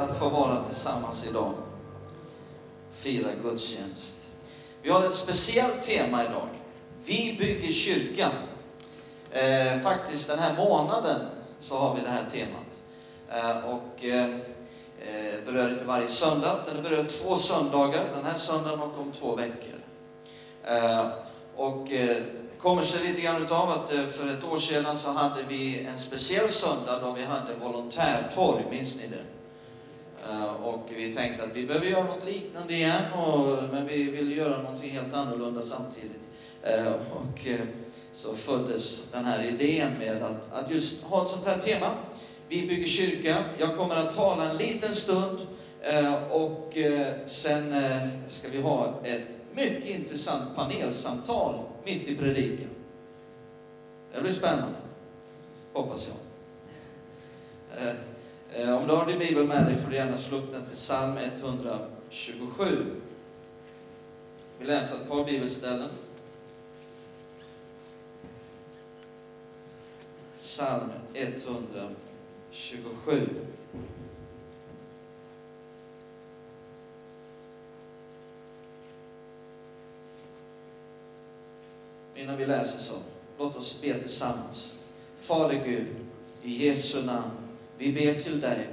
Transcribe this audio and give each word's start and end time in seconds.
att 0.00 0.18
få 0.18 0.28
vara 0.28 0.64
tillsammans 0.64 1.26
idag. 1.26 1.52
Fira 2.90 3.28
gudstjänst. 3.42 4.30
Vi 4.82 4.90
har 4.90 5.04
ett 5.04 5.14
speciellt 5.14 5.82
tema 5.82 6.24
idag. 6.24 6.48
Vi 7.06 7.36
bygger 7.38 7.72
kyrkan. 7.72 8.32
Eh, 9.30 9.80
faktiskt 9.80 10.28
den 10.28 10.38
här 10.38 10.56
månaden 10.56 11.26
så 11.58 11.78
har 11.78 11.94
vi 11.94 12.00
det 12.00 12.08
här 12.08 12.24
temat. 12.24 12.70
Eh, 13.28 13.64
och 13.64 14.04
eh, 14.04 14.30
eh 14.30 15.44
berör 15.46 15.72
inte 15.72 15.84
varje 15.84 16.08
söndag, 16.08 16.60
utan 16.62 16.76
det 16.76 16.82
berör 16.90 17.04
två 17.04 17.36
söndagar, 17.36 18.04
den 18.14 18.24
här 18.24 18.34
söndagen 18.34 18.80
och 18.80 19.00
om 19.00 19.12
två 19.12 19.36
veckor. 19.36 19.80
Eh, 20.64 21.08
och 21.56 21.92
eh, 21.92 22.22
kommer 22.58 22.82
sig 22.82 23.00
lite 23.04 23.20
grann 23.20 23.42
utav 23.42 23.70
att 23.70 23.92
eh, 23.92 24.06
för 24.06 24.26
ett 24.26 24.44
år 24.44 24.56
sedan 24.56 24.98
så 24.98 25.10
hade 25.10 25.42
vi 25.42 25.84
en 25.84 25.98
speciell 25.98 26.48
söndag 26.48 26.98
då 27.00 27.12
vi 27.12 27.24
hade 27.24 27.54
volontärtorg, 27.54 28.64
minns 28.70 28.96
ni 28.96 29.06
det? 29.06 29.39
Eh, 30.28 30.52
och 30.52 30.88
vi 30.96 31.12
tänkte 31.12 31.44
att 31.44 31.56
vi 31.56 31.66
behöver 31.66 31.86
göra 31.86 32.04
något 32.04 32.24
liknande 32.26 32.74
igen, 32.74 33.12
och, 33.12 33.56
men 33.72 33.86
vi 33.86 34.10
ville 34.10 34.34
göra 34.34 34.62
någonting 34.62 34.90
helt 34.90 35.14
annorlunda 35.14 35.62
samtidigt. 35.62 36.28
Eh, 36.62 36.92
och 36.92 37.46
eh, 37.46 37.60
så 38.12 38.34
föddes 38.34 39.04
den 39.12 39.24
här 39.24 39.44
idén 39.44 39.92
med 39.98 40.22
att, 40.22 40.52
att 40.52 40.70
just 40.70 41.02
ha 41.02 41.22
ett 41.22 41.28
sånt 41.28 41.46
här 41.46 41.58
tema. 41.58 41.94
Vi 42.48 42.66
bygger 42.66 42.88
kyrka. 42.88 43.44
Jag 43.58 43.76
kommer 43.76 43.96
att 43.96 44.12
tala 44.12 44.50
en 44.50 44.56
liten 44.56 44.94
stund 44.94 45.38
och 46.30 46.76
sen 47.26 47.74
ska 48.26 48.48
vi 48.48 48.60
ha 48.60 49.00
ett 49.04 49.22
mycket 49.54 49.84
intressant 49.84 50.56
panelsamtal 50.56 51.54
mitt 51.84 52.08
i 52.08 52.16
predikan. 52.16 52.68
Det 54.14 54.20
blir 54.20 54.32
spännande, 54.32 54.78
hoppas 55.72 56.08
jag. 56.08 56.16
Eh, 58.54 58.76
om 58.76 58.86
du 58.86 58.94
har 58.94 59.06
din 59.06 59.18
bibel 59.18 59.46
med 59.46 59.66
dig 59.66 59.76
får 59.76 59.90
du 59.90 59.96
gärna 59.96 60.16
slå 60.16 60.38
upp 60.38 60.52
den 60.52 60.66
till 60.66 60.76
psalm 60.76 61.18
127. 61.18 62.84
Vi 64.58 64.66
läser 64.66 64.96
ett 64.96 65.08
par 65.08 65.24
bibelställen. 65.24 65.90
Psalm 70.36 70.90
127. 71.14 73.28
Innan 82.14 82.36
vi 82.36 82.46
läser 82.46 82.78
så, 82.78 82.94
låt 83.38 83.56
oss 83.56 83.80
be 83.82 83.94
tillsammans. 83.94 84.74
Fader 85.18 85.62
Gud, 85.64 85.86
i 86.42 86.66
Jesu 86.66 87.02
namn 87.02 87.39
vi 87.80 87.92
ber 87.92 88.20
till 88.20 88.40
dig. 88.40 88.68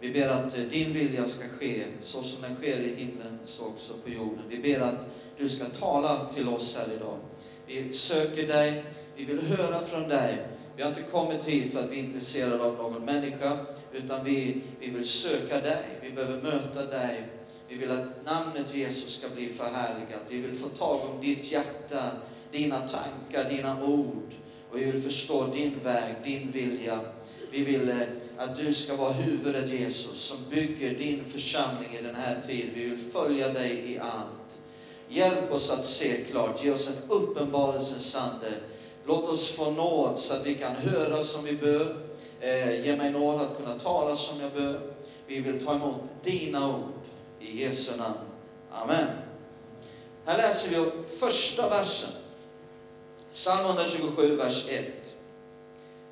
Vi 0.00 0.10
ber 0.10 0.28
att 0.28 0.56
eh, 0.56 0.62
din 0.62 0.92
vilja 0.92 1.24
ska 1.24 1.48
ske 1.48 1.84
så 2.00 2.22
som 2.22 2.42
den 2.42 2.56
sker 2.56 2.78
i 2.78 2.94
himlen, 2.94 3.38
så 3.44 3.66
också 3.66 3.94
på 4.04 4.10
jorden. 4.10 4.44
Vi 4.48 4.58
ber 4.58 4.80
att 4.80 5.06
du 5.38 5.48
ska 5.48 5.64
tala 5.64 6.30
till 6.34 6.48
oss 6.48 6.76
här 6.76 6.94
idag. 6.96 7.18
Vi 7.66 7.92
söker 7.92 8.46
dig, 8.46 8.84
vi 9.16 9.24
vill 9.24 9.40
höra 9.40 9.80
från 9.80 10.08
dig. 10.08 10.38
Vi 10.76 10.82
har 10.82 10.88
inte 10.88 11.02
kommit 11.02 11.44
hit 11.44 11.72
för 11.72 11.80
att 11.80 11.90
vi 11.90 12.00
är 12.00 12.04
intresserade 12.04 12.64
av 12.64 12.74
någon 12.74 13.04
människa, 13.04 13.66
utan 13.92 14.24
vi, 14.24 14.60
vi 14.80 14.90
vill 14.90 15.08
söka 15.08 15.60
dig. 15.60 15.84
Vi 16.02 16.10
behöver 16.10 16.42
möta 16.42 16.84
dig. 16.84 17.22
Vi 17.68 17.76
vill 17.76 17.90
att 17.90 18.24
namnet 18.24 18.74
Jesus 18.74 19.18
ska 19.18 19.28
bli 19.28 19.48
förhärligat. 19.48 20.22
Vi 20.28 20.40
vill 20.40 20.54
få 20.54 20.68
tag 20.68 21.00
om 21.10 21.20
ditt 21.20 21.52
hjärta, 21.52 22.10
dina 22.50 22.78
tankar, 22.78 23.50
dina 23.50 23.84
ord. 23.84 24.32
Och 24.70 24.78
vi 24.78 24.84
vill 24.84 25.02
förstå 25.02 25.46
din 25.46 25.72
väg, 25.84 26.14
din 26.24 26.50
vilja 26.50 27.00
vi 27.50 27.64
vill 27.64 27.88
eh, 27.88 27.96
att 28.36 28.56
du 28.56 28.72
ska 28.72 28.96
vara 28.96 29.12
huvudet 29.12 29.68
Jesus 29.68 30.20
som 30.20 30.38
bygger 30.50 30.94
din 30.94 31.24
församling 31.24 31.96
i 32.00 32.02
den 32.02 32.14
här 32.14 32.40
tiden. 32.46 32.70
Vi 32.74 32.88
vill 32.88 32.98
följa 32.98 33.48
dig 33.48 33.92
i 33.92 33.98
allt. 33.98 34.58
Hjälp 35.08 35.52
oss 35.52 35.70
att 35.70 35.84
se 35.84 36.24
klart, 36.30 36.64
ge 36.64 36.70
oss 36.70 36.88
en 36.88 37.10
uppenbarelsens 37.10 38.16
ande. 38.16 38.50
Låt 39.06 39.28
oss 39.28 39.48
få 39.48 39.70
nåd 39.70 40.18
så 40.18 40.34
att 40.34 40.46
vi 40.46 40.54
kan 40.54 40.76
höra 40.76 41.22
som 41.22 41.44
vi 41.44 41.52
bör. 41.52 41.96
Eh, 42.40 42.86
ge 42.86 42.96
mig 42.96 43.10
nåd 43.10 43.40
att 43.40 43.56
kunna 43.56 43.78
tala 43.78 44.14
som 44.14 44.40
jag 44.40 44.52
bör. 44.52 44.80
Vi 45.26 45.40
vill 45.40 45.64
ta 45.64 45.74
emot 45.74 46.00
dina 46.22 46.76
ord 46.76 46.92
i 47.40 47.64
Jesu 47.64 47.96
namn. 47.96 48.18
Amen. 48.72 49.08
Här 50.24 50.36
läser 50.36 50.70
vi 50.70 50.90
första 51.18 51.68
versen. 51.68 52.10
Psalm 53.32 53.66
127, 53.66 54.36
vers 54.36 54.68
1. 54.68 54.86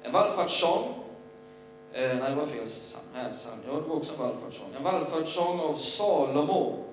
En 0.03 0.13
vallfartssång 0.13 1.06
Eh, 1.97 2.17
nej, 2.17 2.31
det 2.31 2.37
var 2.37 2.47
fel 2.47 2.67
psalm. 2.67 3.59
Ja, 3.67 3.73
det 3.75 3.89
var 3.89 3.97
också 3.97 4.13
en 4.13 4.19
vallfärdssång. 4.19 4.69
En 4.77 4.83
vallfärdssång 4.83 5.61
av 5.61 5.75
Salomo. 5.75 6.85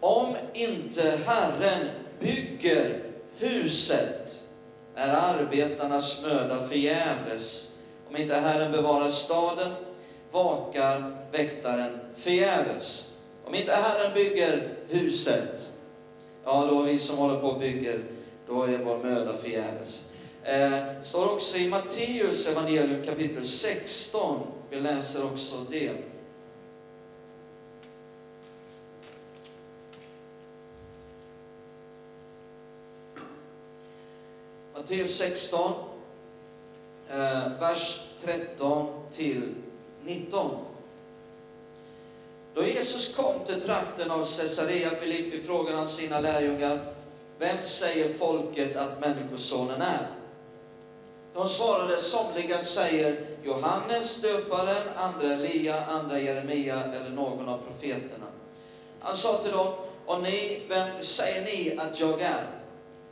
Om 0.00 0.36
inte 0.54 1.18
Herren 1.26 1.88
bygger 2.20 3.02
huset 3.36 4.42
är 4.94 5.08
arbetarnas 5.08 6.22
möda 6.22 6.58
förgäves. 6.58 7.72
Om 8.10 8.16
inte 8.16 8.34
Herren 8.34 8.72
bevarar 8.72 9.08
staden 9.08 9.72
vakar 10.30 11.16
väktaren 11.32 11.98
förgäves. 12.14 13.14
Om 13.44 13.54
inte 13.54 13.72
Herren 13.72 14.14
bygger 14.14 14.68
huset, 14.88 15.68
ja 16.44 16.66
då 16.70 16.82
vi 16.82 16.98
som 16.98 17.18
håller 17.18 17.40
på 17.40 17.46
och 17.46 17.60
bygger, 17.60 18.00
då 18.46 18.62
är 18.62 18.78
vår 18.78 18.98
möda 18.98 19.34
förgäves. 19.34 20.04
Eh, 20.48 20.82
står 21.02 21.32
också 21.32 21.58
i 21.58 21.68
Matteus 21.68 22.46
evangelium 22.46 23.02
kapitel 23.04 23.44
16. 23.44 24.46
Vi 24.70 24.80
läser 24.80 25.24
också 25.24 25.66
det. 25.70 25.92
Matteus 34.74 35.16
16, 35.16 35.72
eh, 37.10 37.58
vers 37.60 38.00
13 38.20 38.88
till 39.10 39.54
19. 40.04 40.50
Då 42.54 42.64
Jesus 42.64 43.16
kom 43.16 43.44
till 43.44 43.62
trakten 43.62 44.10
av 44.10 44.18
Caesarea 44.18 44.90
Filippi 44.90 45.42
frågade 45.42 45.76
han 45.76 45.88
sina 45.88 46.20
lärjungar, 46.20 46.94
vem 47.38 47.56
säger 47.62 48.08
folket 48.08 48.76
att 48.76 49.00
Människosonen 49.00 49.82
är? 49.82 50.17
De 51.38 51.48
svarade, 51.48 52.00
somliga 52.00 52.58
säger 52.58 53.20
Johannes 53.42 54.16
döparen, 54.22 54.82
andra 54.96 55.34
Elia, 55.34 55.84
andra 55.86 56.20
Jeremia 56.20 56.82
eller 56.84 57.10
någon 57.10 57.48
av 57.48 57.58
profeterna. 57.58 58.26
Han 59.00 59.16
sa 59.16 59.38
till 59.38 59.52
dem, 59.52 59.74
och 60.06 60.22
ni, 60.22 60.62
vem 60.68 60.88
säger 61.00 61.42
ni 61.42 61.78
att 61.78 62.00
jag 62.00 62.20
är? 62.20 62.46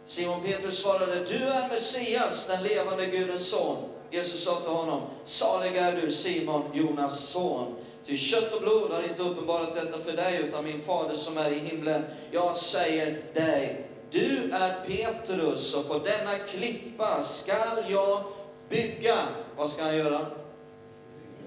Simon 0.04 0.42
Petrus 0.42 0.78
svarade, 0.78 1.24
du 1.24 1.44
är 1.44 1.68
Messias, 1.68 2.46
den 2.46 2.62
levande 2.62 3.06
Gudens 3.06 3.50
son. 3.50 3.76
Jesus 4.10 4.44
sa 4.44 4.60
till 4.60 4.70
honom, 4.70 5.02
salig 5.24 5.76
är 5.76 5.92
du 5.92 6.10
Simon, 6.10 6.62
Jonas 6.72 7.28
son. 7.28 7.74
Ty 8.06 8.16
kött 8.16 8.54
och 8.54 8.62
blod 8.62 8.90
har 8.90 9.02
inte 9.02 9.22
uppenbarat 9.22 9.74
detta 9.74 9.98
för 9.98 10.12
dig, 10.12 10.40
utan 10.48 10.64
min 10.64 10.80
fader 10.80 11.14
som 11.14 11.38
är 11.38 11.50
i 11.50 11.58
himlen. 11.58 12.04
Jag 12.30 12.56
säger 12.56 13.22
dig, 13.34 13.86
du 14.16 14.50
är 14.52 14.74
Petrus 14.86 15.74
och 15.74 15.88
på 15.88 15.98
denna 15.98 16.38
klippa 16.38 17.22
skall 17.22 17.84
jag 17.88 18.24
bygga. 18.68 19.18
Vad 19.56 19.68
ska 19.68 19.82
han 19.82 19.96
göra? 19.96 20.26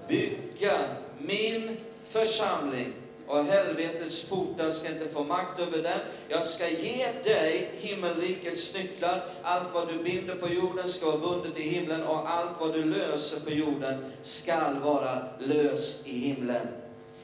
Bygga 0.08 0.78
min 1.18 1.76
församling. 2.08 2.92
Och 3.26 3.44
helvetets 3.44 4.22
portar 4.22 4.70
ska 4.70 4.88
inte 4.88 5.08
få 5.08 5.24
makt 5.24 5.60
över 5.60 5.82
den. 5.82 5.98
Jag 6.28 6.44
ska 6.44 6.68
ge 6.68 7.12
dig 7.24 7.70
himmelrikets 7.78 8.74
nycklar. 8.74 9.24
Allt 9.42 9.68
vad 9.74 9.88
du 9.88 10.02
binder 10.02 10.34
på 10.34 10.48
jorden 10.48 10.88
ska 10.88 11.06
vara 11.06 11.18
bundet 11.18 11.58
i 11.58 11.62
himlen 11.62 12.02
och 12.02 12.30
allt 12.30 12.50
vad 12.60 12.72
du 12.72 12.84
löser 12.84 13.40
på 13.40 13.50
jorden 13.50 14.04
skall 14.20 14.78
vara 14.78 15.18
löst 15.38 16.06
i 16.06 16.18
himlen. 16.18 16.66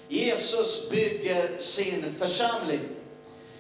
Jesus 0.08 0.90
bygger 0.90 1.56
sin 1.58 2.14
församling. 2.18 2.80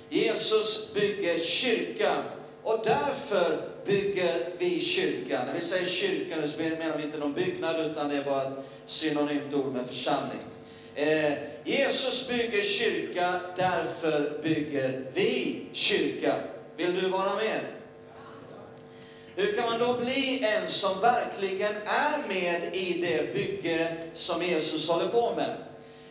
Jesus 0.08 0.94
bygger 0.94 1.38
kyrka 1.38 2.22
och 2.62 2.80
därför 2.84 3.68
bygger 3.86 4.48
vi 4.58 4.80
kyrka. 4.80 5.44
När 5.46 5.54
vi 5.54 5.60
säger 5.60 5.86
kyrka 5.86 6.46
så 6.46 6.58
menar 6.58 6.96
vi 6.96 7.02
inte 7.02 7.18
någon 7.18 7.32
byggnad 7.32 7.90
utan 7.90 8.08
det 8.08 8.16
är 8.16 8.24
bara 8.24 8.42
ett 8.42 8.58
synonymt 8.86 9.54
ord 9.54 9.72
med 9.72 9.86
församling. 9.86 10.38
Eh, 10.94 11.32
Jesus 11.64 12.28
bygger 12.28 12.62
kyrka, 12.62 13.40
därför 13.56 14.38
bygger 14.42 15.04
vi 15.14 15.62
kyrka. 15.72 16.34
Vill 16.76 17.00
du 17.00 17.08
vara 17.08 17.34
med? 17.34 17.60
Hur 19.36 19.52
kan 19.52 19.70
man 19.70 19.78
då 19.78 20.00
bli 20.00 20.44
en 20.44 20.68
som 20.68 21.00
verkligen 21.00 21.74
är 21.86 22.28
med 22.28 22.76
i 22.76 23.00
det 23.00 23.34
bygge 23.34 23.96
som 24.12 24.42
Jesus 24.42 24.88
håller 24.88 25.08
på 25.08 25.34
med? 25.36 25.56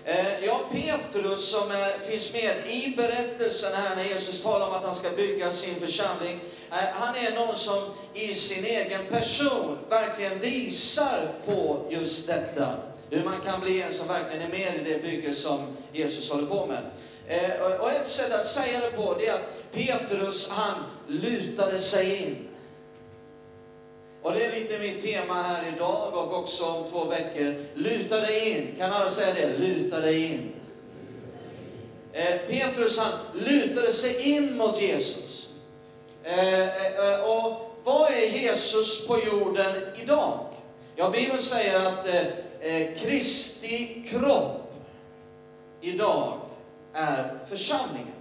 Eh, 0.08 0.46
ja, 0.46 0.62
Petrus 0.72 1.48
som 1.52 1.72
är, 1.72 2.00
finns 2.00 2.34
med 2.34 2.68
i 2.68 2.94
berättelsen 2.98 3.72
här 3.76 3.96
när 3.96 4.04
Jesus 4.04 4.42
talar 4.42 4.68
om 4.68 4.74
att 4.74 4.84
han 4.84 4.96
ska 4.96 5.10
bygga 5.10 5.52
sin 5.52 5.76
församling. 5.76 6.40
Eh, 6.72 6.78
han 6.94 7.16
är 7.16 7.36
någon 7.36 7.56
som 7.56 7.84
i 8.14 8.34
sin 8.34 8.66
egen 8.66 9.06
person 9.10 9.78
verkligen 9.90 10.40
visar 10.40 11.32
på 11.46 11.86
just 11.90 12.28
detta. 12.28 12.76
Hur 13.10 13.24
man 13.24 13.42
kan 13.42 13.62
bli 13.62 13.82
en 13.82 13.94
som 13.94 14.08
verkligen 14.08 14.42
är 14.42 14.50
med 14.50 14.76
i 14.76 14.94
det 14.94 15.02
bygge 15.02 15.34
som 15.34 15.78
Jesus 15.94 16.32
håller 16.32 16.48
på 16.48 16.66
med. 16.66 16.82
Och 17.82 17.92
ett 17.92 18.08
sätt 18.08 18.34
att 18.34 18.46
säga 18.46 18.80
det 18.80 18.92
på 18.92 19.16
det 19.20 19.28
är 19.28 19.34
att 19.34 19.72
Petrus, 19.72 20.50
han 20.50 20.84
lutade 21.08 21.80
sig 21.80 22.24
in. 22.24 22.48
Och 24.26 24.34
det 24.34 24.46
är 24.46 24.52
lite 24.52 24.80
mitt 24.80 25.04
tema 25.04 25.34
här 25.34 25.74
idag 25.76 26.14
och 26.14 26.40
också 26.40 26.66
om 26.66 26.88
två 26.88 27.06
veckor. 27.06 27.56
Luta 27.74 28.22
dig 28.22 28.50
in. 28.50 28.76
Kan 28.78 28.92
alla 28.92 29.10
säga 29.10 29.34
det? 29.34 29.58
Luta 29.58 30.00
dig 30.00 30.26
in. 30.26 30.52
Eh, 32.14 32.38
Petrus 32.48 33.00
han 33.00 33.12
lutade 33.34 33.92
sig 33.92 34.22
in 34.22 34.58
mot 34.58 34.82
Jesus. 34.82 35.50
Eh, 36.24 36.60
eh, 36.60 37.14
eh 37.14 37.20
och 37.20 37.76
vad 37.84 38.12
är 38.12 38.28
Jesus 38.28 39.08
på 39.08 39.20
jorden 39.20 39.76
idag? 39.96 40.40
Ja, 40.96 41.10
Bibeln 41.10 41.42
säger 41.42 41.88
att 41.88 42.08
eh, 42.08 42.22
eh, 42.60 42.96
Kristi 42.98 44.06
kropp 44.10 44.74
idag 45.82 46.40
är 46.94 47.38
församlingen. 47.50 48.15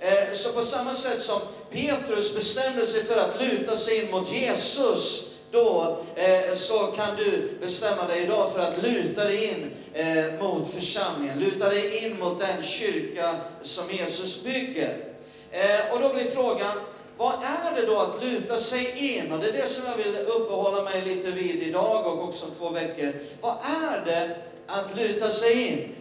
Eh, 0.00 0.32
så 0.32 0.52
på 0.52 0.62
samma 0.62 0.94
sätt 0.94 1.20
som 1.20 1.40
Petrus 1.70 2.34
bestämde 2.34 2.86
sig 2.86 3.04
för 3.04 3.16
att 3.16 3.42
luta 3.42 3.76
sig 3.76 4.04
in 4.04 4.10
mot 4.10 4.32
Jesus, 4.32 5.30
då 5.50 5.98
eh, 6.14 6.54
så 6.54 6.78
kan 6.78 7.16
du 7.16 7.58
bestämma 7.60 8.06
dig 8.06 8.22
idag 8.22 8.52
för 8.52 8.60
att 8.60 8.82
luta 8.82 9.24
dig 9.24 9.44
in 9.44 9.70
eh, 9.94 10.32
mot 10.40 10.72
församlingen, 10.72 11.38
luta 11.38 11.68
dig 11.68 12.04
in 12.04 12.18
mot 12.18 12.38
den 12.38 12.62
kyrka 12.62 13.36
som 13.62 13.90
Jesus 13.90 14.42
bygger. 14.42 15.04
Eh, 15.50 15.92
och 15.92 16.00
då 16.00 16.08
blir 16.08 16.24
frågan, 16.24 16.76
vad 17.16 17.34
är 17.34 17.80
det 17.80 17.86
då 17.86 17.98
att 17.98 18.24
luta 18.24 18.58
sig 18.58 19.14
in? 19.16 19.32
Och 19.32 19.38
det 19.38 19.48
är 19.48 19.52
det 19.52 19.66
som 19.66 19.84
jag 19.86 19.96
vill 19.96 20.16
uppehålla 20.16 20.82
mig 20.82 21.02
lite 21.04 21.30
vid 21.30 21.62
idag 21.62 22.06
och 22.06 22.24
också 22.24 22.44
om 22.44 22.50
två 22.58 22.68
veckor. 22.68 23.14
Vad 23.40 23.56
är 23.90 24.04
det 24.06 24.36
att 24.66 24.96
luta 24.96 25.30
sig 25.30 25.68
in? 25.68 25.94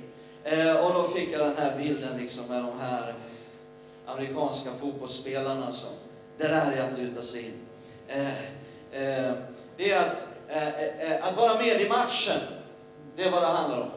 Eh, 0.44 0.76
och 0.76 0.94
då 0.94 1.04
fick 1.04 1.34
jag 1.34 1.40
den 1.40 1.58
här 1.58 1.78
bilden 1.78 2.18
liksom 2.18 2.46
med 2.46 2.64
de 2.64 2.80
här 2.80 3.14
amerikanska 4.14 4.70
fotbollsspelarna 4.82 5.72
som, 5.72 5.90
det 6.38 6.48
där 6.48 6.72
är 6.72 6.88
att 6.88 7.00
luta 7.00 7.22
sig 7.22 7.46
in. 7.46 7.54
Eh, 8.08 8.28
eh, 9.02 9.34
det 9.78 9.92
är 9.92 10.00
att, 10.00 10.28
eh, 10.50 10.80
eh, 10.80 11.28
att 11.28 11.38
vara 11.38 11.54
med 11.54 11.82
i 11.82 11.90
matchen, 11.90 12.40
det 13.16 13.24
är 13.24 13.32
vad 13.32 13.42
det 13.42 13.48
handlar 13.48 13.82
om. 13.82 13.92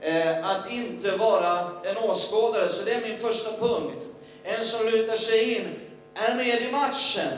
Eh, 0.00 0.50
att 0.50 0.72
inte 0.72 1.16
vara 1.16 1.70
en 1.84 1.96
åskådare, 1.96 2.68
så 2.68 2.84
det 2.84 2.92
är 2.92 3.00
min 3.00 3.16
första 3.16 3.52
punkt. 3.52 4.06
En 4.44 4.64
som 4.64 4.86
lutar 4.86 5.16
sig 5.16 5.54
in, 5.54 5.68
är 6.14 6.34
med 6.34 6.62
i 6.62 6.72
matchen, 6.72 7.32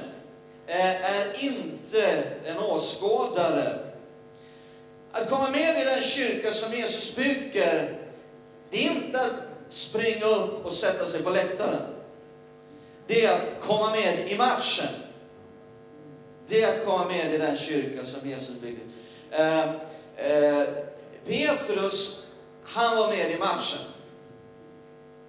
eh, 0.67 1.17
är 1.17 1.45
inte 1.45 2.25
en 2.45 2.59
åskådare. 2.59 3.79
Att 5.13 5.31
komma 5.31 5.51
med 5.51 5.83
i 5.83 5.85
den 5.85 6.03
kyrka 6.03 6.51
som 6.53 6.73
Jesus 6.73 7.17
bygger, 7.17 7.99
det 8.71 8.87
är 8.87 8.91
inte 8.91 9.21
att 9.21 9.33
springa 9.69 10.27
upp 10.27 10.67
och 10.67 10.73
sätta 10.73 11.07
sig 11.07 11.23
på 11.23 11.31
läktaren 11.31 11.96
det 13.07 13.25
är 13.25 13.41
att 13.41 13.51
komma 13.61 13.91
med 13.91 14.31
i 14.31 14.37
matchen. 14.37 14.89
Det 16.49 16.63
är 16.63 16.79
att 16.79 16.87
komma 16.87 17.05
med 17.05 17.35
i 17.35 17.39
den 17.39 17.57
kyrka 17.57 18.05
som 18.05 18.29
Jesus 18.29 18.57
byggde. 18.61 18.83
Eh, 19.31 19.63
eh, 20.17 20.63
Petrus, 21.27 22.27
han 22.65 22.97
var 22.97 23.09
med 23.09 23.31
i 23.31 23.39
matchen. 23.39 23.79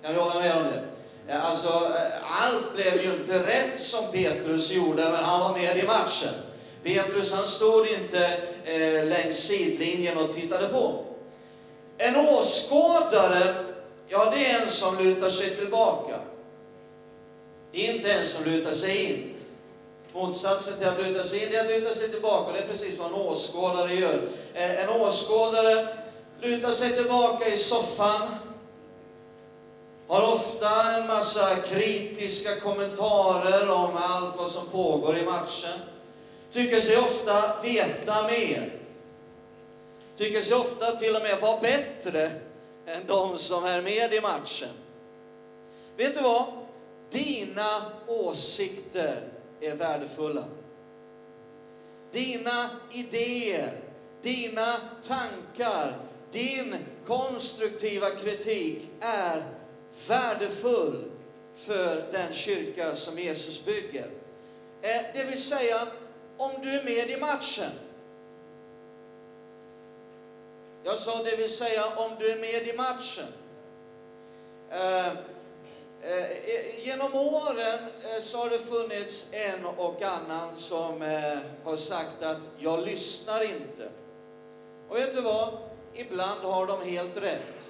Kan 0.01 0.13
vi 0.13 0.19
hålla 0.19 0.39
med 0.39 0.57
om 0.57 0.63
det? 0.63 0.83
Eh, 1.27 1.45
alltså, 1.45 1.67
eh, 1.67 2.43
allt 2.43 2.75
blev 2.75 3.03
ju 3.03 3.13
inte 3.13 3.39
rätt 3.39 3.79
som 3.79 4.11
Petrus 4.11 4.71
gjorde, 4.71 5.03
men 5.03 5.23
han 5.23 5.39
var 5.39 5.57
med 5.57 5.77
i 5.77 5.83
matchen. 5.83 6.33
Petrus, 6.83 7.33
han 7.33 7.45
stod 7.45 7.87
inte 7.87 8.39
eh, 8.65 9.05
längs 9.05 9.37
sidlinjen 9.37 10.17
och 10.17 10.31
tittade 10.31 10.67
på. 10.67 11.03
En 11.97 12.15
åskådare, 12.15 13.65
ja, 14.07 14.33
det 14.35 14.51
är 14.51 14.61
en 14.61 14.67
som 14.67 14.97
lutar 14.97 15.29
sig 15.29 15.55
tillbaka. 15.55 16.19
Inte 17.77 18.07
ens 18.07 18.31
som 18.31 18.43
lutar 18.43 18.71
sig 18.71 19.05
in. 19.05 19.33
Motsatsen 20.13 20.77
till 20.77 20.87
att 20.87 21.07
luta 21.07 21.23
sig 21.23 21.45
in, 21.45 21.55
är 21.55 21.59
att 21.59 21.67
luta 21.67 21.93
sig 21.93 22.11
tillbaka. 22.11 22.53
Det 22.53 22.59
är 22.59 22.67
precis 22.67 22.99
vad 22.99 23.07
en 23.07 23.13
åskådare 23.13 23.93
gör. 23.93 24.27
Eh, 24.53 24.83
en 24.83 24.89
åskådare 24.89 25.97
lutar 26.41 26.71
sig 26.71 26.95
tillbaka 26.95 27.47
i 27.47 27.57
soffan, 27.57 28.27
har 30.07 30.33
ofta 30.33 30.93
en 30.93 31.07
massa 31.07 31.55
kritiska 31.55 32.59
kommentarer 32.59 33.71
om 33.71 33.97
allt 33.97 34.37
vad 34.37 34.47
som 34.47 34.67
pågår 34.67 35.17
i 35.17 35.25
matchen. 35.25 35.79
Tycker 36.51 36.81
sig 36.81 36.97
ofta 36.97 37.61
veta 37.63 38.23
mer. 38.23 38.73
Tycker 40.15 40.41
sig 40.41 40.57
ofta 40.57 40.91
till 40.91 41.15
och 41.15 41.21
med 41.21 41.39
vara 41.41 41.61
bättre 41.61 42.31
än 42.87 43.07
de 43.07 43.37
som 43.37 43.65
är 43.65 43.81
med 43.81 44.13
i 44.13 44.21
matchen. 44.21 44.69
Vet 45.97 46.13
du 46.13 46.21
vad? 46.21 46.66
Dina 47.09 47.91
åsikter 48.07 49.21
är 49.61 49.75
värdefulla. 49.75 50.43
Dina 52.11 52.69
idéer, 52.91 53.79
dina 54.21 54.75
tankar, 55.07 55.97
din 56.31 56.75
konstruktiva 57.05 58.09
kritik 58.09 58.89
är 58.99 59.43
värdefull 60.07 61.11
för 61.53 62.11
den 62.11 62.33
kyrka 62.33 62.93
som 62.93 63.19
Jesus 63.19 63.65
bygger. 63.65 64.09
Eh, 64.81 65.01
det 65.13 65.23
vill 65.23 65.41
säga, 65.41 65.87
om 66.37 66.51
du 66.61 66.69
är 66.69 66.83
med 66.83 67.09
i 67.09 67.17
matchen. 67.17 67.71
Jag 70.83 70.97
sa 70.97 71.23
det 71.23 71.35
vill 71.35 71.49
säga 71.49 71.85
om 71.95 72.11
du 72.19 72.31
är 72.31 72.39
med 72.39 72.67
i 72.67 72.77
matchen. 72.77 73.27
Eh, 74.69 75.13
Eh, 76.01 76.21
eh, 76.21 76.85
genom 76.85 77.15
åren 77.15 77.79
eh, 78.03 78.21
så 78.21 78.37
har 78.37 78.49
det 78.49 78.59
funnits 78.59 79.27
en 79.31 79.65
och 79.65 80.01
annan 80.01 80.55
som 80.55 81.01
har 81.63 81.77
sagt 81.77 82.23
att 82.23 82.41
jag 82.57 82.85
lyssnar 82.85 83.43
inte. 83.43 83.89
Och 84.89 84.97
vet 84.97 85.13
du 85.15 85.21
vad? 85.21 85.57
Ibland 85.93 86.41
har 86.41 86.67
de 86.67 86.81
helt 86.81 87.17
rätt. 87.17 87.69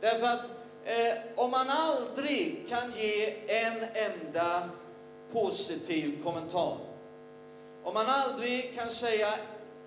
Därför 0.00 0.26
att 0.26 0.50
eh, 0.84 1.14
om 1.36 1.50
man 1.50 1.70
aldrig 1.70 2.68
kan 2.68 2.92
ge 2.96 3.34
en 3.46 3.84
enda 3.94 4.68
positiv 5.32 6.22
kommentar, 6.24 6.76
om 7.84 7.94
man 7.94 8.06
aldrig 8.06 8.74
kan 8.78 8.90
säga 8.90 9.28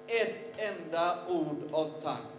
ett 0.08 0.36
enda 0.58 1.18
ord 1.28 1.70
av 1.72 1.92
tack, 2.02 2.37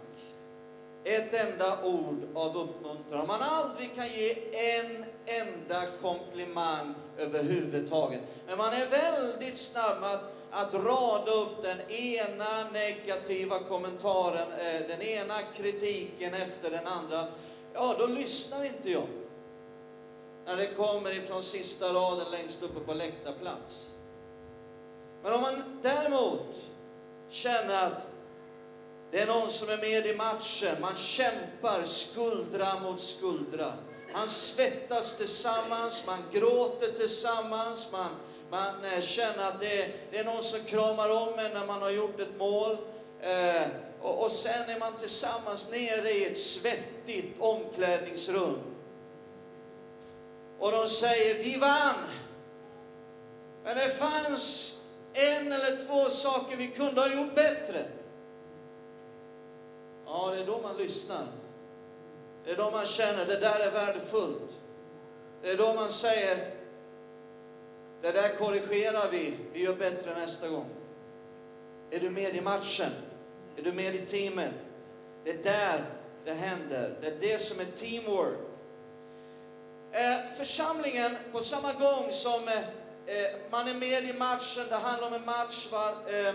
ett 1.03 1.33
enda 1.33 1.83
ord 1.83 2.27
av 2.33 2.57
uppmuntran. 2.57 3.21
Om 3.21 3.27
man 3.27 3.41
aldrig 3.41 3.95
kan 3.95 4.07
ge 4.07 4.37
en 4.75 5.05
enda 5.25 5.85
komplimang 6.01 6.95
överhuvudtaget. 7.17 8.21
Men 8.47 8.57
man 8.57 8.73
är 8.73 8.87
väldigt 8.87 9.57
snabb 9.57 10.03
att, 10.03 10.33
att 10.51 10.73
rada 10.73 11.31
upp 11.31 11.63
den 11.63 11.91
ena 11.91 12.69
negativa 12.73 13.59
kommentaren, 13.59 14.51
eh, 14.51 14.87
den 14.87 15.01
ena 15.01 15.41
kritiken 15.55 16.33
efter 16.33 16.71
den 16.71 16.87
andra. 16.87 17.27
Ja, 17.73 17.95
då 17.99 18.07
lyssnar 18.07 18.65
inte 18.65 18.91
jag. 18.91 19.07
När 20.45 20.57
det 20.57 20.67
kommer 20.67 21.17
ifrån 21.17 21.43
sista 21.43 21.85
raden 21.85 22.31
längst 22.31 22.63
uppe 22.63 22.79
på 22.79 22.93
läktarplats. 22.93 23.91
Men 25.23 25.33
om 25.33 25.41
man 25.41 25.79
däremot 25.81 26.55
känner 27.29 27.85
att 27.85 28.07
det 29.11 29.19
är 29.19 29.27
någon 29.27 29.49
som 29.49 29.69
är 29.69 29.77
med 29.77 30.07
i 30.07 30.15
matchen. 30.15 30.75
Man 30.81 30.95
kämpar 30.95 31.83
skuldra 31.83 32.79
mot 32.79 33.01
skuldra. 33.01 33.73
Man 34.13 34.27
svettas 34.27 35.17
tillsammans, 35.17 36.03
man 36.07 36.19
gråter 36.31 36.91
tillsammans, 36.97 37.89
man, 37.91 38.09
man 38.51 38.85
eh, 38.85 39.01
känner 39.01 39.43
att 39.47 39.59
det 39.59 39.81
är, 39.81 39.95
det 40.11 40.17
är 40.17 40.23
någon 40.23 40.43
som 40.43 40.59
kramar 40.59 41.09
om 41.09 41.39
en 41.39 41.51
när 41.51 41.65
man 41.65 41.81
har 41.81 41.89
gjort 41.89 42.19
ett 42.19 42.39
mål. 42.39 42.77
Eh, 43.21 43.67
och, 44.01 44.23
och 44.23 44.31
sen 44.31 44.69
är 44.69 44.79
man 44.79 44.93
tillsammans 44.99 45.69
nere 45.71 46.11
i 46.11 46.25
ett 46.25 46.39
svettigt 46.39 47.35
omklädningsrum. 47.39 48.59
Och 50.59 50.71
de 50.71 50.87
säger, 50.87 51.43
vi 51.43 51.57
vann! 51.57 51.95
Men 53.63 53.77
det 53.77 53.89
fanns 53.89 54.75
en 55.13 55.51
eller 55.51 55.85
två 55.87 56.09
saker 56.09 56.57
vi 56.57 56.67
kunde 56.67 57.01
ha 57.01 57.13
gjort 57.13 57.35
bättre 57.35 57.85
ja, 60.09 60.31
det 60.35 60.41
är 60.41 60.45
då 60.45 60.59
man 60.63 60.77
lyssnar. 60.77 61.27
Det 62.45 62.51
är 62.51 62.57
då 62.57 62.71
man 62.71 62.85
känner, 62.85 63.25
det 63.25 63.39
där 63.39 63.59
är 63.59 63.71
värdefullt. 63.71 64.57
Det 65.41 65.49
är 65.51 65.57
då 65.57 65.73
man 65.73 65.89
säger, 65.89 66.55
det 68.01 68.11
där 68.11 68.35
korrigerar 68.35 69.11
vi, 69.11 69.33
vi 69.53 69.63
gör 69.63 69.75
bättre 69.75 70.13
nästa 70.13 70.49
gång. 70.49 70.69
Är 71.91 71.99
du 71.99 72.09
med 72.09 72.35
i 72.35 72.41
matchen? 72.41 72.91
Är 73.57 73.61
du 73.61 73.73
med 73.73 73.95
i 73.95 74.05
teamet? 74.05 74.53
Det 75.23 75.31
är 75.31 75.43
där 75.43 75.85
det 76.25 76.33
händer. 76.33 76.95
Det 77.01 77.07
är 77.07 77.19
det 77.19 77.41
som 77.41 77.59
är 77.59 77.65
teamwork. 77.65 78.37
Eh, 79.91 80.31
församlingen, 80.37 81.11
på 81.31 81.39
samma 81.39 81.73
gång 81.73 82.11
som 82.11 82.47
eh, 82.47 82.57
eh 83.15 83.35
man 83.51 83.67
är 83.67 83.73
med 83.73 84.03
i 84.03 84.13
matchen, 84.13 84.63
det 84.69 84.75
handlar 84.75 85.07
om 85.07 85.13
en 85.13 85.25
match, 85.25 85.67
var, 85.71 85.89
Eh, 85.89 86.33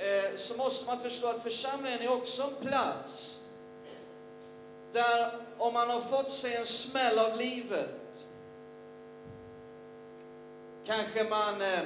eh, 0.00 0.36
så 0.36 0.56
måste 0.56 0.86
man 0.86 0.98
förstå 0.98 1.26
att 1.26 1.42
församlingen 1.42 2.00
är 2.00 2.12
också 2.12 2.42
en 2.42 2.66
plats 2.68 3.40
där 4.92 5.32
om 5.58 5.74
man 5.74 5.90
har 5.90 6.00
fått 6.00 6.30
sig 6.30 6.56
en 6.56 6.66
smäll 6.66 7.18
av 7.18 7.38
livet, 7.38 8.26
kanske 10.84 11.24
man 11.24 11.60
eh, 11.62 11.80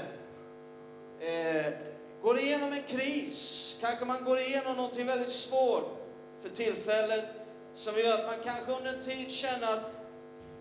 eh, 1.21 1.73
går 2.23 2.39
igenom 2.39 2.73
en 2.73 2.83
kris, 2.83 3.77
kanske 3.81 4.05
man 4.05 4.25
går 4.25 4.39
igenom 4.39 4.77
någonting 4.77 5.07
väldigt 5.07 5.33
svårt 5.33 5.99
för 6.43 6.49
tillfället, 6.49 7.25
som 7.75 7.99
gör 7.99 8.15
att 8.15 8.27
man 8.27 8.45
kanske 8.45 8.73
under 8.73 8.95
en 8.95 9.03
tid 9.03 9.31
känner 9.31 9.73
att 9.73 9.91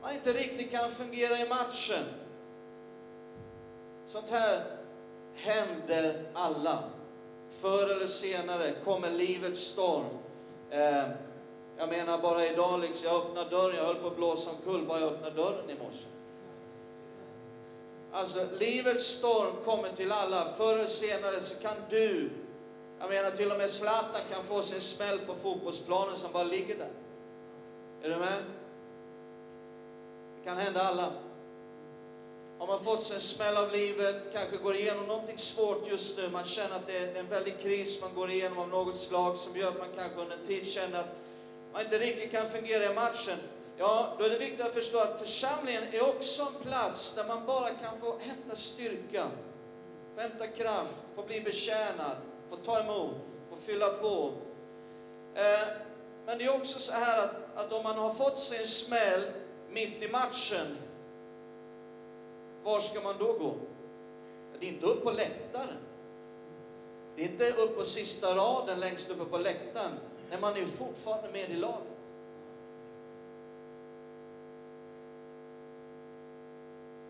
man 0.01 0.13
inte 0.13 0.33
riktigt 0.33 0.72
kan 0.72 0.89
fungera 0.89 1.38
i 1.38 1.50
matchen. 1.50 2.03
Sånt 4.07 4.29
här 4.29 4.63
händer 5.36 6.31
alla. 6.33 6.83
Förr 7.50 7.89
eller 7.95 8.07
senare 8.07 8.71
kommer 8.83 9.12
livets 9.12 9.59
storm. 9.59 10.05
Eh, 10.69 11.03
jag 11.77 11.89
menar 11.89 12.17
bara 12.17 12.47
idag, 12.47 12.79
liksom, 12.79 13.07
jag 13.07 13.21
öppnade 13.21 13.50
dörren, 13.50 13.75
jag 13.75 13.85
höll 13.85 13.95
på 13.95 14.07
att 14.07 14.15
blåsa 14.15 14.50
omkull 14.50 14.85
bara 14.85 15.00
jag 15.00 15.09
öppnade 15.09 15.35
dörren 15.35 15.69
i 15.69 15.83
morse. 15.83 16.05
Alltså, 18.12 18.47
livets 18.59 19.05
storm 19.05 19.53
kommer 19.65 19.89
till 19.89 20.12
alla. 20.12 20.53
Förr 20.57 20.73
eller 20.73 20.85
senare 20.85 21.39
så 21.39 21.55
kan 21.55 21.75
du, 21.89 22.29
jag 23.00 23.09
menar 23.09 23.31
till 23.31 23.51
och 23.51 23.57
med 23.57 23.69
Zlatan 23.69 24.21
kan 24.31 24.43
få 24.43 24.62
sin 24.62 24.81
smäll 24.81 25.19
på 25.19 25.35
fotbollsplanen 25.35 26.17
som 26.17 26.31
bara 26.31 26.43
ligger 26.43 26.77
där. 26.77 26.91
Är 28.03 28.09
du 28.09 28.17
med? 28.17 28.43
Det 30.38 30.50
kan 30.50 30.57
hända 30.57 30.81
alla. 30.81 31.12
Har 32.63 32.67
man 32.67 32.84
fått 32.84 33.03
sig 33.03 33.15
en 33.15 33.22
smäll 33.22 33.58
av 33.58 33.72
livet, 33.72 34.15
kanske 34.34 34.58
går 34.58 34.75
igenom 34.75 35.05
någonting 35.05 35.38
svårt 35.38 35.88
just 35.88 36.17
nu, 36.17 36.29
man 36.29 36.43
känner 36.43 36.75
att 36.75 36.88
det 36.88 36.98
är 36.98 37.15
en 37.20 37.27
väldig 37.27 37.60
kris 37.60 38.01
man 38.01 38.15
går 38.15 38.32
igenom 38.32 38.60
av 38.60 38.70
något 38.70 38.96
slag 38.96 39.38
som 39.38 39.55
gör 39.55 39.67
att 39.67 39.79
man 39.79 39.88
kanske 39.98 40.22
under 40.22 40.38
en 40.38 40.46
tid 40.46 40.67
känner 40.67 41.00
att 41.00 41.15
man 41.74 41.82
inte 41.82 42.00
riktigt 42.00 42.32
kan 42.32 42.48
fungera 42.48 42.91
i 42.91 42.96
matchen. 42.96 43.38
Ja, 43.77 44.15
då 44.20 44.25
är 44.25 44.29
det 44.29 44.38
viktigt 44.38 44.62
att 44.62 44.74
förstå 44.74 45.00
att 45.00 45.20
församlingen 45.20 45.84
är 45.91 46.10
också 46.10 46.41
en 46.41 46.63
plats 46.63 47.13
där 47.13 47.27
man 47.27 47.46
bara 47.46 47.70
kan 47.70 48.00
få 48.00 48.17
hämta 48.20 48.55
styrka, 48.55 49.24
få 50.15 50.22
hämta 50.22 50.48
kraft, 50.48 51.03
få 51.15 51.24
bli 51.24 51.41
betjänad, 51.41 52.17
få 52.50 52.55
ta 52.55 52.79
emot, 52.79 53.15
få 53.50 53.55
fylla 53.55 53.89
på. 53.89 54.34
Eh, 55.36 55.67
men 56.25 56.38
det 56.38 56.43
är 56.43 56.55
också 56.55 56.79
så 56.79 56.93
här 56.93 57.24
att, 57.24 57.36
att 57.55 57.74
om 57.74 57.84
man 57.84 57.98
har 57.98 58.13
fått 58.13 58.39
sig 58.39 58.58
en 58.58 58.67
smäll 58.67 59.22
mitt 59.70 60.03
i 60.03 60.08
matchen, 60.08 60.77
var 62.63 62.79
ska 62.79 63.01
man 63.01 63.15
då 63.20 63.34
gå? 63.34 63.55
Det 64.60 64.65
är 64.65 64.74
inte 64.74 64.86
upp 64.86 65.03
på 65.03 65.12
läktaren. 65.12 65.77
Det 67.15 67.24
är 67.24 67.29
inte 67.29 67.51
upp 67.51 67.77
på 67.77 67.84
sista 67.84 68.36
raden 68.36 68.79
längst 68.79 69.10
uppe 69.10 69.25
på 69.25 69.38
läktaren. 69.38 69.91
när 70.29 70.39
man 70.39 70.58
är 70.58 70.65
fortfarande 70.65 71.32
med 71.32 71.50
i 71.50 71.55
laget. 71.55 71.88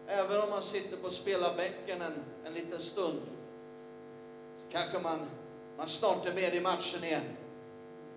Även 0.07 0.41
om 0.41 0.49
man 0.49 0.61
sitter 0.61 0.97
på 0.97 1.09
spelarbänken 1.09 2.01
en, 2.01 2.23
en 2.45 2.53
liten 2.53 2.79
stund, 2.79 3.21
så 4.57 4.65
kanske 4.71 4.99
man, 4.99 5.19
man 5.77 5.87
snart 5.87 6.25
är 6.25 6.33
med 6.33 6.55
i 6.55 6.61
matchen 6.61 7.03
igen. 7.03 7.23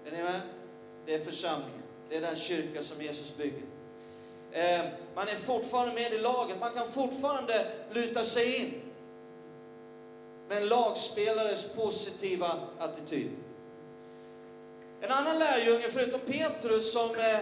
Är 0.05 0.12
ni 0.12 0.23
med? 0.23 0.40
Det 1.07 1.14
är 1.14 1.19
församlingen. 1.19 1.83
Det 2.09 2.16
är 2.16 2.21
den 2.21 2.37
kyrka 2.37 2.83
som 2.83 3.02
Jesus 3.02 3.37
bygger. 3.37 3.75
Eh, 4.56 4.84
man 5.14 5.28
är 5.28 5.34
fortfarande 5.34 5.94
med 5.94 6.12
i 6.12 6.18
laget, 6.18 6.56
man 6.60 6.75
kan 6.75 6.86
fortfarande 6.86 7.66
luta 7.92 8.25
sig 8.25 8.56
in. 8.56 8.72
Med 10.48 10.58
en 10.58 10.68
lagspelares 10.68 11.66
positiva 11.75 12.50
attityd. 12.78 13.30
En 15.00 15.10
annan 15.10 15.38
lärjunge, 15.38 15.88
förutom 15.90 16.20
Petrus, 16.20 16.92
som 16.92 17.10
eh, 17.10 17.38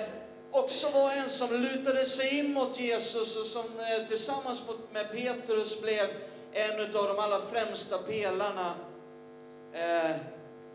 också 0.50 0.90
var 0.90 1.12
en 1.12 1.30
som 1.30 1.54
lutade 1.54 2.04
sig 2.04 2.38
in 2.38 2.52
mot 2.52 2.80
Jesus 2.80 3.36
och 3.36 3.46
som 3.46 3.64
eh, 3.64 4.08
tillsammans 4.08 4.62
med 4.92 5.12
Petrus 5.12 5.80
blev 5.80 6.08
en 6.52 6.80
av 6.80 6.88
de 7.08 7.18
allra 7.18 7.40
främsta 7.40 7.98
pelarna 7.98 8.74
eh, 9.72 10.16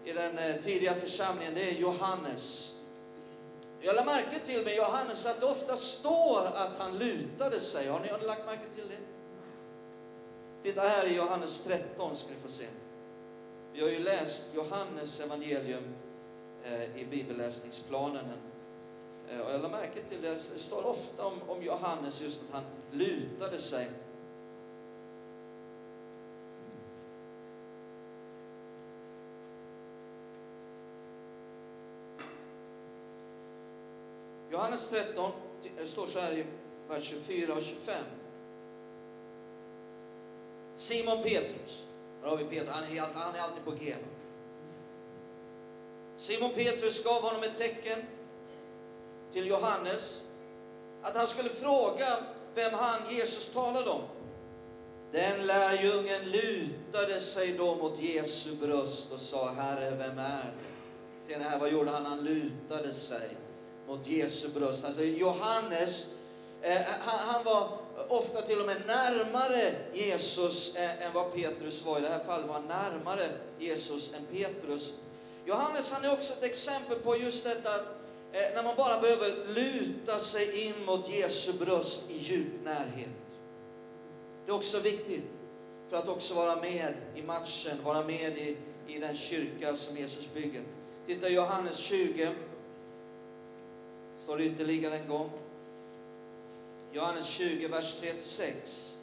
i 0.06 0.14
den 0.14 0.38
eh, 0.38 0.56
tidiga 0.56 0.94
församlingen, 0.94 1.54
det 1.54 1.70
är 1.70 1.74
Johannes. 1.74 2.74
Jag 3.82 3.96
lade 3.96 4.06
märke 4.06 4.40
till 4.40 4.64
med 4.64 4.76
Johannes 4.76 5.26
att 5.26 5.40
det 5.40 5.46
ofta 5.46 5.76
står 5.76 6.46
att 6.46 6.78
han 6.78 6.98
lutade 6.98 7.60
sig. 7.60 7.88
Har 7.88 8.00
ni, 8.00 8.08
har 8.08 8.18
ni 8.18 8.26
lagt 8.26 8.46
märke 8.46 8.70
till 8.76 8.84
det? 8.90 8.98
Titta 10.64 10.82
här 10.82 11.06
i 11.06 11.16
Johannes 11.16 11.62
13 11.62 12.16
ska 12.16 12.30
ni 12.30 12.36
få 12.36 12.48
se. 12.48 12.66
Vi 13.74 13.82
har 13.82 13.90
ju 13.90 14.00
läst 14.00 14.46
Johannes 14.54 15.20
evangelium 15.20 15.84
eh, 16.64 17.02
i 17.02 17.06
bibelläsningsplanen. 17.12 18.26
Eh, 19.30 19.40
och 19.40 19.52
jag 19.52 19.62
lade 19.62 19.76
märke 19.76 20.02
till 20.10 20.22
det, 20.22 20.30
det 20.30 20.60
står 20.60 20.86
ofta 20.86 21.26
om, 21.26 21.42
om 21.48 21.64
Johannes 21.64 22.22
just 22.22 22.42
att 22.42 22.54
han 22.54 22.64
lutade 22.92 23.58
sig. 23.58 23.88
Johannes 34.52 34.88
13, 34.88 35.32
det 35.78 35.86
står 35.86 36.08
så 36.08 36.20
här 36.20 36.34
i 36.34 36.46
vers 36.88 37.04
24 37.04 37.54
och 37.54 37.62
25. 37.62 37.96
Simon 40.76 41.24
Petrus, 41.24 41.86
där 42.22 42.30
har 42.30 42.38
vi 42.38 42.44
Peter, 42.44 42.72
han 42.72 42.84
är, 42.84 43.00
han 43.14 43.36
är 43.36 43.40
alltid 43.40 43.66
på 43.66 43.72
G. 43.72 43.96
Simon 46.16 46.52
Petrus 46.54 47.04
gav 47.04 47.22
honom 47.22 47.44
ett 47.44 47.58
tecken 47.58 48.00
till 49.32 49.48
Johannes, 49.48 50.24
att 51.02 51.16
han 51.16 51.28
skulle 51.28 51.50
fråga 51.50 52.18
vem 52.56 52.74
han, 52.74 53.02
Jesus, 53.10 53.50
talade 53.50 53.90
om. 53.90 54.02
Den 55.12 55.48
lärjungen 55.48 56.22
lutade 56.26 57.20
sig 57.20 57.54
då 57.54 57.76
mot 57.76 58.00
Jesu 58.00 58.56
bröst 58.56 59.12
och 59.12 59.20
sa, 59.20 59.50
Herre, 59.50 59.96
vem 59.96 60.20
är 60.20 60.44
det? 60.44 61.26
Ser 61.28 61.38
ni 61.38 61.44
här, 61.44 61.60
vad 61.60 61.72
gjorde 61.72 61.92
han? 61.92 62.06
Han 62.06 62.24
lutade 62.24 62.94
sig 62.94 63.38
mot 63.90 64.08
Jesu 64.08 64.48
bröst. 64.48 64.86
Alltså 64.86 65.04
Johannes, 65.04 66.08
eh, 66.62 66.82
han, 67.00 67.20
han, 67.20 67.44
var 67.44 67.78
ofta 68.08 68.42
till 68.42 68.60
och 68.60 68.66
med 68.66 68.82
närmare 68.88 69.76
Jesus 69.94 70.76
eh, 70.76 71.06
än 71.06 71.14
vad 71.14 71.34
Petrus 71.34 71.86
var. 71.86 71.98
I 71.98 72.02
det 72.02 72.10
här 72.10 72.24
fallet 72.24 72.48
var 72.48 72.54
han 72.54 72.68
närmare 72.68 73.32
Jesus 73.60 74.12
än 74.14 74.26
Petrus. 74.38 74.94
Johannes 75.46 75.92
han 75.92 76.06
är 76.06 76.14
också 76.14 76.34
ett 76.34 76.44
exempel 76.44 77.00
på 77.00 77.18
just 77.18 77.44
detta 77.44 77.76
att 77.76 77.86
eh, 78.32 78.56
när 78.56 78.64
man 78.64 78.76
bara 78.76 79.00
behöver 79.02 79.46
luta 79.56 80.20
sig 80.20 80.66
in 80.66 80.86
mot 80.86 81.10
Jesu 81.10 81.54
bröst 81.54 82.04
i 82.10 82.18
djup 82.18 82.64
närhet. 82.64 83.10
Det 84.46 84.52
är 84.52 84.56
också 84.56 84.80
viktigt 84.80 85.24
för 85.90 85.98
att 85.98 86.08
också 86.08 86.34
vara 86.34 86.56
med 86.56 86.94
i 87.16 87.22
matchen, 87.22 87.78
vara 87.84 88.04
med 88.04 88.38
i, 88.38 88.58
i 88.88 89.00
den 89.00 89.18
kyrka 89.18 89.76
som 89.76 89.98
Jesus 89.98 90.34
bygger. 90.34 90.62
Titta 91.06 91.30
Johannes 91.30 91.78
20, 91.78 92.36
står 94.24 94.38
det 94.38 94.44
ytterligare 94.44 94.98
en 94.98 95.08
gång. 95.08 95.30
Johannes 96.92 97.28
20, 97.28 97.68
vers 97.68 97.96
36. 98.00 98.96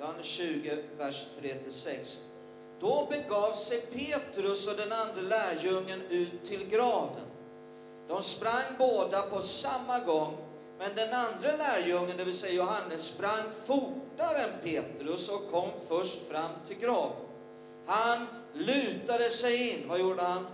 Johannes 0.00 0.26
20, 0.26 0.78
vers 0.98 1.26
36. 1.40 2.20
Då 2.80 3.06
begav 3.10 3.52
sig 3.52 3.80
Petrus 3.80 4.68
och 4.68 4.76
den 4.76 4.92
andra 4.92 5.20
lärjungen 5.22 6.02
ut 6.10 6.44
till 6.44 6.68
graven. 6.68 7.24
De 8.08 8.22
sprang 8.22 8.64
båda 8.78 9.22
på 9.22 9.42
samma 9.42 9.98
gång, 9.98 10.36
men 10.78 10.94
den 10.94 11.14
andra 11.14 11.56
lärjungen, 11.56 12.16
det 12.16 12.24
vill 12.24 12.38
säga 12.38 12.52
Johannes, 12.52 13.02
sprang 13.02 13.50
fortare 13.66 14.38
än 14.38 14.60
Petrus 14.62 15.28
och 15.28 15.50
kom 15.50 15.70
först 15.88 16.22
fram 16.28 16.50
till 16.66 16.78
graven. 16.78 17.16
Han 17.86 18.26
lutade 18.58 19.30
sig 19.30 19.70
in. 19.70 19.88
Vad 19.88 20.00
gjorde 20.00 20.22
han? 20.22 20.46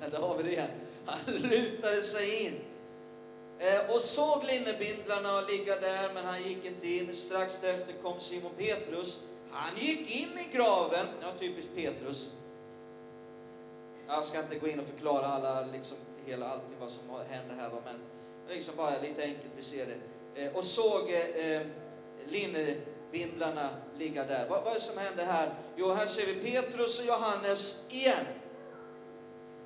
Där 0.10 0.18
har 0.18 0.36
vi 0.36 0.42
det 0.42 0.52
igen. 0.52 0.70
Han 1.04 1.34
lutade 1.34 2.02
sig 2.02 2.46
in 2.46 2.60
eh, 3.58 3.94
och 3.94 4.00
såg 4.00 4.44
linnebindlarna 4.44 5.40
ligga 5.40 5.80
där, 5.80 6.14
men 6.14 6.24
han 6.24 6.42
gick 6.42 6.64
inte 6.64 6.88
in. 6.88 7.16
Strax 7.16 7.60
därefter 7.60 7.94
kom 8.02 8.20
Simon 8.20 8.52
Petrus. 8.58 9.20
Han 9.50 9.78
gick 9.78 10.10
in 10.10 10.38
i 10.38 10.56
graven, 10.56 11.06
ja 11.20 11.28
typiskt 11.38 11.74
Petrus. 11.76 12.30
Jag 14.08 14.24
ska 14.26 14.40
inte 14.40 14.58
gå 14.58 14.68
in 14.68 14.80
och 14.80 14.86
förklara 14.86 15.26
alla, 15.26 15.66
liksom, 15.66 15.96
hela 16.26 16.48
allting 16.48 16.76
vad 16.80 16.90
som 16.90 17.02
hände 17.28 17.54
här, 17.54 17.70
men 17.84 17.96
liksom 18.48 18.76
bara 18.76 19.00
lite 19.02 19.22
enkelt, 19.22 19.52
vi 19.56 19.62
ser 19.62 19.86
det. 19.86 20.42
Eh, 20.42 20.56
och 20.56 20.64
såg 20.64 21.10
eh, 21.10 21.52
eh 21.52 21.66
Vindlarna 23.12 23.68
ligga 23.98 24.24
där. 24.24 24.46
Vad, 24.48 24.62
vad 24.62 24.70
är 24.70 24.74
det 24.74 24.80
som 24.80 24.98
hände 24.98 25.24
här? 25.24 25.54
Jo, 25.76 25.92
här 25.92 26.06
ser 26.06 26.26
vi 26.26 26.34
Petrus 26.34 27.00
och 27.00 27.06
Johannes 27.06 27.76
igen. 27.88 28.26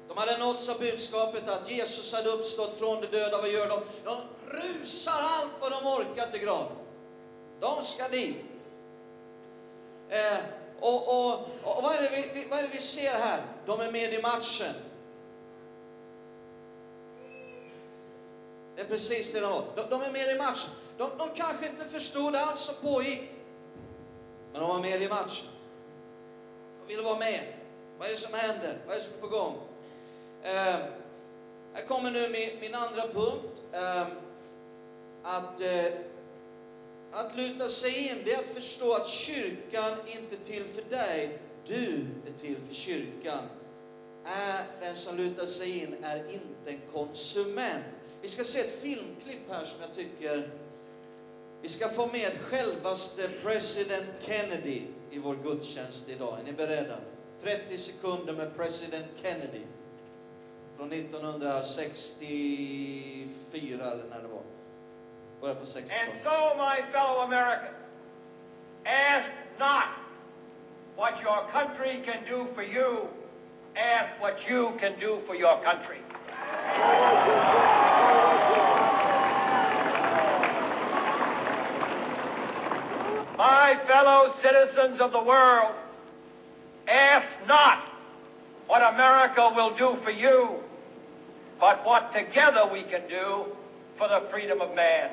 De 0.09 0.17
hade 0.17 0.39
nåtts 0.39 0.69
av 0.69 0.79
budskapet 0.79 1.49
att 1.49 1.71
Jesus 1.71 2.13
hade 2.13 2.29
uppstått 2.29 2.79
från 2.79 3.01
de 3.01 3.07
döda. 3.07 3.39
Vad 3.39 3.51
gör 3.51 3.69
de? 3.69 3.81
De 4.05 4.17
rusar 4.59 5.13
allt 5.23 5.53
vad 5.61 5.73
de 5.73 5.87
orkar 5.87 6.27
till 6.27 6.41
graven. 6.41 6.77
De 7.61 7.85
ska 7.85 8.09
dit. 8.09 8.37
Eh, 10.09 10.39
och, 10.81 11.09
och, 11.09 11.33
och 11.63 11.83
vad, 11.83 11.97
är 11.97 12.03
det 12.03 12.33
vi, 12.35 12.47
vad 12.51 12.59
är 12.59 12.63
det 12.63 12.69
vi 12.73 12.81
ser 12.81 13.13
här? 13.13 13.43
De 13.67 13.81
är 13.81 13.93
med 13.93 14.15
i 14.15 14.23
matchen. 14.23 14.75
Det 18.77 18.83
är 18.83 18.87
precis 18.87 19.33
det 19.33 19.41
de 19.41 19.53
var. 19.53 19.65
De, 19.77 19.83
de 19.91 20.03
är 20.03 20.13
med 20.13 20.37
i 20.37 20.39
matchen. 20.39 20.71
De, 20.99 21.11
de 21.19 21.29
kanske 21.35 21.67
inte 21.69 21.85
förstod 21.85 22.37
allt 22.37 22.59
som 22.59 22.75
pågick. 22.83 23.36
Men 24.57 24.63
de 24.63 24.71
var 24.71 24.81
med 24.81 25.03
i 25.03 25.09
matchen. 25.09 25.47
De 26.81 26.89
ville 26.89 27.03
vara 27.03 27.19
med. 27.19 27.41
Vad 27.99 28.09
är 28.09 28.13
det 28.13 28.19
som 28.19 28.35
händer? 28.35 28.79
Vad 28.87 28.95
är 28.95 28.99
det 28.99 29.05
som 29.05 29.15
är 29.15 29.21
på 29.21 29.29
gång? 29.29 29.55
Eh, 30.43 30.77
här 31.75 31.87
kommer 31.89 32.11
nu 32.11 32.29
min, 32.29 32.61
min 32.61 32.75
andra 32.75 33.03
punkt. 33.03 33.63
Eh, 33.73 34.07
att, 35.23 35.61
eh, 35.61 35.93
att 37.13 37.37
luta 37.37 37.69
sig 37.69 38.09
in, 38.09 38.23
det 38.25 38.33
är 38.33 38.39
att 38.39 38.49
förstå 38.49 38.95
att 38.95 39.07
kyrkan 39.07 39.99
inte 40.07 40.35
är 40.35 40.45
till 40.45 40.65
för 40.65 40.83
dig. 40.83 41.39
Du 41.67 42.07
är 42.27 42.39
till 42.39 42.57
för 42.57 42.75
kyrkan. 42.75 43.43
Är 44.25 44.65
den 44.81 44.97
som 44.97 45.17
lutar 45.17 45.47
sig 45.47 45.83
in 45.83 46.05
är 46.05 46.19
inte 46.19 46.71
en 46.71 46.81
konsument. 46.93 47.85
Vi 48.23 48.29
ska 48.29 48.45
se 48.45 48.61
ett 48.61 48.81
filmklipp 48.83 49.51
här 49.51 49.65
som 49.65 49.81
jag 49.81 49.95
tycker 49.95 50.51
vi 51.63 51.69
ska 51.69 51.89
få 51.89 52.07
med 52.07 52.41
självaste 52.41 53.29
president 53.43 54.07
Kennedy 54.21 54.83
i 55.11 55.19
vår 55.19 55.35
gudstjänst 55.35 56.09
idag. 56.09 56.39
Är 56.41 56.45
ni 56.45 56.53
beredda? 56.53 56.97
30 57.41 57.79
sekunder 57.79 58.33
med 58.33 58.57
president 58.57 59.07
Kennedy 59.23 59.61
från 60.77 60.93
1964 60.93 63.85
eller 63.93 64.05
när 64.11 64.23
det 64.23 64.29
var. 64.29 64.43
Början 65.41 65.57
på 65.57 65.65
60-talet. 65.65 65.93
And 65.93 66.13
so, 66.23 66.55
my 66.57 66.83
fellow 66.93 67.21
Americans, 67.21 67.75
ask 68.85 69.29
not 69.59 69.85
what 70.97 71.13
your 71.23 71.43
country 71.53 72.05
can 72.05 72.25
do 72.31 72.47
for 72.55 72.63
you, 72.63 73.07
ask 73.77 74.21
what 74.21 74.49
you 74.49 74.79
can 74.79 74.93
do 75.01 75.21
for 75.27 75.37
your 75.37 75.63
country. 75.65 75.99
My 83.37 83.77
fellow 83.87 84.33
citizens 84.41 85.01
of 85.01 85.13
the 85.13 85.23
world, 85.23 85.75
ask 86.89 87.27
not 87.47 87.91
what 88.67 88.83
America 88.95 89.53
will 89.55 89.77
do 89.77 89.97
for 90.03 90.11
you, 90.11 90.61
but 91.61 91.85
what 91.85 92.13
together 92.13 92.67
we 92.73 92.83
can 92.83 93.03
do 93.09 93.45
for 93.99 94.09
the 94.09 94.27
freedom 94.31 94.61
of 94.61 94.75
man. 94.75 95.11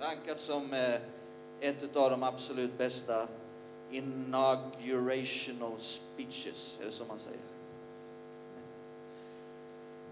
rankat 0.00 0.40
som 0.40 0.72
eh, 0.72 1.00
ett 1.60 1.96
av 1.96 2.10
de 2.10 2.22
absolut 2.22 2.78
bästa 2.78 3.28
inaugurational 3.90 5.80
speeches, 5.80 6.80
är 6.80 6.84
det 6.84 6.90
så 6.90 7.04
man 7.04 7.18
säger? 7.18 7.57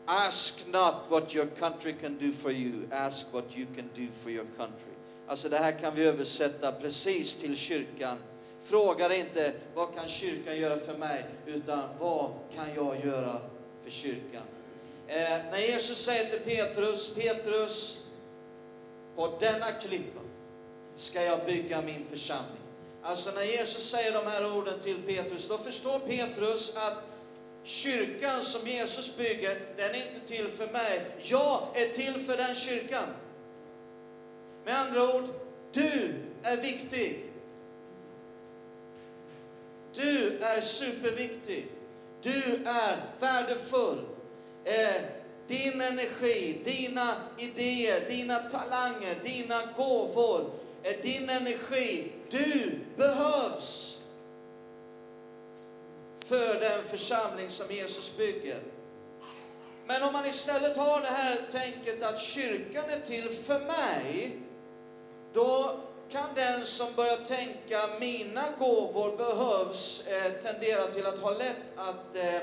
Ask 0.06 0.66
not 0.66 0.94
what 1.08 1.34
your 1.34 1.46
country 1.46 1.92
can 1.92 2.18
do 2.18 2.32
for 2.32 2.52
you, 2.52 2.88
ask 2.92 3.32
what 3.32 3.56
you 3.56 3.66
can 3.76 3.90
do 3.94 4.06
for 4.22 4.30
your 4.30 4.46
country. 4.56 4.92
Alltså 5.28 5.48
det 5.48 5.56
här 5.56 5.72
kan 5.72 5.94
vi 5.94 6.04
översätta 6.04 6.72
precis 6.72 7.36
till 7.36 7.56
kyrkan. 7.56 8.18
Fråga 8.60 9.14
inte 9.14 9.52
vad 9.74 9.94
kan 9.94 10.08
kyrkan 10.08 10.56
göra 10.56 10.76
för 10.76 10.98
mig, 10.98 11.24
utan 11.46 11.82
vad 11.98 12.30
kan 12.54 12.66
jag 12.74 13.04
göra 13.04 13.40
för 13.84 13.90
kyrkan? 13.90 14.42
Eh, 15.08 15.38
när 15.50 15.58
Jesus 15.58 15.98
säger 15.98 16.30
till 16.30 16.56
Petrus, 16.56 17.14
Petrus, 17.14 17.98
på 19.16 19.36
denna 19.40 19.72
klippa 19.72 20.20
ska 20.94 21.22
jag 21.22 21.46
bygga 21.46 21.82
min 21.82 22.04
församling. 22.04 22.62
Alltså 23.02 23.30
när 23.30 23.44
Jesus 23.44 23.90
säger 23.90 24.12
de 24.12 24.30
här 24.30 24.56
orden 24.56 24.80
till 24.80 25.02
Petrus, 25.02 25.48
då 25.48 25.58
förstår 25.58 25.98
Petrus 25.98 26.76
att 26.76 27.02
kyrkan 27.66 28.42
som 28.42 28.66
Jesus 28.66 29.16
bygger, 29.16 29.60
den 29.76 29.90
är 29.90 30.06
inte 30.08 30.26
till 30.26 30.48
för 30.48 30.72
mig. 30.72 31.06
Jag 31.18 31.62
är 31.74 31.88
till 31.88 32.14
för 32.14 32.36
den 32.36 32.54
kyrkan. 32.54 33.08
Med 34.64 34.78
andra 34.80 35.16
ord, 35.16 35.24
du 35.72 36.14
är 36.42 36.56
viktig. 36.56 37.24
Du 39.94 40.38
är 40.38 40.60
superviktig. 40.60 41.66
Du 42.22 42.64
är 42.66 42.96
värdefull. 43.20 43.98
Eh, 44.64 45.02
din 45.46 45.80
energi, 45.80 46.60
dina 46.64 47.14
idéer, 47.38 48.08
dina 48.08 48.38
talanger, 48.38 49.16
dina 49.22 49.62
gåvor, 49.76 50.50
eh, 50.82 50.96
din 51.02 51.30
energi. 51.30 52.12
Du 52.30 52.78
behövs 52.96 54.00
för 56.26 56.60
den 56.60 56.82
församling 56.82 57.48
som 57.48 57.66
Jesus 57.70 58.16
bygger. 58.16 58.60
Men 59.86 60.02
om 60.02 60.12
man 60.12 60.26
istället 60.26 60.76
har 60.76 61.00
det 61.00 61.06
här 61.06 61.38
tänket 61.50 62.02
att 62.02 62.18
kyrkan 62.18 62.84
är 62.88 63.00
till 63.00 63.28
för 63.28 63.60
mig, 63.60 64.38
då 65.32 65.80
kan 66.10 66.34
den 66.34 66.64
som 66.64 66.86
börjar 66.96 67.16
tänka 67.16 67.98
mina 68.00 68.44
gåvor 68.58 69.16
behövs 69.16 70.06
eh, 70.06 70.32
tendera 70.32 70.86
till 70.86 71.06
att 71.06 71.18
ha 71.18 71.30
lätt 71.30 71.56
att 71.76 72.16
eh, 72.16 72.36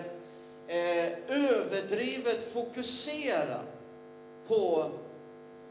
eh, 0.78 1.14
överdrivet 1.28 2.54
fokusera 2.54 3.60
på 4.48 4.92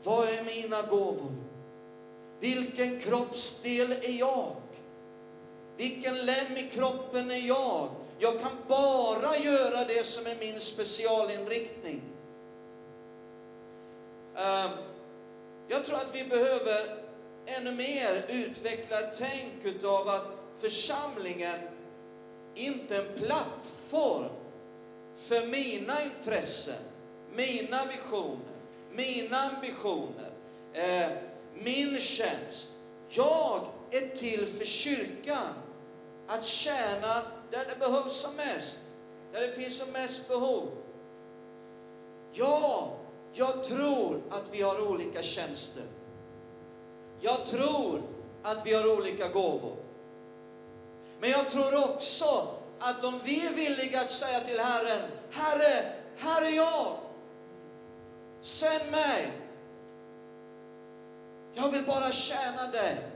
vad 0.02 0.28
är 0.28 0.44
mina 0.44 0.82
gåvor? 0.82 1.32
Vilken 2.40 3.00
kroppsdel 3.00 3.92
är 3.92 4.18
jag? 4.18 4.61
Vilken 5.76 6.16
lem 6.16 6.56
i 6.56 6.70
kroppen 6.72 7.30
är 7.30 7.48
jag? 7.48 7.88
Jag 8.18 8.40
kan 8.40 8.52
bara 8.68 9.36
göra 9.36 9.84
det 9.84 10.06
som 10.06 10.26
är 10.26 10.36
min 10.40 10.60
specialinriktning. 10.60 12.02
Ehm, 14.36 14.70
jag 15.68 15.84
tror 15.84 15.96
att 15.96 16.14
vi 16.14 16.24
behöver 16.24 17.02
ännu 17.46 17.72
mer 17.72 18.24
utveckla 18.28 19.00
ett 19.00 19.18
tänk 19.18 19.64
utav 19.64 20.08
att 20.08 20.26
församlingen 20.58 21.58
inte 22.54 22.96
är 22.96 23.00
en 23.00 23.18
plattform 23.18 24.30
för 25.14 25.46
mina 25.46 26.02
intressen, 26.02 26.82
mina 27.34 27.86
visioner, 27.86 28.52
mina 28.92 29.40
ambitioner, 29.40 30.30
eh, 30.72 31.08
min 31.54 31.98
tjänst. 31.98 32.72
Jag 33.08 33.66
är 33.92 34.16
till 34.16 34.46
för 34.46 34.64
kyrkan, 34.64 35.48
att 36.28 36.44
tjäna 36.44 37.22
där 37.50 37.64
det 37.64 37.78
behövs 37.78 38.12
som 38.12 38.36
mest, 38.36 38.80
där 39.32 39.40
det 39.40 39.48
finns 39.48 39.78
som 39.78 39.90
mest 39.90 40.28
behov. 40.28 40.68
Ja, 42.32 42.92
jag 43.32 43.64
tror 43.64 44.22
att 44.30 44.54
vi 44.54 44.62
har 44.62 44.90
olika 44.90 45.22
tjänster. 45.22 45.84
Jag 47.20 47.46
tror 47.46 48.02
att 48.42 48.66
vi 48.66 48.74
har 48.74 48.98
olika 48.98 49.28
gåvor. 49.28 49.76
Men 51.20 51.30
jag 51.30 51.50
tror 51.50 51.90
också 51.90 52.48
att 52.78 53.04
om 53.04 53.20
vi 53.24 53.46
är 53.46 53.52
villiga 53.52 54.00
att 54.00 54.10
säga 54.10 54.40
till 54.40 54.60
Herren, 54.60 55.10
Herre, 55.30 55.92
här 56.16 56.42
är 56.42 56.56
jag. 56.56 56.96
Sänd 58.40 58.90
mig. 58.90 59.32
Jag 61.54 61.68
vill 61.68 61.84
bara 61.84 62.12
tjäna 62.12 62.66
dig. 62.72 63.11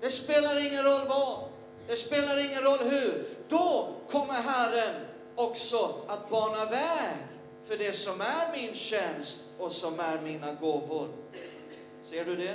Det 0.00 0.10
spelar 0.10 0.66
ingen 0.66 0.84
roll 0.84 1.06
vad. 1.08 1.38
Det 1.86 1.96
spelar 1.96 2.38
ingen 2.38 2.62
roll 2.62 2.78
hur. 2.78 3.24
Då 3.48 3.88
kommer 4.10 4.34
Herren 4.34 5.06
också 5.34 5.94
att 6.08 6.30
bana 6.30 6.64
väg 6.64 7.16
för 7.64 7.76
det 7.76 7.92
som 7.92 8.20
är 8.20 8.52
min 8.52 8.74
tjänst 8.74 9.40
och 9.58 9.72
som 9.72 10.00
är 10.00 10.20
mina 10.20 10.52
gåvor. 10.54 11.08
Ser 12.02 12.24
du 12.24 12.36
det? 12.36 12.54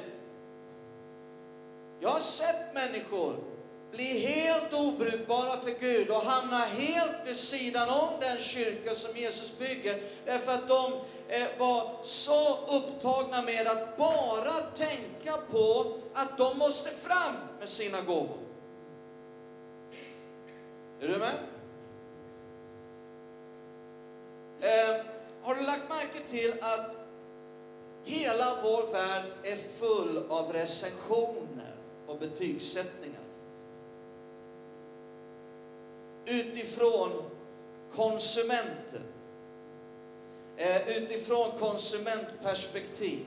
Jag 1.99 2.09
har 2.09 2.19
sett 2.19 2.73
människor 2.73 3.35
bli 3.91 4.19
helt 4.19 4.73
obrukbara 4.73 5.57
för 5.57 5.71
Gud 5.79 6.09
och 6.09 6.21
hamna 6.21 6.57
helt 6.57 7.27
vid 7.27 7.35
sidan 7.35 7.89
om 7.89 8.09
den 8.19 8.37
kyrka 8.37 8.95
som 8.95 9.17
Jesus 9.17 9.57
bygger. 9.59 10.01
Därför 10.25 10.51
att 10.51 10.67
de 10.67 10.93
eh, 11.27 11.47
var 11.57 12.03
så 12.03 12.57
upptagna 12.67 13.41
med 13.41 13.67
att 13.67 13.97
bara 13.97 14.53
tänka 14.75 15.37
på 15.51 15.97
att 16.13 16.37
de 16.37 16.57
måste 16.57 16.89
fram 16.89 17.35
med 17.59 17.69
sina 17.69 18.01
gåvor. 18.01 18.37
Är 21.01 21.07
du 21.07 21.17
med? 21.17 21.35
Eh, 24.61 25.05
har 25.41 25.55
du 25.55 25.61
lagt 25.61 25.89
märke 25.89 26.27
till 26.27 26.53
att 26.61 26.91
hela 28.03 28.57
vår 28.63 28.91
värld 28.91 29.23
är 29.43 29.55
full 29.55 30.23
av 30.29 30.53
recensioner 30.53 31.75
och 32.07 32.19
betygssättningar? 32.19 33.14
Utifrån 36.25 37.11
konsumenten, 37.95 39.01
Eh, 40.57 40.97
utifrån 40.97 41.51
konsumentperspektiv. 41.59 43.25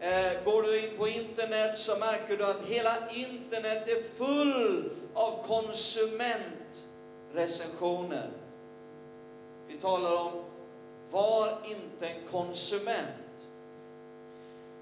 Eh, 0.00 0.32
går 0.44 0.62
du 0.62 0.80
in 0.80 0.96
på 0.98 1.08
internet 1.08 1.78
så 1.78 1.96
märker 1.96 2.36
du 2.36 2.44
att 2.44 2.66
hela 2.66 3.10
internet 3.10 3.88
är 3.88 4.02
full 4.02 4.90
av 5.14 5.44
konsumentrecensioner. 5.46 8.30
Vi 9.68 9.74
talar 9.74 10.16
om 10.16 10.44
var 11.10 11.58
inte 11.64 12.08
en 12.08 12.26
konsument. 12.30 13.21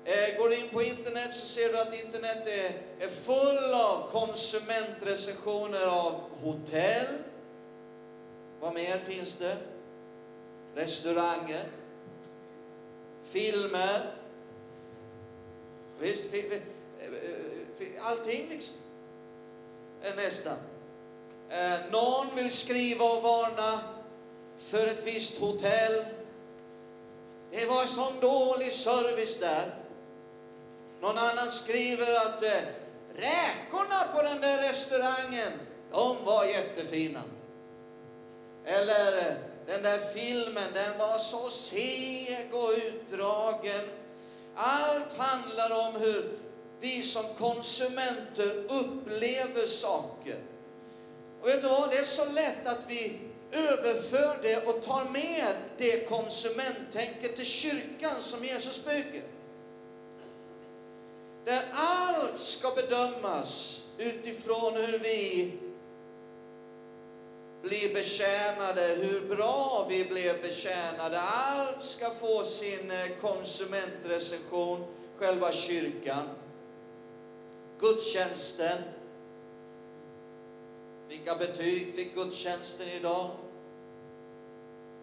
Eh, 0.04 0.38
går 0.38 0.48
du 0.48 0.56
in 0.56 0.68
på 0.68 0.82
internet 0.82 1.34
så 1.34 1.46
ser 1.46 1.72
du 1.72 1.78
att 1.78 1.94
internet 1.94 2.46
är, 2.46 2.82
är 3.04 3.08
full 3.08 3.74
av 3.74 4.10
konsumentrecensioner 4.10 5.86
av 5.86 6.20
hotell. 6.42 7.06
Vad 8.60 8.74
mer 8.74 8.98
finns 8.98 9.36
det? 9.36 9.56
Restauranger. 10.74 11.64
Filmer. 13.22 14.14
Visst, 15.98 16.34
eh, 16.34 18.06
allting 18.06 18.48
liksom. 18.48 18.76
Eh, 20.02 20.16
nästan. 20.16 20.56
Någon 21.90 22.36
vill 22.36 22.50
skriva 22.50 23.04
och 23.04 23.22
varna 23.22 23.80
för 24.56 24.86
ett 24.86 25.06
visst 25.06 25.38
hotell. 25.38 26.04
Det 27.50 27.66
var 27.66 27.86
sån 27.86 28.20
dålig 28.20 28.72
service 28.72 29.38
där. 29.38 29.74
Någon 31.00 31.18
annan 31.18 31.50
skriver 31.50 32.14
att 32.16 32.42
eh, 32.42 32.60
räkorna 33.14 34.04
på 34.14 34.22
den 34.22 34.40
där 34.40 34.68
restaurangen, 34.68 35.52
de 35.92 36.24
var 36.24 36.44
jättefina. 36.44 37.22
Eller 38.64 39.18
eh, 39.18 39.34
den 39.66 39.82
där 39.82 39.98
filmen, 39.98 40.72
den 40.74 40.98
var 40.98 41.18
så 41.18 41.50
seg 41.50 42.48
och 42.52 42.70
utdragen. 42.70 43.88
Allt 44.56 45.18
handlar 45.18 45.88
om 45.88 46.00
hur 46.00 46.38
vi 46.80 47.02
som 47.02 47.24
konsumenter 47.38 48.64
upplever 48.68 49.66
saker. 49.66 50.38
Och 51.42 51.48
vet 51.48 51.62
du 51.62 51.68
vad, 51.68 51.90
det 51.90 51.96
är 51.96 52.04
så 52.04 52.24
lätt 52.24 52.66
att 52.66 52.84
vi 52.88 53.18
överför 53.52 54.38
det 54.42 54.66
och 54.66 54.82
tar 54.82 55.04
med 55.04 55.54
det 55.78 56.08
konsumenttänket 56.08 57.36
till 57.36 57.46
kyrkan 57.46 58.20
som 58.20 58.44
Jesus 58.44 58.84
bygger. 58.84 59.22
Där 61.44 61.64
allt 61.72 62.38
ska 62.38 62.70
bedömas 62.70 63.82
utifrån 63.98 64.76
hur 64.76 64.98
vi 64.98 65.52
blir 67.62 67.94
betjänade, 67.94 68.82
hur 68.82 69.36
bra 69.36 69.86
vi 69.88 70.04
blev 70.04 70.42
betjänade. 70.42 71.20
Allt 71.20 71.82
ska 71.82 72.10
få 72.10 72.44
sin 72.44 72.90
eh, 72.90 73.06
konsumentrecension, 73.20 74.84
själva 75.16 75.52
kyrkan. 75.52 76.28
Gudstjänsten. 77.78 78.82
Vilka 81.08 81.34
betyg 81.34 81.94
fick 81.94 82.14
gudstjänsten 82.14 82.88
idag? 82.88 83.30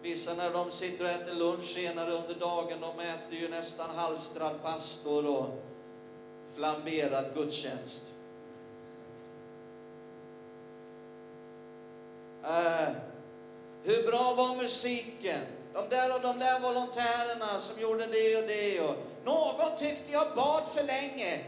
Vissa 0.02 0.34
när 0.34 0.50
de 0.50 0.70
sitter 0.70 1.04
och 1.04 1.10
äter 1.10 1.34
lunch 1.34 1.64
senare 1.64 2.12
under 2.12 2.34
dagen, 2.34 2.80
de 2.80 3.00
äter 3.00 3.38
ju 3.38 3.48
nästan 3.48 3.90
halstrad 3.96 4.62
pastor 4.62 5.26
och 5.26 5.67
flamberad 6.58 7.24
gudstjänst. 7.34 8.02
Uh, 12.42 12.88
hur 13.84 14.10
bra 14.10 14.34
var 14.34 14.56
musiken? 14.56 15.40
De 15.72 15.88
där 15.88 16.14
och 16.14 16.20
de 16.20 16.38
där 16.38 16.60
volontärerna 16.60 17.60
som 17.60 17.80
gjorde 17.80 18.06
det 18.06 18.36
och 18.36 18.48
det. 18.48 18.80
Och 18.80 18.94
någon 19.24 19.78
tyckte 19.78 20.12
jag 20.12 20.26
bad 20.36 20.62
för 20.68 20.82
länge. 20.82 21.44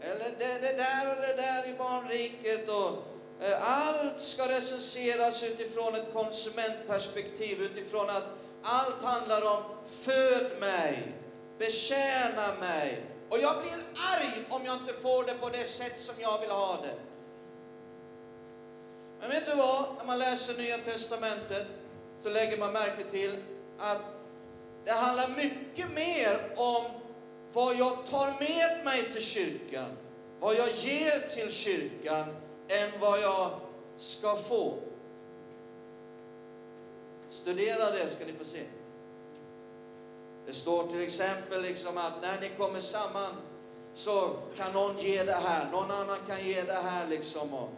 Eller 0.00 0.30
det, 0.38 0.58
det 0.58 0.76
där 0.76 1.10
och 1.10 1.22
det 1.22 1.36
där 1.36 1.68
i 1.68 1.78
barnriket. 1.78 2.68
Och, 2.68 2.90
uh, 3.48 3.86
allt 3.88 4.20
ska 4.20 4.48
recenseras 4.48 5.42
utifrån 5.42 5.94
ett 5.94 6.12
konsumentperspektiv, 6.12 7.62
utifrån 7.62 8.10
att 8.10 8.24
allt 8.62 9.02
handlar 9.02 9.42
om 9.56 9.62
föd 9.86 10.60
mig, 10.60 11.14
betjäna 11.58 12.54
mig. 12.60 13.02
Och 13.28 13.38
jag 13.38 13.62
blir 13.62 13.78
arg 14.16 14.44
om 14.50 14.64
jag 14.64 14.76
inte 14.76 14.92
får 14.92 15.24
det 15.24 15.34
på 15.34 15.48
det 15.48 15.64
sätt 15.64 16.00
som 16.00 16.14
jag 16.18 16.40
vill 16.40 16.50
ha 16.50 16.78
det. 16.82 16.94
Men 19.20 19.30
vet 19.30 19.46
du 19.46 19.56
vad? 19.56 19.96
När 19.98 20.04
man 20.04 20.18
läser 20.18 20.58
Nya 20.58 20.78
Testamentet 20.78 21.66
så 22.22 22.28
lägger 22.28 22.58
man 22.58 22.72
märke 22.72 23.04
till 23.10 23.42
att 23.78 24.02
det 24.84 24.92
handlar 24.92 25.28
mycket 25.28 25.90
mer 25.94 26.52
om 26.56 26.84
vad 27.52 27.76
jag 27.76 28.06
tar 28.06 28.26
med 28.26 28.84
mig 28.84 29.12
till 29.12 29.22
kyrkan, 29.22 29.96
vad 30.40 30.54
jag 30.54 30.70
ger 30.70 31.28
till 31.28 31.50
kyrkan, 31.50 32.24
än 32.68 33.00
vad 33.00 33.20
jag 33.20 33.60
ska 33.96 34.36
få. 34.36 34.78
Studera 37.28 37.90
det 37.90 38.08
ska 38.08 38.24
ni 38.24 38.32
få 38.32 38.44
se. 38.44 38.60
Det 40.48 40.54
står 40.54 40.86
till 40.86 41.02
exempel 41.02 41.62
liksom 41.62 41.98
att 41.98 42.22
när 42.22 42.40
ni 42.40 42.48
kommer 42.58 42.80
samman 42.80 43.32
så 43.94 44.36
kan 44.56 44.72
någon 44.72 44.98
ge 44.98 45.24
det 45.24 45.32
här, 45.32 45.70
någon 45.72 45.90
annan 45.90 46.18
kan 46.28 46.44
ge 46.44 46.62
det 46.62 46.72
här 46.72 47.06
liksom. 47.06 47.54
Och 47.54 47.70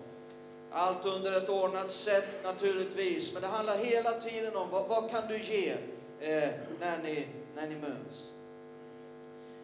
allt 0.70 1.04
under 1.04 1.32
ett 1.32 1.48
ordnat 1.48 1.90
sätt 1.90 2.24
naturligtvis, 2.44 3.32
men 3.32 3.42
det 3.42 3.48
handlar 3.48 3.76
hela 3.76 4.12
tiden 4.12 4.56
om 4.56 4.70
vad, 4.70 4.88
vad 4.88 5.10
kan 5.10 5.28
du 5.28 5.42
ge 5.42 5.70
eh, 6.20 6.50
när, 6.80 6.98
ni, 7.02 7.28
när 7.54 7.68
ni 7.68 7.74
möts. 7.74 8.32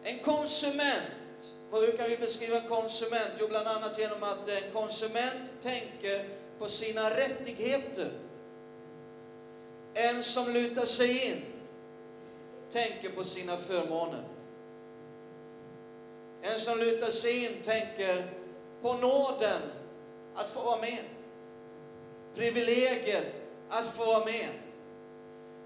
En 0.03 0.19
konsument, 0.19 1.51
hur 1.71 1.97
kan 1.97 2.09
vi 2.09 2.17
beskriva 2.17 2.61
konsument? 2.61 3.31
Jo, 3.39 3.47
bland 3.47 3.67
annat 3.67 3.99
genom 3.99 4.23
att 4.23 4.49
en 4.49 4.71
konsument 4.73 5.53
tänker 5.61 6.29
på 6.59 6.65
sina 6.65 7.09
rättigheter. 7.09 8.11
En 9.93 10.23
som 10.23 10.49
lutar 10.49 10.85
sig 10.85 11.25
in 11.25 11.41
tänker 12.71 13.09
på 13.09 13.23
sina 13.23 13.57
förmåner. 13.57 14.23
En 16.41 16.59
som 16.59 16.79
lutar 16.79 17.07
sig 17.07 17.45
in 17.45 17.61
tänker 17.63 18.33
på 18.81 18.93
nåden 18.93 19.61
att 20.35 20.49
få 20.49 20.61
vara 20.61 20.81
med. 20.81 21.03
Privilegiet 22.35 23.25
att 23.69 23.85
få 23.85 24.05
vara 24.05 24.25
med. 24.25 24.49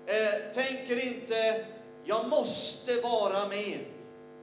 Eh, 0.05 0.53
tänker 0.53 1.07
inte, 1.07 1.65
jag 2.03 2.29
måste 2.29 3.01
vara 3.01 3.47
med. 3.47 3.79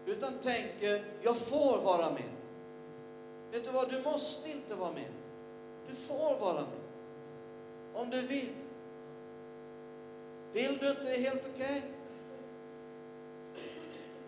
Utan 0.06 0.38
tänker, 0.38 1.04
jag 1.22 1.36
får 1.36 1.78
vara 1.82 2.10
med. 2.10 2.30
Vet 3.52 3.64
du 3.64 3.70
vad, 3.70 3.90
du 3.90 4.02
måste 4.02 4.50
inte 4.50 4.74
vara 4.74 4.92
med. 4.92 5.10
Du 5.88 5.94
får 5.94 6.38
vara 6.40 6.60
med. 6.60 6.80
Om 7.94 8.10
du 8.10 8.22
vill. 8.22 8.54
Vill 10.52 10.78
du 10.78 10.90
inte, 10.90 11.02
är 11.02 11.20
helt 11.20 11.42
okej. 11.54 11.78
Okay. 11.78 11.97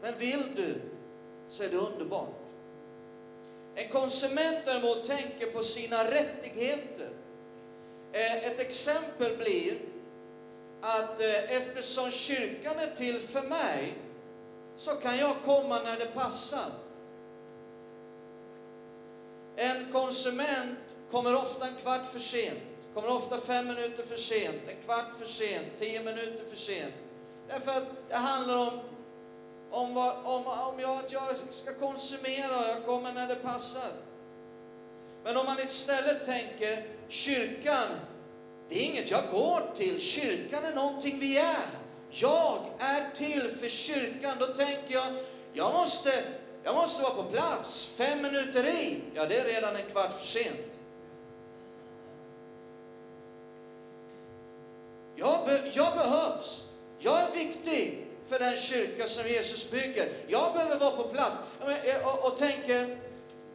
Men 0.03 0.19
vill 0.19 0.55
du, 0.57 0.81
så 1.49 1.63
är 1.63 1.69
det 1.69 1.77
underbart. 1.77 2.35
En 3.75 3.89
konsument 3.89 4.59
däremot 4.65 5.05
tänker 5.05 5.47
på 5.47 5.63
sina 5.63 6.05
rättigheter. 6.11 7.11
Eh, 8.13 8.37
ett 8.45 8.61
exempel 8.61 9.37
blir 9.37 9.79
att 10.81 11.21
eh, 11.21 11.57
eftersom 11.57 12.11
kyrkan 12.11 12.79
är 12.79 12.97
till 12.97 13.21
för 13.21 13.43
mig, 13.43 13.95
så 14.77 14.91
kan 14.91 15.19
jag 15.19 15.37
komma 15.45 15.83
när 15.83 15.99
det 15.99 16.07
passar. 16.07 16.71
En 19.57 19.93
konsument 19.93 20.79
kommer 21.11 21.35
ofta 21.35 21.67
en 21.67 21.75
kvart 21.75 22.07
för 22.07 22.19
sent, 22.19 22.61
kommer 22.95 23.09
ofta 23.09 23.39
fem 23.39 23.67
minuter 23.67 24.03
för 24.03 24.17
sent, 24.17 24.63
en 24.69 24.83
kvart 24.85 25.19
för 25.19 25.27
sent, 25.27 25.67
tio 25.79 26.03
minuter 26.03 26.45
för 26.49 26.57
sent. 26.57 26.95
Därför 27.49 27.71
att 27.71 28.09
det 28.09 28.17
handlar 28.17 28.59
om 28.59 28.81
om, 29.71 29.95
vad, 29.95 30.17
om, 30.25 30.47
om 30.47 30.81
jag, 30.81 30.99
att 30.99 31.13
jag 31.13 31.23
ska 31.51 31.75
konsumera 31.75 32.59
och 32.59 32.69
jag 32.69 32.87
kommer 32.87 33.13
när 33.13 33.29
det 33.29 33.35
passar. 33.35 33.93
Men 35.25 35.37
om 35.37 35.47
man 35.47 35.61
istället 35.61 36.25
tänker, 36.25 36.87
kyrkan, 37.09 37.89
det 38.69 38.75
är 38.75 38.85
inget 38.85 39.11
jag 39.11 39.31
går 39.31 39.63
till, 39.77 40.01
kyrkan 40.01 40.65
är 40.65 40.75
någonting 40.75 41.19
vi 41.19 41.39
är. 41.39 41.69
Jag 42.11 42.59
är 42.79 43.11
till 43.15 43.49
för 43.49 43.69
kyrkan. 43.69 44.37
Då 44.41 44.47
tänker 44.47 44.95
jag, 44.95 45.13
jag 45.53 45.73
måste, 45.73 46.25
jag 46.63 46.75
måste 46.75 47.03
vara 47.03 47.15
på 47.15 47.23
plats. 47.23 47.87
Fem 47.87 48.23
minuter 48.23 48.67
i, 48.67 49.03
ja 49.15 49.27
det 49.27 49.39
är 49.39 49.45
redan 49.45 49.77
en 49.77 49.91
kvart 49.91 50.15
för 50.15 50.27
sent. 50.27 50.81
Jag, 55.17 55.45
be, 55.47 55.71
jag 55.73 55.95
behövs. 55.95 56.67
Jag 56.99 57.21
är 57.21 57.31
viktig 57.31 58.07
för 58.31 58.39
den 58.39 58.57
kyrka 58.57 59.07
som 59.07 59.29
Jesus 59.29 59.71
bygger. 59.71 60.13
Jag 60.27 60.53
behöver 60.53 60.79
vara 60.79 60.91
på 60.91 61.05
plats. 61.05 61.37
Eh, 61.85 62.07
och, 62.07 62.33
och 62.33 62.39
tänker, 62.39 62.99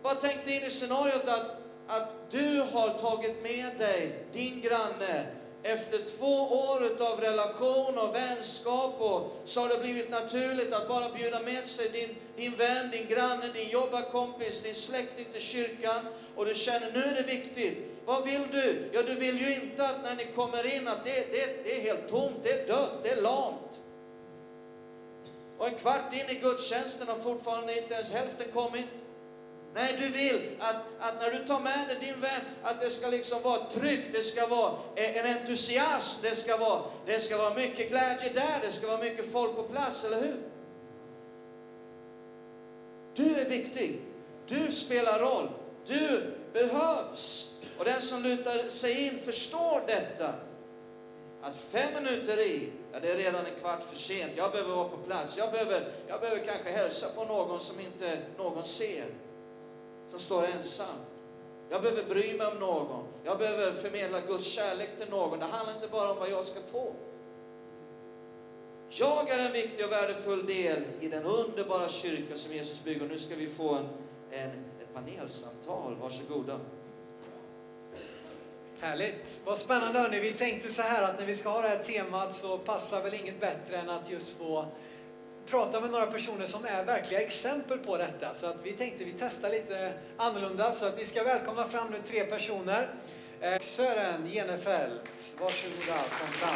bara 0.03 0.15
tänk 0.15 0.45
dig 0.45 0.55
in 0.55 0.63
i 0.63 0.69
scenariot 0.69 1.27
att, 1.27 1.57
att 1.87 2.31
du 2.31 2.65
har 2.71 2.89
tagit 2.89 3.43
med 3.43 3.77
dig 3.77 4.25
din 4.33 4.61
granne 4.61 5.25
efter 5.63 6.17
två 6.17 6.43
år 6.47 6.81
av 6.99 7.21
relation 7.21 7.97
och 7.97 8.15
vänskap 8.15 8.95
och 9.01 9.41
så 9.45 9.61
har 9.61 9.69
det 9.69 9.77
blivit 9.77 10.09
naturligt 10.09 10.73
att 10.73 10.87
bara 10.87 11.09
bjuda 11.09 11.39
med 11.41 11.67
sig 11.67 11.89
din, 11.89 12.15
din 12.35 12.55
vän, 12.55 12.91
din 12.91 13.07
granne, 13.07 13.51
din 13.53 13.69
jobbarkompis, 13.69 14.61
din 14.61 14.75
släkting 14.75 15.25
till 15.31 15.41
kyrkan 15.41 16.05
och 16.35 16.45
du 16.45 16.53
känner 16.53 16.91
nu 16.93 17.03
är 17.03 17.13
det 17.13 17.33
viktigt. 17.33 17.77
Vad 18.05 18.25
vill 18.25 18.47
du? 18.51 18.89
Ja, 18.93 19.01
du 19.01 19.15
vill 19.15 19.41
ju 19.41 19.55
inte 19.55 19.83
att 19.83 20.03
när 20.03 20.15
ni 20.15 20.25
kommer 20.35 20.75
in 20.75 20.87
att 20.87 21.03
det, 21.05 21.31
det, 21.31 21.63
det 21.63 21.75
är 21.75 21.81
helt 21.81 22.09
tomt, 22.09 22.35
det 22.43 22.51
är 22.51 22.67
dött, 22.67 22.93
det 23.03 23.09
är 23.09 23.21
lamt. 23.21 23.79
Och 25.57 25.67
en 25.67 25.75
kvart 25.75 26.13
in 26.13 26.37
i 26.37 26.39
gudstjänsten 26.39 27.07
har 27.07 27.15
fortfarande 27.15 27.81
inte 27.81 27.93
ens 27.93 28.11
hälften 28.11 28.47
kommit. 28.53 28.85
Nej, 29.73 29.95
du 29.99 30.07
vill 30.07 30.41
att, 30.59 30.75
att 30.99 31.21
när 31.21 31.31
du 31.31 31.45
tar 31.45 31.59
med 31.59 31.87
dig 31.87 31.97
din 31.99 32.21
vän, 32.21 32.41
att 32.63 32.81
det 32.81 32.89
ska 32.89 33.07
liksom 33.07 33.41
vara 33.41 33.65
tryggt, 33.65 34.07
det 34.13 34.23
ska 34.23 34.47
vara 34.47 34.73
en 34.95 35.37
entusiasm, 35.37 36.19
det 36.21 36.35
ska 36.35 36.57
vara, 36.57 36.81
det 37.05 37.19
ska 37.19 37.37
vara 37.37 37.53
mycket 37.53 37.89
glädje 37.89 38.33
där, 38.33 38.59
det 38.61 38.71
ska 38.71 38.87
vara 38.87 38.97
mycket 38.97 39.31
folk 39.31 39.55
på 39.55 39.63
plats, 39.63 40.03
eller 40.03 40.21
hur? 40.21 40.35
Du 43.15 43.35
är 43.39 43.49
viktig. 43.49 44.01
Du 44.47 44.71
spelar 44.71 45.19
roll. 45.19 45.49
Du 45.85 46.33
behövs. 46.53 47.47
Och 47.77 47.85
den 47.85 48.01
som 48.01 48.23
lutar 48.23 48.69
sig 48.69 49.07
in 49.07 49.17
förstår 49.17 49.83
detta. 49.87 50.33
Att 51.45 51.55
fem 51.55 51.93
minuter 51.93 52.39
i, 52.39 52.69
ja 52.93 52.99
det 52.99 53.11
är 53.11 53.17
redan 53.17 53.45
en 53.45 53.59
kvart 53.59 53.83
för 53.83 53.95
sent. 53.95 54.31
Jag 54.35 54.51
behöver 54.51 54.75
vara 54.75 54.89
på 54.89 54.97
plats. 54.97 55.37
Jag 55.37 55.51
behöver, 55.51 55.87
jag 56.07 56.19
behöver 56.19 56.43
kanske 56.43 56.71
hälsa 56.71 57.07
på 57.15 57.25
någon 57.25 57.59
som 57.59 57.79
inte 57.79 58.19
någon 58.37 58.63
ser 58.63 59.05
som 60.09 60.19
står 60.19 60.45
ensam. 60.45 60.95
Jag 61.69 61.81
behöver 61.81 62.03
bry 62.03 62.37
mig 62.37 62.47
om 62.47 62.59
någon. 62.59 63.03
Jag 63.23 63.37
behöver 63.37 63.71
förmedla 63.71 64.21
Guds 64.21 64.45
kärlek 64.45 64.89
till 64.97 65.09
någon. 65.09 65.39
Det 65.39 65.45
handlar 65.45 65.75
inte 65.75 65.87
bara 65.87 66.11
om 66.11 66.17
vad 66.17 66.29
jag 66.29 66.45
ska 66.45 66.59
få. 66.71 66.93
Jag 68.89 69.29
är 69.29 69.45
en 69.45 69.51
viktig 69.51 69.85
och 69.85 69.91
värdefull 69.91 70.45
del 70.45 70.83
i 70.99 71.07
den 71.07 71.23
underbara 71.23 71.89
kyrka 71.89 72.35
som 72.35 72.53
Jesus 72.53 72.83
bygger. 72.83 73.07
Nu 73.07 73.19
ska 73.19 73.35
vi 73.35 73.47
få 73.47 73.73
en, 73.73 73.87
en, 74.31 74.49
ett 74.49 74.93
panelsamtal. 74.93 75.95
Varsågoda. 76.01 76.59
Härligt. 78.79 79.41
Vad 79.45 79.57
spännande 79.57 79.99
hörni. 79.99 80.19
Vi 80.19 80.31
tänkte 80.31 80.69
så 80.69 80.81
här 80.81 81.03
att 81.03 81.19
när 81.19 81.25
vi 81.25 81.35
ska 81.35 81.49
ha 81.49 81.61
det 81.61 81.67
här 81.67 81.77
temat 81.77 82.33
så 82.33 82.57
passar 82.57 83.01
väl 83.01 83.13
inget 83.13 83.39
bättre 83.39 83.77
än 83.77 83.89
att 83.89 84.09
just 84.09 84.37
få 84.37 84.65
prata 85.45 85.81
med 85.81 85.91
några 85.91 86.05
personer 86.05 86.45
som 86.45 86.65
är 86.65 86.83
verkliga 86.83 87.21
exempel 87.21 87.77
på 87.77 87.97
detta. 87.97 88.33
Så 88.33 88.47
att 88.47 88.57
vi 88.63 88.71
tänkte 88.71 89.03
vi 89.03 89.13
testar 89.19 89.49
lite 89.49 89.93
annorlunda. 90.17 90.71
Så 90.71 90.85
att 90.85 90.99
vi 90.99 91.05
ska 91.05 91.23
välkomna 91.23 91.67
fram 91.67 91.87
nu 91.91 91.97
tre 92.05 92.23
personer. 92.23 92.89
Eh, 93.41 93.59
Sören 93.59 94.27
Genefelt, 94.27 95.33
varsågoda, 95.39 95.97
kom 96.19 96.27
fram. 96.27 96.55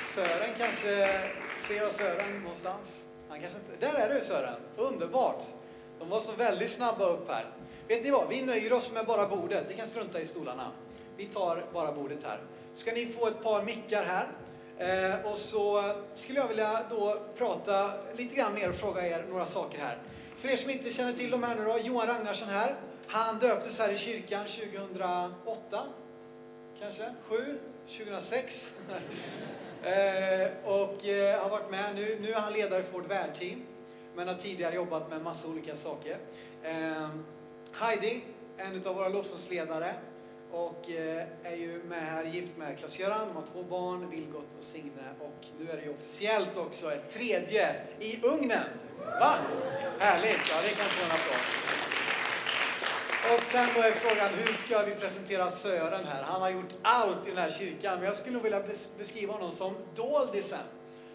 Sören 0.00 0.50
kanske, 0.58 1.20
ser 1.56 1.76
jag 1.76 1.92
Sören 1.92 2.40
någonstans? 2.40 3.06
Han 3.28 3.40
kanske 3.40 3.58
inte, 3.58 3.86
där 3.86 3.94
är 3.94 4.14
du 4.14 4.24
Sören, 4.24 4.60
underbart! 4.76 5.44
De 6.00 6.08
var 6.08 6.20
så 6.20 6.32
väldigt 6.32 6.70
snabba 6.70 7.04
upp 7.08 7.28
här. 7.28 7.50
Vet 7.88 8.04
ni 8.04 8.10
vad, 8.10 8.28
vi 8.28 8.42
nöjer 8.42 8.72
oss 8.72 8.92
med 8.92 9.06
bara 9.06 9.26
bordet, 9.26 9.66
vi 9.68 9.74
kan 9.74 9.86
strunta 9.86 10.20
i 10.20 10.26
stolarna. 10.26 10.72
Vi 11.16 11.24
tar 11.24 11.64
bara 11.72 11.92
bordet 11.92 12.22
här 12.22 12.40
ska 12.72 12.92
ni 12.92 13.06
få 13.06 13.26
ett 13.26 13.42
par 13.42 13.62
mickar 13.62 14.04
här. 14.04 14.26
Eh, 14.78 15.26
och 15.26 15.38
så 15.38 15.94
skulle 16.14 16.40
jag 16.40 16.48
vilja 16.48 16.80
då 16.90 17.20
prata 17.36 17.92
lite 18.16 18.36
grann 18.36 18.54
mer 18.54 18.68
och 18.68 18.76
fråga 18.76 19.06
er 19.06 19.26
några 19.28 19.46
saker 19.46 19.78
här. 19.78 19.98
För 20.36 20.48
er 20.48 20.56
som 20.56 20.70
inte 20.70 20.90
känner 20.90 21.12
till 21.12 21.30
de 21.30 21.42
här 21.42 21.56
nu 21.56 21.64
då, 21.64 21.78
Johan 21.78 22.06
Ragnarsson 22.06 22.48
här. 22.48 22.74
Han 23.06 23.38
döptes 23.38 23.78
här 23.78 23.92
i 23.92 23.96
kyrkan 23.96 24.46
2008, 24.46 25.84
kanske? 26.80 27.14
7? 27.28 27.58
2006? 27.86 28.72
eh, 29.82 29.90
och 30.64 31.06
eh, 31.06 31.42
har 31.42 31.50
varit 31.50 31.70
med. 31.70 31.94
Nu, 31.94 32.18
nu 32.20 32.32
är 32.32 32.40
han 32.40 32.52
ledare 32.52 32.82
för 32.82 32.92
vårt 32.92 33.10
värdteam, 33.10 33.62
men 34.16 34.28
har 34.28 34.34
tidigare 34.34 34.74
jobbat 34.74 35.10
med 35.10 35.22
massa 35.22 35.48
olika 35.48 35.74
saker. 35.74 36.18
Eh, 36.62 37.08
Heidi, 37.72 38.22
en 38.56 38.86
av 38.86 38.94
våra 38.94 39.08
lovsångsledare, 39.08 39.94
och 40.52 40.90
eh, 40.90 41.24
är 41.42 41.56
ju 41.56 41.82
med 41.82 42.02
här, 42.02 42.24
gift 42.24 42.56
med 42.56 42.78
Klas-Göran, 42.78 43.28
de 43.28 43.36
har 43.36 43.46
två 43.46 43.62
barn, 43.62 44.10
Vilgot 44.10 44.54
och 44.58 44.64
Signe. 44.64 45.14
Och 45.20 45.46
nu 45.58 45.70
är 45.70 45.76
det 45.76 45.82
ju 45.82 45.90
officiellt 45.90 46.56
också 46.56 46.92
ett 46.92 47.10
tredje 47.10 47.76
i 48.00 48.20
ugnen. 48.22 48.68
Va? 49.20 49.34
Härligt! 49.98 50.40
Ja, 50.50 50.56
det 50.62 50.68
kan 50.68 50.86
få 50.86 51.04
en 51.04 51.10
applåd. 51.10 51.60
Och 53.38 53.44
sen 53.44 53.68
då 53.74 53.80
är 53.80 53.90
frågan, 53.90 54.28
hur 54.34 54.52
ska 54.52 54.82
vi 54.82 54.94
presentera 54.94 55.50
Sören 55.50 56.04
här? 56.04 56.22
Han 56.22 56.42
har 56.42 56.50
gjort 56.50 56.74
allt 56.82 57.26
i 57.26 57.28
den 57.28 57.38
här 57.38 57.50
kyrkan, 57.50 57.96
men 57.96 58.04
jag 58.06 58.16
skulle 58.16 58.32
nog 58.32 58.42
vilja 58.42 58.62
beskriva 58.98 59.32
honom 59.32 59.52
som 59.52 59.74
doldisen. 59.94 60.58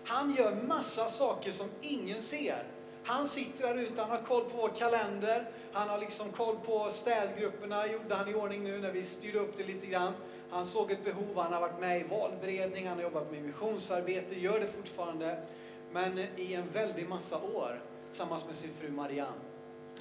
Han 0.05 0.35
gör 0.35 0.55
massa 0.67 1.05
saker 1.05 1.51
som 1.51 1.67
ingen 1.81 2.21
ser. 2.21 2.63
Han 3.07 3.27
sitter 3.27 3.67
där 3.67 3.81
ute, 3.81 4.01
han 4.01 4.11
har 4.11 4.17
koll 4.17 4.43
på 4.43 4.57
vår 4.57 4.69
kalender, 4.69 5.49
han 5.71 5.89
har 5.89 5.99
liksom 5.99 6.31
koll 6.31 6.55
på 6.65 6.89
städgrupperna, 6.89 7.87
gjorde 7.87 8.15
han 8.15 8.29
i 8.29 8.33
ordning 8.33 8.63
nu 8.63 8.77
när 8.77 8.91
vi 8.91 9.03
styrde 9.03 9.39
upp 9.39 9.57
det 9.57 9.63
lite 9.63 9.85
grann. 9.85 10.13
Han 10.49 10.65
såg 10.65 10.91
ett 10.91 11.03
behov, 11.03 11.43
han 11.43 11.53
har 11.53 11.61
varit 11.61 11.79
med 11.79 12.01
i 12.01 12.03
valberedning, 12.03 12.87
han 12.87 12.97
har 12.97 13.03
jobbat 13.03 13.31
med 13.31 13.41
missionsarbete, 13.43 14.39
gör 14.39 14.59
det 14.59 14.67
fortfarande. 14.67 15.37
Men 15.91 16.19
i 16.35 16.53
en 16.53 16.69
väldig 16.73 17.09
massa 17.09 17.41
år 17.41 17.81
tillsammans 18.09 18.45
med 18.45 18.55
sin 18.55 18.73
fru 18.73 18.91
Marianne. 18.91 19.41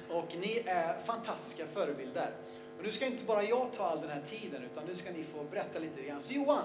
Och 0.09 0.35
ni 0.35 0.63
är 0.65 0.99
fantastiska 0.99 1.67
förebilder. 1.67 2.31
Och 2.77 2.83
nu 2.83 2.91
ska 2.91 3.05
inte 3.05 3.25
bara 3.25 3.43
jag 3.43 3.73
ta 3.73 3.83
all 3.83 4.01
den 4.01 4.09
här 4.09 4.21
tiden, 4.21 4.63
utan 4.63 4.85
nu 4.85 4.93
ska 4.93 5.11
ni 5.11 5.23
få 5.23 5.43
berätta 5.43 5.79
lite 5.79 6.01
grann. 6.01 6.21
Så 6.21 6.33
Johan, 6.33 6.63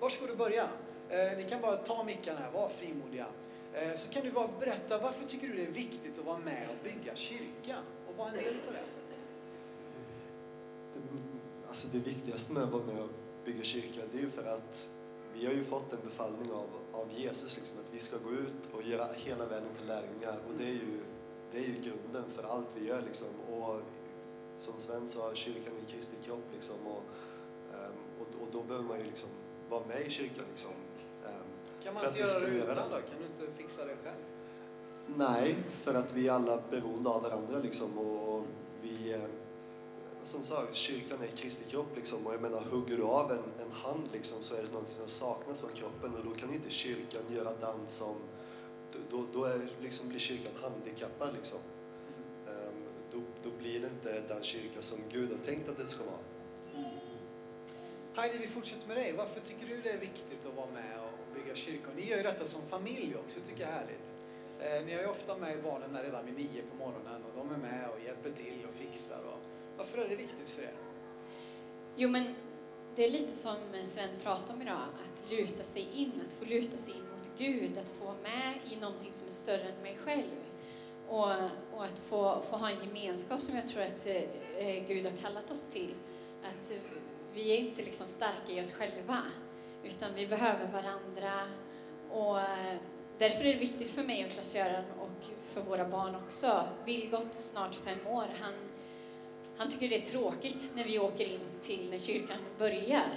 varsågod 0.00 0.30
och 0.30 0.36
börja. 0.36 0.68
Eh, 1.08 1.36
ni 1.36 1.44
kan 1.48 1.60
bara 1.60 1.76
ta 1.76 2.04
mickarna 2.04 2.38
här, 2.38 2.50
var 2.50 2.68
frimodiga. 2.68 3.26
Eh, 3.76 3.94
så 3.94 4.10
kan 4.10 4.22
du 4.22 4.30
bara 4.30 4.48
berätta, 4.60 4.98
varför 4.98 5.24
tycker 5.24 5.48
du 5.48 5.54
det 5.56 5.66
är 5.66 5.70
viktigt 5.70 6.18
att 6.18 6.24
vara 6.24 6.38
med 6.38 6.68
och 6.70 6.84
bygga 6.84 7.16
kyrkan? 7.16 7.82
och 8.08 8.16
vara 8.16 8.28
en 8.28 8.36
del 8.36 8.54
av 8.68 8.72
det? 8.72 8.84
Alltså 11.68 11.88
det 11.92 11.98
viktigaste 11.98 12.52
med 12.52 12.62
att 12.62 12.70
vara 12.70 12.84
med 12.84 13.02
och 13.02 13.10
bygga 13.44 13.62
kyrka, 13.62 14.00
det 14.12 14.18
är 14.18 14.22
ju 14.22 14.28
för 14.28 14.44
att 14.44 14.90
vi 15.34 15.46
har 15.46 15.52
ju 15.52 15.62
fått 15.62 15.92
en 15.92 15.98
befallning 16.04 16.52
av, 16.52 16.68
av 16.92 17.08
Jesus, 17.16 17.56
liksom, 17.56 17.78
att 17.84 17.94
vi 17.94 17.98
ska 17.98 18.16
gå 18.16 18.30
ut 18.30 18.68
och 18.72 18.82
göra 18.82 19.06
hela 19.16 19.46
världen 19.46 19.68
till 19.78 19.86
lärjungar. 19.86 20.38
Och 20.48 20.54
det 20.58 20.64
är 20.64 20.72
ju, 20.72 21.00
det 21.52 21.58
är 21.58 21.62
ju 21.62 21.74
grunden 21.74 22.30
för 22.30 22.42
allt 22.42 22.68
vi 22.76 22.86
gör. 22.86 23.02
Liksom. 23.02 23.28
Och 23.50 23.80
som 24.58 24.74
Sven 24.78 25.06
sa, 25.06 25.34
kyrkan 25.34 25.72
är 25.82 25.90
Kristi 25.92 26.16
kropp. 26.24 26.44
Liksom, 26.54 26.76
och, 26.86 27.02
ehm, 27.74 27.92
och, 28.20 28.42
och, 28.42 28.48
då 28.52 28.62
behöver 28.62 28.88
man 28.88 28.98
ju 28.98 29.04
liksom 29.04 29.28
vara 29.68 29.86
med 29.86 30.06
i 30.06 30.10
kyrkan. 30.10 30.44
Liksom. 30.50 30.70
Kan 31.86 31.94
man 31.94 32.06
inte 32.06 32.18
göra 32.18 32.40
det 32.40 32.46
utan 32.46 32.90
då? 32.90 32.96
Kan 32.96 33.18
du 33.18 33.26
inte 33.26 33.56
fixa 33.56 33.84
det 33.84 33.96
själv? 34.04 34.22
Nej, 35.06 35.56
för 35.82 35.94
att 35.94 36.14
vi 36.14 36.28
är 36.28 36.32
alla 36.32 36.62
beroende 36.70 37.08
av 37.08 37.22
varandra 37.22 37.58
liksom 37.58 37.98
och 37.98 38.44
vi 38.82 39.12
eh, 39.12 39.20
som 40.22 40.42
sagt, 40.42 40.74
kyrkan 40.74 41.18
är 41.22 41.26
Kristi 41.26 41.70
kropp 41.70 41.96
liksom 41.96 42.26
och 42.26 42.34
jag 42.34 42.42
menar, 42.42 42.60
hugger 42.60 42.96
du 42.96 43.02
av 43.02 43.30
en, 43.32 43.66
en 43.66 43.72
hand 43.72 44.08
liksom 44.12 44.42
så 44.42 44.54
är 44.54 44.62
det 44.62 44.72
något 44.72 44.88
som 44.88 45.08
saknas 45.08 45.60
från 45.60 45.70
kroppen 45.72 46.14
och 46.14 46.24
då 46.24 46.34
kan 46.34 46.54
inte 46.54 46.70
kyrkan 46.70 47.22
göra 47.28 47.50
den 47.60 47.86
som, 47.86 48.16
då, 49.10 49.24
då 49.32 49.44
är, 49.44 49.68
liksom, 49.80 50.08
blir 50.08 50.18
kyrkan 50.18 50.52
handikappad 50.62 51.34
liksom. 51.34 51.58
Um, 52.46 52.82
då, 53.12 53.18
då 53.42 53.56
blir 53.58 53.80
det 53.80 53.86
inte 53.86 54.20
den 54.28 54.42
kyrka 54.42 54.80
som 54.82 54.98
Gud 55.12 55.30
har 55.30 55.38
tänkt 55.38 55.68
att 55.68 55.78
det 55.78 55.86
ska 55.86 56.04
vara. 56.04 56.18
Mm. 56.74 56.98
Heidi, 58.14 58.38
vi 58.38 58.46
fortsätter 58.46 58.88
med 58.88 58.96
dig. 58.96 59.14
Varför 59.16 59.40
tycker 59.40 59.66
du 59.66 59.80
det 59.80 59.90
är 59.90 59.98
viktigt 59.98 60.46
att 60.46 60.56
vara 60.56 60.70
med 60.70 61.05
kyrka. 61.56 61.88
Och 61.90 61.96
Ni 61.96 62.06
gör 62.06 62.16
ju 62.16 62.22
detta 62.22 62.44
som 62.44 62.62
familj 62.62 63.16
också, 63.16 63.40
tycker 63.40 63.60
jag 63.60 63.70
är 63.70 63.74
härligt. 63.74 64.06
Eh, 64.60 64.86
ni 64.86 64.92
är 64.92 65.00
ju 65.00 65.06
ofta 65.06 65.36
med 65.36 65.62
barnen 65.62 65.92
där 65.92 66.02
redan 66.02 66.26
vid 66.26 66.34
nio 66.34 66.62
på 66.70 66.76
morgonen 66.76 67.22
och 67.24 67.32
de 67.36 67.54
är 67.54 67.58
med 67.58 67.88
och 67.90 68.00
hjälper 68.04 68.30
till 68.30 68.66
och 68.68 68.74
fixar. 68.74 69.20
Och 69.24 69.40
varför 69.76 69.98
är 69.98 70.08
det 70.08 70.16
viktigt 70.16 70.48
för 70.48 70.62
er? 70.62 70.74
Jo, 71.96 72.08
men 72.08 72.34
det 72.96 73.06
är 73.06 73.10
lite 73.10 73.32
som 73.32 73.56
Sven 73.82 74.08
pratade 74.22 74.52
om 74.52 74.62
idag, 74.62 74.76
att 74.76 75.30
luta 75.30 75.64
sig 75.64 75.88
in, 75.94 76.12
att 76.26 76.32
få 76.32 76.44
luta 76.44 76.76
sig 76.76 76.94
in 76.94 77.02
mot 77.16 77.30
Gud, 77.38 77.78
att 77.78 77.90
få 77.90 78.04
vara 78.04 78.16
med 78.22 78.54
i 78.72 78.76
någonting 78.76 79.12
som 79.12 79.28
är 79.28 79.32
större 79.32 79.62
än 79.62 79.82
mig 79.82 79.98
själv. 80.04 80.36
Och, 81.08 81.30
och 81.74 81.84
att 81.84 81.98
få, 81.98 82.42
få 82.50 82.56
ha 82.56 82.70
en 82.70 82.78
gemenskap 82.84 83.40
som 83.40 83.56
jag 83.56 83.66
tror 83.66 83.82
att 83.82 84.06
eh, 84.06 84.86
Gud 84.88 85.06
har 85.06 85.16
kallat 85.16 85.50
oss 85.50 85.68
till. 85.72 85.94
Att 86.44 86.72
vi 87.34 87.52
är 87.52 87.56
inte 87.56 87.82
liksom 87.82 88.06
starka 88.06 88.52
i 88.52 88.60
oss 88.60 88.72
själva, 88.72 89.22
utan 89.86 90.14
vi 90.14 90.26
behöver 90.26 90.66
varandra. 90.66 91.32
Och 92.10 92.38
eh, 92.38 92.76
därför 93.18 93.44
är 93.44 93.52
det 93.52 93.58
viktigt 93.58 93.90
för 93.90 94.02
mig 94.02 94.24
och 94.24 94.30
Klas-Göran 94.30 94.84
och 95.00 95.26
för 95.54 95.60
våra 95.60 95.88
barn 95.88 96.14
också. 96.14 96.64
Vilgot, 96.84 97.34
snart 97.34 97.74
fem 97.74 98.06
år, 98.06 98.26
han, 98.40 98.54
han 99.56 99.70
tycker 99.70 99.88
det 99.88 99.96
är 99.96 100.06
tråkigt 100.06 100.70
när 100.74 100.84
vi 100.84 100.98
åker 100.98 101.24
in 101.24 101.40
till 101.62 101.90
när 101.90 101.98
kyrkan 101.98 102.38
börjar. 102.58 103.08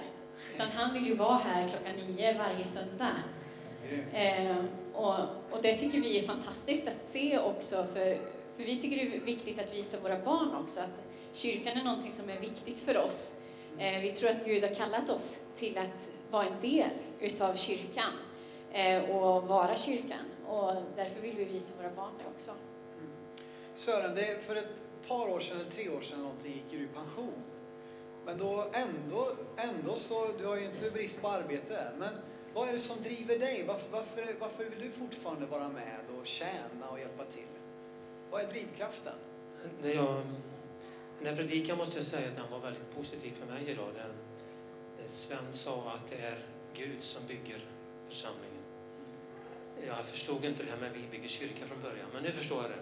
Utan 0.54 0.68
han 0.68 0.94
vill 0.94 1.06
ju 1.06 1.14
vara 1.14 1.38
här 1.38 1.68
klockan 1.68 1.96
nio 1.96 2.38
varje 2.38 2.64
söndag. 2.64 3.16
Eh, 4.12 4.56
och, 4.94 5.18
och 5.50 5.62
det 5.62 5.78
tycker 5.78 6.00
vi 6.00 6.18
är 6.18 6.26
fantastiskt 6.26 6.88
att 6.88 7.06
se 7.08 7.38
också, 7.38 7.86
för, 7.92 8.18
för 8.56 8.64
vi 8.64 8.76
tycker 8.76 8.96
det 8.96 9.16
är 9.16 9.20
viktigt 9.20 9.58
att 9.58 9.74
visa 9.74 10.00
våra 10.00 10.18
barn 10.18 10.54
också 10.54 10.80
att 10.80 11.02
kyrkan 11.32 11.78
är 11.78 11.84
någonting 11.84 12.10
som 12.10 12.30
är 12.30 12.40
viktigt 12.40 12.80
för 12.80 12.98
oss. 12.98 13.34
Eh, 13.78 14.00
vi 14.00 14.10
tror 14.10 14.30
att 14.30 14.44
Gud 14.44 14.62
har 14.62 14.74
kallat 14.74 15.10
oss 15.10 15.40
till 15.56 15.78
att 15.78 16.10
vara 16.30 16.46
en 16.46 16.60
del 16.60 16.90
utav 17.20 17.54
kyrkan 17.54 18.12
eh, 18.72 19.10
och 19.10 19.48
vara 19.48 19.76
kyrkan. 19.76 20.24
Och 20.46 20.72
därför 20.96 21.20
vill 21.20 21.36
vi 21.36 21.44
visa 21.44 21.74
våra 21.78 21.90
barn 21.90 22.12
det 22.18 22.24
också. 22.34 22.50
Sören, 23.74 24.14
det, 24.14 24.42
för 24.42 24.56
ett 24.56 24.84
par 25.08 25.28
år 25.28 25.40
sedan, 25.40 25.60
eller 25.60 25.70
tre 25.70 25.88
år 25.88 26.00
sedan 26.00 26.22
någonting, 26.22 26.52
gick 26.52 26.70
du 26.70 26.76
i 26.76 26.86
pension. 26.86 27.42
Men 28.24 28.38
då 28.38 28.66
ändå, 28.72 29.28
ändå 29.56 29.96
så, 29.96 30.26
du 30.38 30.46
har 30.46 30.56
ju 30.56 30.64
inte 30.64 30.90
brist 30.90 31.22
på 31.22 31.28
arbete, 31.28 31.90
men 31.98 32.08
vad 32.54 32.68
är 32.68 32.72
det 32.72 32.78
som 32.78 33.02
driver 33.02 33.38
dig? 33.38 33.64
Varför, 33.66 33.90
varför, 33.90 34.22
varför 34.40 34.64
vill 34.64 34.80
du 34.80 34.90
fortfarande 34.90 35.46
vara 35.46 35.68
med 35.68 36.00
och 36.20 36.26
tjäna 36.26 36.88
och 36.92 36.98
hjälpa 36.98 37.24
till? 37.24 37.46
Vad 38.30 38.42
är 38.42 38.46
drivkraften? 38.46 39.12
När 39.82 39.90
jag, 39.90 40.22
den 41.18 41.26
här 41.26 41.36
predikan 41.36 41.78
måste 41.78 41.98
jag 41.98 42.06
säga 42.06 42.28
att 42.28 42.36
den 42.36 42.50
var 42.50 42.58
väldigt 42.58 42.96
positiv 42.96 43.32
för 43.32 43.46
mig 43.46 43.70
idag. 43.70 43.88
Den, 43.94 44.29
Sven 45.06 45.52
sa 45.52 45.92
att 45.94 46.10
det 46.10 46.16
är 46.16 46.38
Gud 46.74 47.02
som 47.02 47.26
bygger 47.26 47.60
församlingen. 48.08 48.62
Jag 49.86 50.04
förstod 50.04 50.44
inte 50.44 50.62
det 50.62 50.70
här 50.70 50.78
med 50.78 50.92
vi 50.92 51.16
bygger 51.16 51.28
kyrka 51.28 51.66
från 51.66 51.82
början, 51.82 52.06
men 52.12 52.22
nu 52.22 52.32
förstår 52.32 52.62
jag 52.62 52.70
det. 52.70 52.80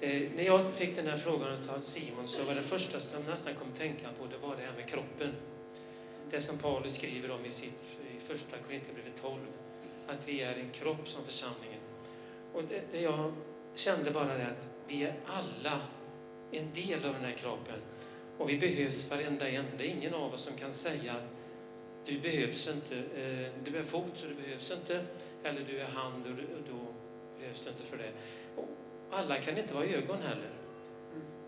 Eh, 0.00 0.30
när 0.36 0.44
jag 0.44 0.74
fick 0.74 0.96
den 0.96 1.06
här 1.06 1.16
frågan 1.16 1.68
av 1.68 1.80
Simon 1.80 2.28
så 2.28 2.42
var 2.42 2.54
det 2.54 2.62
första 2.62 3.00
som 3.00 3.12
jag 3.12 3.30
nästan 3.30 3.54
kom 3.54 3.68
att 3.72 3.78
tänka 3.78 4.08
på 4.18 4.26
det 4.26 4.46
var 4.46 4.56
det 4.56 4.62
här 4.62 4.72
med 4.76 4.88
kroppen. 4.88 5.32
Det 6.30 6.40
som 6.40 6.58
Paulus 6.58 6.94
skriver 6.94 7.30
om 7.30 7.44
i 7.44 7.50
sitt 7.50 7.96
i 8.16 8.20
första 8.20 8.56
Korinthierbrevet 8.66 9.22
12, 9.22 9.38
att 10.08 10.28
vi 10.28 10.42
är 10.42 10.54
en 10.54 10.70
kropp 10.70 11.08
som 11.08 11.24
församlingen. 11.24 11.80
Och 12.52 12.62
det, 12.68 12.82
det 12.92 13.00
jag 13.00 13.32
kände 13.74 14.10
bara 14.10 14.38
det 14.38 14.46
att 14.46 14.68
vi 14.88 15.04
är 15.04 15.14
alla 15.26 15.80
en 16.50 16.72
del 16.74 17.06
av 17.06 17.12
den 17.12 17.24
här 17.24 17.36
kroppen. 17.36 17.80
Och 18.40 18.50
vi 18.50 18.58
behövs 18.58 19.10
varenda 19.10 19.48
en. 19.48 19.64
Det 19.78 19.84
är 19.84 19.88
ingen 19.88 20.14
av 20.14 20.34
oss 20.34 20.40
som 20.40 20.56
kan 20.56 20.72
säga 20.72 21.12
att 21.12 21.24
du 22.06 22.20
behövs 22.20 22.68
inte. 22.68 22.96
Eh, 22.96 23.52
du 23.64 23.78
är 23.78 23.82
fot 23.82 24.12
så 24.14 24.26
du 24.26 24.34
behövs 24.34 24.70
inte. 24.70 25.04
Eller 25.44 25.60
du 25.70 25.78
är 25.78 25.84
hand 25.84 26.26
och 26.26 26.32
då 26.70 26.78
behövs 27.38 27.60
du 27.64 27.70
inte 27.70 27.82
för 27.82 27.96
det. 27.98 28.10
Och 28.56 28.68
alla 29.10 29.36
kan 29.36 29.58
inte 29.58 29.74
vara 29.74 29.84
ögon 29.84 30.22
heller. 30.22 30.50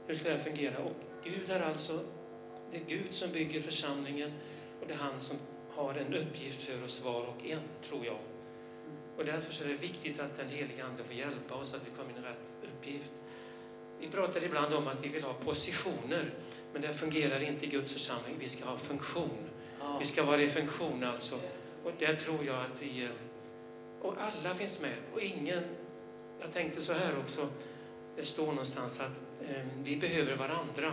Hur 0.07 0.15
ska 0.15 0.29
det 0.29 0.39
fungera? 0.39 0.79
Och 0.79 0.97
Gud 1.25 1.51
är 1.51 1.61
alltså, 1.61 2.01
det 2.71 2.77
är 2.77 2.85
Gud 2.85 3.13
som 3.13 3.33
bygger 3.33 3.61
församlingen 3.61 4.33
och 4.81 4.87
det 4.87 4.95
är 4.95 4.99
han 4.99 5.21
som 5.21 5.37
har 5.71 5.95
en 5.95 6.15
uppgift 6.15 6.63
för 6.63 6.85
oss 6.85 7.05
var 7.05 7.27
och 7.27 7.45
en, 7.47 7.61
tror 7.83 8.07
jag. 8.07 8.19
Och 9.17 9.25
därför 9.25 9.65
är 9.65 9.69
det 9.69 9.75
viktigt 9.75 10.21
att 10.21 10.37
den 10.37 10.49
heliga 10.49 10.85
Ande 10.85 11.05
får 11.05 11.15
hjälpa 11.15 11.55
oss 11.55 11.75
att 11.75 11.87
vi 11.87 11.91
kommer 11.97 12.11
in 12.11 12.17
i 12.17 12.29
rätt 12.29 12.57
uppgift. 12.63 13.13
Vi 14.03 14.09
pratar 14.09 14.45
ibland 14.45 14.75
om 14.75 14.89
att 14.89 15.05
vi 15.05 15.09
vill 15.09 15.23
ha 15.23 15.33
positioner, 15.33 16.31
men 16.73 16.83
det 16.83 16.93
fungerar 16.93 17.41
inte 17.41 17.65
i 17.65 17.69
Guds 17.69 17.93
församling. 17.93 18.37
Vi 18.39 18.49
ska 18.49 18.65
ha 18.65 18.79
funktion. 18.79 19.49
Vi 19.99 20.05
ska 20.05 20.25
vara 20.25 20.43
i 20.43 20.49
funktion 20.49 21.05
alltså. 21.05 21.35
Och 21.85 21.93
där 21.99 22.15
tror 22.15 22.45
jag 22.47 22.57
att 22.57 22.83
vi... 22.83 23.09
Och 24.01 24.15
alla 24.19 24.55
finns 24.55 24.81
med. 24.81 24.95
Och 25.15 25.21
ingen... 25.21 25.63
Jag 26.41 26.53
tänkte 26.53 26.83
så 26.83 26.93
här 26.93 27.19
också. 27.19 27.49
Det 28.17 28.25
står 28.25 28.47
någonstans 28.47 29.01
att 29.01 29.47
eh, 29.49 29.63
vi 29.83 29.97
behöver 29.97 30.37
varandra. 30.37 30.93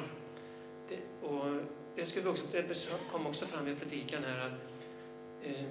Det, 0.90 1.28
och 1.28 1.62
det, 1.96 2.06
ska 2.06 2.22
vi 2.22 2.30
också, 2.30 2.48
det 2.52 2.90
kom 3.12 3.28
också 3.28 3.46
fram 3.46 3.68
i 3.68 3.76
predikan 3.76 4.24
här 4.24 4.40
att 4.40 4.54
eh, 5.44 5.66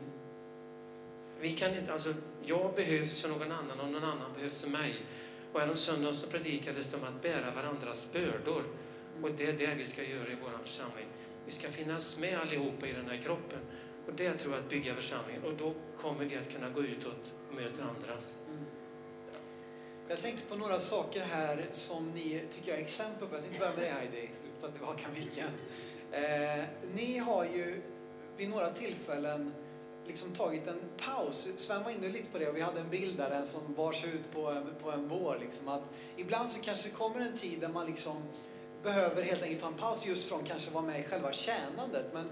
vi 1.40 1.52
kan 1.52 1.74
inte, 1.74 1.92
alltså, 1.92 2.14
jag 2.44 2.74
behövs 2.74 3.22
för 3.22 3.28
någon 3.28 3.52
annan 3.52 3.80
och 3.80 3.88
någon 3.88 4.04
annan 4.04 4.32
behövs 4.36 4.62
för 4.62 4.70
mig. 4.70 4.94
Och 5.52 5.60
härom 5.60 5.74
söndagen 5.74 6.14
så 6.14 6.26
predikades 6.26 6.86
det 6.86 6.96
om 6.96 7.04
att 7.04 7.22
bära 7.22 7.50
varandras 7.54 8.08
bördor. 8.12 8.62
Och 9.22 9.30
det 9.36 9.46
är 9.46 9.52
det 9.52 9.74
vi 9.74 9.86
ska 9.86 10.02
göra 10.02 10.28
i 10.28 10.36
vår 10.42 10.58
församling. 10.62 11.06
Vi 11.44 11.50
ska 11.50 11.68
finnas 11.68 12.18
med 12.18 12.38
allihopa 12.40 12.86
i 12.86 12.92
den 12.92 13.08
här 13.08 13.16
kroppen. 13.16 13.58
Och 14.06 14.14
det 14.14 14.32
tror 14.32 14.54
jag 14.54 14.62
att 14.64 14.70
bygga 14.70 14.94
församlingen. 14.94 15.42
Och 15.44 15.54
då 15.54 15.74
kommer 15.96 16.24
vi 16.24 16.36
att 16.36 16.52
kunna 16.52 16.70
gå 16.70 16.82
utåt 16.82 17.32
och 17.48 17.54
möta 17.54 17.82
andra. 17.82 18.12
Mm. 18.48 18.64
Jag 20.08 20.18
tänkte 20.18 20.46
på 20.46 20.56
några 20.56 20.78
saker 20.78 21.20
här 21.20 21.64
som 21.72 22.10
ni 22.10 22.42
tycker 22.50 22.70
jag 22.70 22.78
är 22.78 22.82
exempel 22.82 23.28
på. 23.28 23.34
Jag 23.34 23.42
tänkte 23.42 23.60
börja 23.60 23.72
med 23.72 23.82
dig 23.82 23.90
Heidi, 23.92 24.30
Du 24.62 24.72
tillbaka 24.72 25.06
micken. 25.14 25.48
Eh, 26.12 26.64
ni 26.94 27.18
har 27.18 27.44
ju 27.44 27.82
vid 28.36 28.50
några 28.50 28.70
tillfällen 28.70 29.52
liksom 30.08 30.32
tagit 30.32 30.66
en 30.66 30.80
paus. 30.96 31.48
Sven 31.56 31.82
var 31.84 31.90
inne 31.90 32.08
lite 32.08 32.30
på 32.30 32.38
det 32.38 32.48
och 32.48 32.56
vi 32.56 32.60
hade 32.60 32.80
en 32.80 32.90
bild 32.90 33.16
där 33.16 33.42
som 33.42 33.74
bars 33.74 34.04
ut 34.04 34.32
på 34.32 34.50
en, 34.50 34.66
på 34.82 34.90
en 34.90 35.08
vår. 35.08 35.38
Liksom, 35.40 35.68
att 35.68 35.84
ibland 36.16 36.50
så 36.50 36.60
kanske 36.60 36.88
det 36.88 36.94
kommer 36.94 37.20
en 37.20 37.36
tid 37.36 37.60
där 37.60 37.68
man 37.68 37.86
liksom 37.86 38.22
behöver 38.82 39.22
helt 39.22 39.42
enkelt 39.42 39.60
ta 39.60 39.68
en 39.68 39.74
paus 39.74 40.06
just 40.06 40.28
från 40.28 40.44
kanske 40.44 40.70
vara 40.70 40.84
med 40.84 41.00
i 41.00 41.02
själva 41.02 41.32
tjänandet. 41.32 42.06
Men 42.12 42.24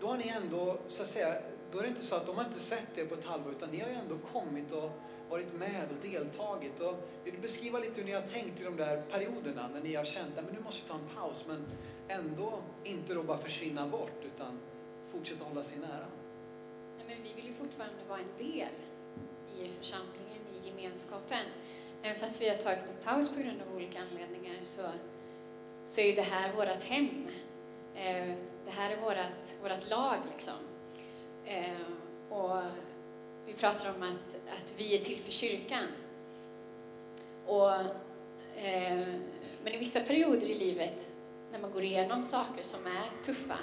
då 0.00 0.06
har 0.06 0.16
ni 0.16 0.28
ändå, 0.28 0.78
så 0.86 1.02
att 1.02 1.08
säga, 1.08 1.34
då 1.72 1.78
är 1.78 1.82
det 1.82 1.88
inte 1.88 2.04
så 2.04 2.16
att 2.16 2.26
de 2.26 2.36
har 2.36 2.44
inte 2.44 2.60
sett 2.60 2.98
er 2.98 3.06
på 3.06 3.14
ett 3.14 3.24
halvår 3.24 3.52
utan 3.52 3.70
ni 3.70 3.80
har 3.80 3.88
ju 3.88 3.94
ändå 3.94 4.18
kommit 4.32 4.72
och 4.72 4.90
varit 5.30 5.52
med 5.52 5.88
och 5.90 6.10
deltagit. 6.10 6.80
Och 6.80 7.08
vill 7.24 7.34
du 7.34 7.40
beskriva 7.40 7.78
lite 7.78 8.00
hur 8.00 8.04
ni 8.04 8.12
har 8.12 8.20
tänkt 8.20 8.60
i 8.60 8.64
de 8.64 8.76
där 8.76 9.02
perioderna 9.02 9.68
när 9.74 9.80
ni 9.80 9.94
har 9.94 10.04
känt 10.04 10.38
att 10.38 10.52
nu 10.52 10.60
måste 10.60 10.82
vi 10.82 10.88
ta 10.88 10.94
en 10.94 11.16
paus 11.16 11.44
men 11.48 11.64
ändå 12.08 12.62
inte 12.84 13.14
då 13.14 13.22
bara 13.22 13.38
försvinna 13.38 13.88
bort 13.88 14.24
utan 14.34 14.60
fortsätta 15.12 15.44
hålla 15.44 15.62
sig 15.62 15.78
nära? 15.78 16.06
Nej, 16.96 17.06
men 17.08 17.22
vi 17.22 17.32
vill 17.32 17.46
ju 17.46 17.52
fortfarande 17.52 18.04
vara 18.08 18.18
en 18.18 18.46
del 18.46 18.74
i 19.58 19.68
församlingen, 19.78 20.42
i 20.54 20.68
gemenskapen. 20.68 21.46
Även 22.02 22.20
fast 22.20 22.40
vi 22.40 22.48
har 22.48 22.56
tagit 22.56 22.78
en 22.78 23.04
paus 23.04 23.28
på 23.28 23.40
grund 23.40 23.62
av 23.62 23.76
olika 23.76 23.98
anledningar 24.10 24.56
så, 24.62 24.82
så 25.84 26.00
är 26.00 26.16
det 26.16 26.22
här 26.22 26.52
vårt 26.52 26.84
hem. 26.84 27.28
Eh, 27.94 28.34
det 28.64 28.70
här 28.70 28.90
är 28.90 28.96
vårt, 28.96 29.62
vårt 29.62 29.90
lag 29.90 30.16
liksom. 30.32 30.54
Eh, 31.44 32.32
och 32.36 32.62
vi 33.46 33.52
pratar 33.52 33.94
om 33.94 34.02
att, 34.02 34.36
att 34.62 34.74
vi 34.76 34.94
är 35.00 35.04
till 35.04 35.18
för 35.18 35.32
kyrkan. 35.32 35.86
Och, 37.46 37.72
eh, 38.56 39.06
men 39.64 39.72
i 39.72 39.78
vissa 39.78 40.00
perioder 40.00 40.46
i 40.46 40.54
livet, 40.54 41.08
när 41.52 41.58
man 41.58 41.72
går 41.72 41.82
igenom 41.84 42.24
saker 42.24 42.62
som 42.62 42.86
är 42.86 43.24
tuffa, 43.24 43.58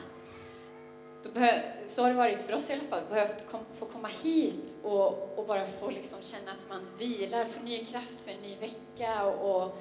så 1.86 2.02
har 2.02 2.10
det 2.10 2.16
varit 2.16 2.42
för 2.42 2.54
oss 2.54 2.70
i 2.70 2.74
alla 2.74 2.84
fall, 2.84 3.02
behövt 3.10 3.48
kom, 3.52 3.60
få 3.80 3.86
komma 3.86 4.08
hit 4.08 4.76
och, 4.84 5.40
och 5.40 5.46
bara 5.48 5.68
få 5.68 5.90
liksom 5.90 6.22
känna 6.22 6.52
att 6.52 6.70
man 6.70 6.88
vilar, 6.98 7.46
får 7.46 7.64
ny 7.64 7.86
kraft 7.86 8.22
för 8.22 8.32
en 8.32 8.42
ny 8.42 8.56
vecka. 8.56 9.24
Och, 9.24 9.56
och 9.56 9.78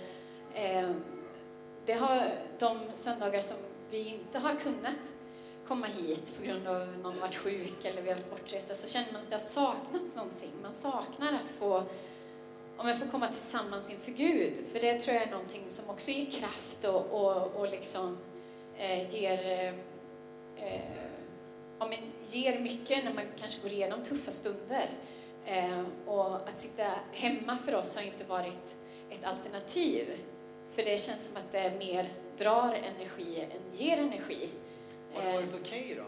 eh, 0.58 0.90
det 1.86 1.92
har 1.92 2.32
de 2.58 2.78
söndagar 2.92 3.40
som 3.40 3.56
vi 3.90 4.08
inte 4.08 4.38
har 4.38 4.54
kunnat 4.54 5.14
komma 5.68 5.86
hit 5.86 6.34
på 6.38 6.42
grund 6.42 6.66
av 6.66 6.82
att 6.82 6.98
någon 7.02 7.20
varit 7.20 7.36
sjuk 7.36 7.84
eller 7.84 8.02
vi 8.02 8.08
har 8.08 8.16
varit 8.16 8.30
bortresta 8.30 8.74
så 8.74 8.88
känner 8.88 9.12
man 9.12 9.22
att 9.22 9.28
det 9.28 9.34
har 9.34 9.38
saknats 9.38 10.16
någonting. 10.16 10.52
Man 10.62 10.72
saknar 10.72 11.32
att 11.32 11.50
få 11.50 11.82
om 12.76 12.88
jag 12.88 12.98
får 12.98 13.06
komma 13.06 13.28
tillsammans 13.28 13.90
inför 13.90 14.10
Gud, 14.10 14.58
för 14.72 14.80
det 14.80 15.00
tror 15.00 15.16
jag 15.16 15.26
är 15.26 15.30
någonting 15.30 15.64
som 15.68 15.90
också 15.90 16.10
ger 16.10 16.30
kraft 16.30 16.84
och, 16.84 17.06
och, 17.10 17.46
och 17.56 17.68
liksom 17.68 18.18
eh, 18.76 19.14
ger 19.14 19.68
eh, 20.56 21.07
ja, 21.78 21.86
men 21.86 21.98
ger 22.26 22.60
mycket 22.60 23.04
när 23.04 23.14
man 23.14 23.24
kanske 23.40 23.60
går 23.62 23.72
igenom 23.72 24.02
tuffa 24.02 24.30
stunder. 24.30 24.90
Eh, 25.44 25.82
och 26.06 26.48
att 26.48 26.58
sitta 26.58 26.84
hemma 27.12 27.58
för 27.58 27.74
oss 27.74 27.96
har 27.96 28.02
inte 28.02 28.24
varit 28.24 28.76
ett 29.10 29.24
alternativ. 29.24 30.18
För 30.70 30.82
det 30.82 31.00
känns 31.00 31.24
som 31.24 31.36
att 31.36 31.52
det 31.52 31.78
mer 31.78 32.08
drar 32.38 32.74
energi 32.74 33.40
än 33.40 33.78
ger 33.78 33.98
energi. 33.98 34.50
Har 35.14 35.22
det 35.22 35.32
varit 35.32 35.54
okej 35.54 35.80
okay 35.80 35.94
då, 35.94 36.04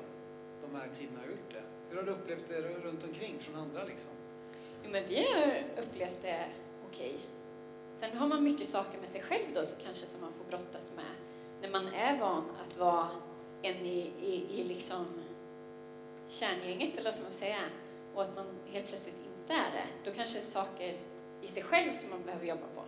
de 0.68 0.74
här 0.74 0.88
tiderna 0.98 1.20
har 1.20 1.28
gjort 1.28 1.50
det? 1.52 1.62
Hur 1.90 1.96
har 1.96 2.02
du 2.02 2.12
upplevt 2.12 2.48
det 2.48 2.60
runt 2.60 3.04
omkring 3.04 3.38
från 3.38 3.54
andra 3.54 3.84
liksom? 3.84 4.10
Jo, 4.84 4.90
men 4.92 5.08
vi 5.08 5.16
har 5.16 5.64
upplevt 5.82 6.22
det 6.22 6.44
okej. 6.88 7.08
Okay. 7.08 7.20
Sen 7.94 8.18
har 8.18 8.28
man 8.28 8.44
mycket 8.44 8.66
saker 8.66 8.98
med 8.98 9.08
sig 9.08 9.22
själv 9.22 9.46
då, 9.54 9.64
så 9.64 9.76
kanske 9.84 10.06
som 10.06 10.20
man 10.20 10.32
får 10.32 10.44
brottas 10.44 10.92
med 10.96 11.04
när 11.62 11.70
man 11.70 11.94
är 11.94 12.18
van 12.18 12.44
att 12.66 12.76
vara 12.76 13.08
en 13.62 13.76
i, 13.76 14.12
i, 14.20 14.60
i 14.60 14.64
liksom 14.64 15.06
kärngänget, 16.30 16.92
eller 16.92 17.04
vad 17.04 17.14
ska 17.14 17.22
man 17.22 17.32
säga, 17.32 17.60
och 18.14 18.22
att 18.22 18.36
man 18.36 18.46
helt 18.66 18.88
plötsligt 18.88 19.16
inte 19.16 19.52
är 19.52 19.70
det, 19.72 20.10
då 20.10 20.16
kanske 20.16 20.38
det 20.38 20.42
är 20.42 20.50
saker 20.50 20.98
i 21.42 21.48
sig 21.48 21.62
själv 21.62 21.92
som 21.92 22.10
man 22.10 22.22
behöver 22.24 22.46
jobba 22.46 22.66
på. 22.74 22.84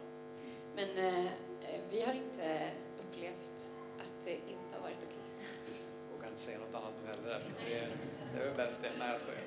Men 0.77 0.99
eh, 0.99 1.25
eh 1.25 1.81
vi 1.91 2.03
har 2.03 2.13
inte 2.13 2.71
upplevt 2.99 3.71
att 3.99 4.25
det 4.25 4.33
inte 4.33 4.73
har 4.73 4.81
varit 4.81 4.99
okej. 4.99 5.47
Jag 6.09 6.17
vågar 6.17 6.29
inte 6.29 6.41
säga 6.41 6.59
något 6.59 6.75
annat 6.75 6.95
nu 7.03 7.09
heller, 7.09 7.41
så 7.41 7.51
det, 7.69 7.87
det 8.35 8.43
är 8.43 8.47
väl 8.47 8.57
bäst 8.57 8.83
det. 8.83 8.91
Nej, 8.99 9.09
jag 9.09 9.19
skojar. 9.19 9.41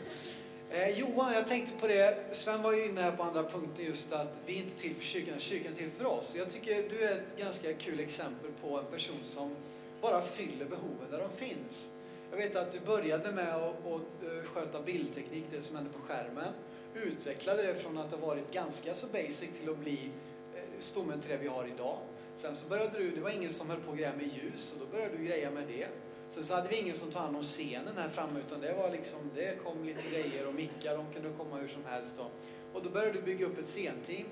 Eh, 0.70 1.00
Johan, 1.00 1.34
jag 1.34 1.48
tänkte 1.48 1.78
på 1.78 1.88
det, 1.88 2.36
Sven 2.36 2.62
var 2.62 2.74
ju 2.74 2.86
inne 2.86 3.02
här 3.02 3.12
på 3.12 3.24
andra 3.24 3.44
punkter 3.44 3.84
just 3.84 4.14
att 4.14 4.38
vi 4.46 4.56
är 4.56 4.64
inte 4.64 4.78
till 4.78 4.96
för 4.96 5.04
kyrkan, 5.04 5.40
kyrkan 5.40 5.72
är 5.72 5.76
till 5.76 5.92
för 5.92 6.06
oss. 6.06 6.36
Jag 6.36 6.50
tycker 6.50 6.90
du 6.90 7.04
är 7.04 7.12
ett 7.12 7.38
ganska 7.38 7.74
kul 7.74 8.00
exempel 8.00 8.52
på 8.62 8.80
en 8.80 8.86
person 8.86 9.20
som 9.24 9.56
bara 10.02 10.22
fyller 10.22 10.66
behoven 10.66 11.12
där 11.12 11.20
de 11.20 11.32
finns. 11.32 11.92
Jag 12.36 12.42
vet 12.42 12.56
att 12.56 12.72
du 12.72 12.80
började 12.80 13.32
med 13.32 13.56
att, 13.56 14.24
eh, 14.24 14.44
sköta 14.44 14.82
bildteknik, 14.82 15.46
det 15.52 15.62
som 15.62 15.76
hände 15.76 15.92
på 15.92 16.00
skärmen. 16.00 16.54
Utvecklade 16.96 17.64
det 17.64 17.76
från 17.76 17.98
att 17.98 18.12
ha 18.12 18.18
varit 18.18 18.54
ganska 18.54 18.94
så 18.94 19.08
basic 19.08 19.50
till 19.60 19.70
att 19.70 19.78
bli 19.78 20.12
eh, 20.56 20.62
stommen 20.80 21.20
till 21.22 21.30
det 21.30 21.38
vi 21.38 21.48
har 21.48 21.68
idag. 21.68 21.98
Sen 22.34 22.56
så 22.56 22.68
började 22.68 22.98
du, 22.98 23.12
det 23.12 23.22
var 23.22 23.30
ingen 23.30 23.50
som 23.50 23.70
höll 23.70 23.80
på 23.80 23.92
att 23.92 23.98
greja 23.98 24.14
med 24.14 24.28
ljus 24.28 24.74
och 24.74 24.80
då 24.80 24.86
började 24.98 25.18
du 25.18 25.24
greja 25.24 25.52
med 25.52 25.68
det. 25.68 25.88
Sen 26.28 26.44
så 26.44 26.56
hade 26.56 26.68
vi 26.68 26.80
ingen 26.80 26.96
som 26.96 27.12
tog 27.12 27.22
hand 27.22 27.36
om 27.36 27.44
scenen 27.44 27.98
här 27.98 28.10
framme 28.10 28.40
utan 28.40 28.62
det 28.62 28.74
var 28.74 28.92
liksom, 28.92 29.20
det 29.36 29.64
kom 29.64 29.84
lite 29.84 30.10
grejer 30.12 30.48
och 30.48 30.54
mickar, 30.54 30.98
de 30.98 31.14
kunde 31.14 31.30
komma 31.38 31.56
hur 31.58 31.68
som 31.68 31.86
helst 31.86 32.18
då. 32.18 32.26
Och 32.74 32.84
då 32.84 32.90
började 32.90 33.14
du 33.14 33.22
bygga 33.22 33.46
upp 33.46 33.60
ett 33.60 33.68
scenteam. 33.68 34.28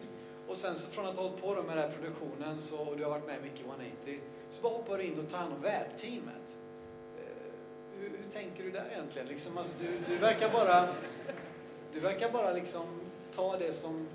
Och 0.48 0.58
sen 0.58 0.76
så 0.76 0.90
från 0.90 1.06
att 1.06 1.18
ha 1.18 1.24
hållit 1.24 1.42
på 1.42 1.54
med 1.54 1.78
den 1.78 1.78
här 1.78 1.98
produktionen 1.98 2.60
så, 2.60 2.78
och 2.78 2.98
du 2.98 3.04
har 3.04 3.10
varit 3.10 3.28
med 3.28 3.42
mycket 3.44 3.60
i 3.60 3.64
180, 3.64 4.20
så 4.50 4.62
bara 4.62 4.74
hoppade 4.74 4.98
du 4.98 5.04
in 5.04 5.20
och 5.20 5.30
tog 5.30 5.40
hand 5.40 5.54
om 5.54 5.62
värdteamet. 5.62 6.58
Hur, 8.04 8.10
hur, 8.10 8.32
tänker 8.32 8.64
du 8.64 8.72
där 8.72 8.86
egentligen? 8.92 9.28
Liksom, 9.28 9.58
alltså, 9.58 9.74
du, 9.80 10.14
du 10.14 10.18
verkar 10.18 10.50
bara, 10.50 10.88
du 11.94 12.00
verkar 12.00 12.32
bara 12.32 12.52
liksom 12.52 12.86
ta 13.32 13.58
det 13.58 13.74
som, 13.74 14.08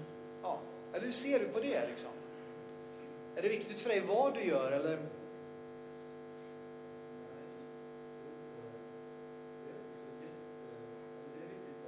ja, 0.42 0.60
eller 0.92 1.04
hur 1.04 1.12
ser 1.12 1.38
du 1.38 1.48
på 1.48 1.60
det 1.60 1.88
liksom? 1.88 2.10
Är 3.36 3.42
det 3.42 3.48
viktigt 3.48 3.80
för 3.80 3.88
dig 3.88 4.00
vad 4.00 4.34
du 4.34 4.44
gör 4.44 4.72
eller? 4.72 4.98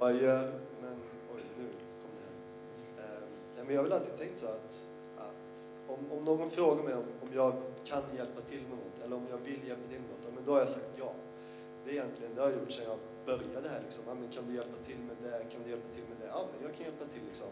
vad 0.01 0.13
jag 0.13 0.21
gör, 0.21 0.59
men 0.81 0.93
oj, 1.35 1.41
nu 1.57 1.65
kom 2.01 2.11
det 2.95 3.01
här. 3.01 3.21
Eh, 3.57 3.65
men 3.65 3.75
jag 3.75 3.81
har 3.81 3.83
väl 3.83 3.93
alltid 3.93 4.17
tänkt 4.17 4.39
så 4.39 4.45
att, 4.45 4.87
att 5.17 5.73
om, 5.87 6.11
om 6.11 6.25
någon 6.25 6.49
frågar 6.49 6.83
mig 6.83 6.93
om, 6.93 7.03
om 7.21 7.29
jag 7.33 7.53
kan 7.85 8.03
hjälpa 8.17 8.41
till 8.41 8.61
med 8.61 8.77
något 8.77 9.05
eller 9.05 9.15
om 9.15 9.27
jag 9.29 9.37
vill 9.37 9.67
hjälpa 9.67 9.87
till 9.87 9.99
med 9.99 10.09
något, 10.09 10.33
men 10.35 10.45
då 10.45 10.51
har 10.51 10.59
jag 10.59 10.69
sagt 10.69 10.89
ja. 10.99 11.13
Det 11.83 11.89
är 11.91 11.93
egentligen 11.93 12.35
det 12.35 12.41
har 12.41 12.49
jag 12.49 12.59
gjort 12.59 12.71
sedan 12.71 12.85
jag 12.93 12.99
började 13.25 13.69
här. 13.69 13.81
Liksom. 13.81 14.03
Ja, 14.07 14.13
men 14.13 14.29
kan 14.29 14.47
du 14.47 14.53
hjälpa 14.53 14.77
till 14.83 14.99
med 15.09 15.15
det? 15.23 15.45
Kan 15.51 15.63
du 15.63 15.69
hjälpa 15.69 15.89
till 15.93 16.03
med 16.03 16.17
det? 16.21 16.27
Ja, 16.27 16.47
men 16.51 16.67
jag 16.67 16.75
kan 16.75 16.85
hjälpa 16.85 17.05
till. 17.05 17.25
Liksom. 17.27 17.51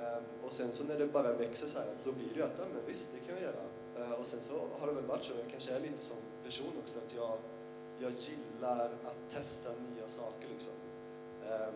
Ehm, 0.00 0.24
och 0.44 0.52
sen 0.52 0.72
så 0.72 0.84
när 0.84 0.98
det 0.98 1.06
bara 1.06 1.32
växer 1.32 1.66
så 1.66 1.78
här, 1.78 1.88
då 2.04 2.12
blir 2.12 2.28
det 2.28 2.34
ju 2.34 2.42
att, 2.42 2.58
ja 2.58 2.64
men 2.74 2.86
visst, 2.86 3.08
det 3.12 3.20
kan 3.26 3.34
jag 3.34 3.42
göra. 3.42 3.64
Ehm, 3.96 4.12
och 4.20 4.26
sen 4.26 4.42
så 4.42 4.68
har 4.78 4.86
det 4.86 4.92
väl 4.92 5.04
varit 5.04 5.24
så, 5.24 5.32
jag 5.42 5.50
kanske 5.50 5.72
är 5.72 5.80
lite 5.80 6.02
som 6.02 6.16
person 6.44 6.72
också, 6.82 6.98
att 6.98 7.14
jag, 7.14 7.38
jag 7.98 8.12
gillar 8.12 8.90
att 9.04 9.34
testa 9.34 9.68
nya 9.68 10.08
saker 10.08 10.48
liksom. 10.48 10.72
Ehm, 11.50 11.74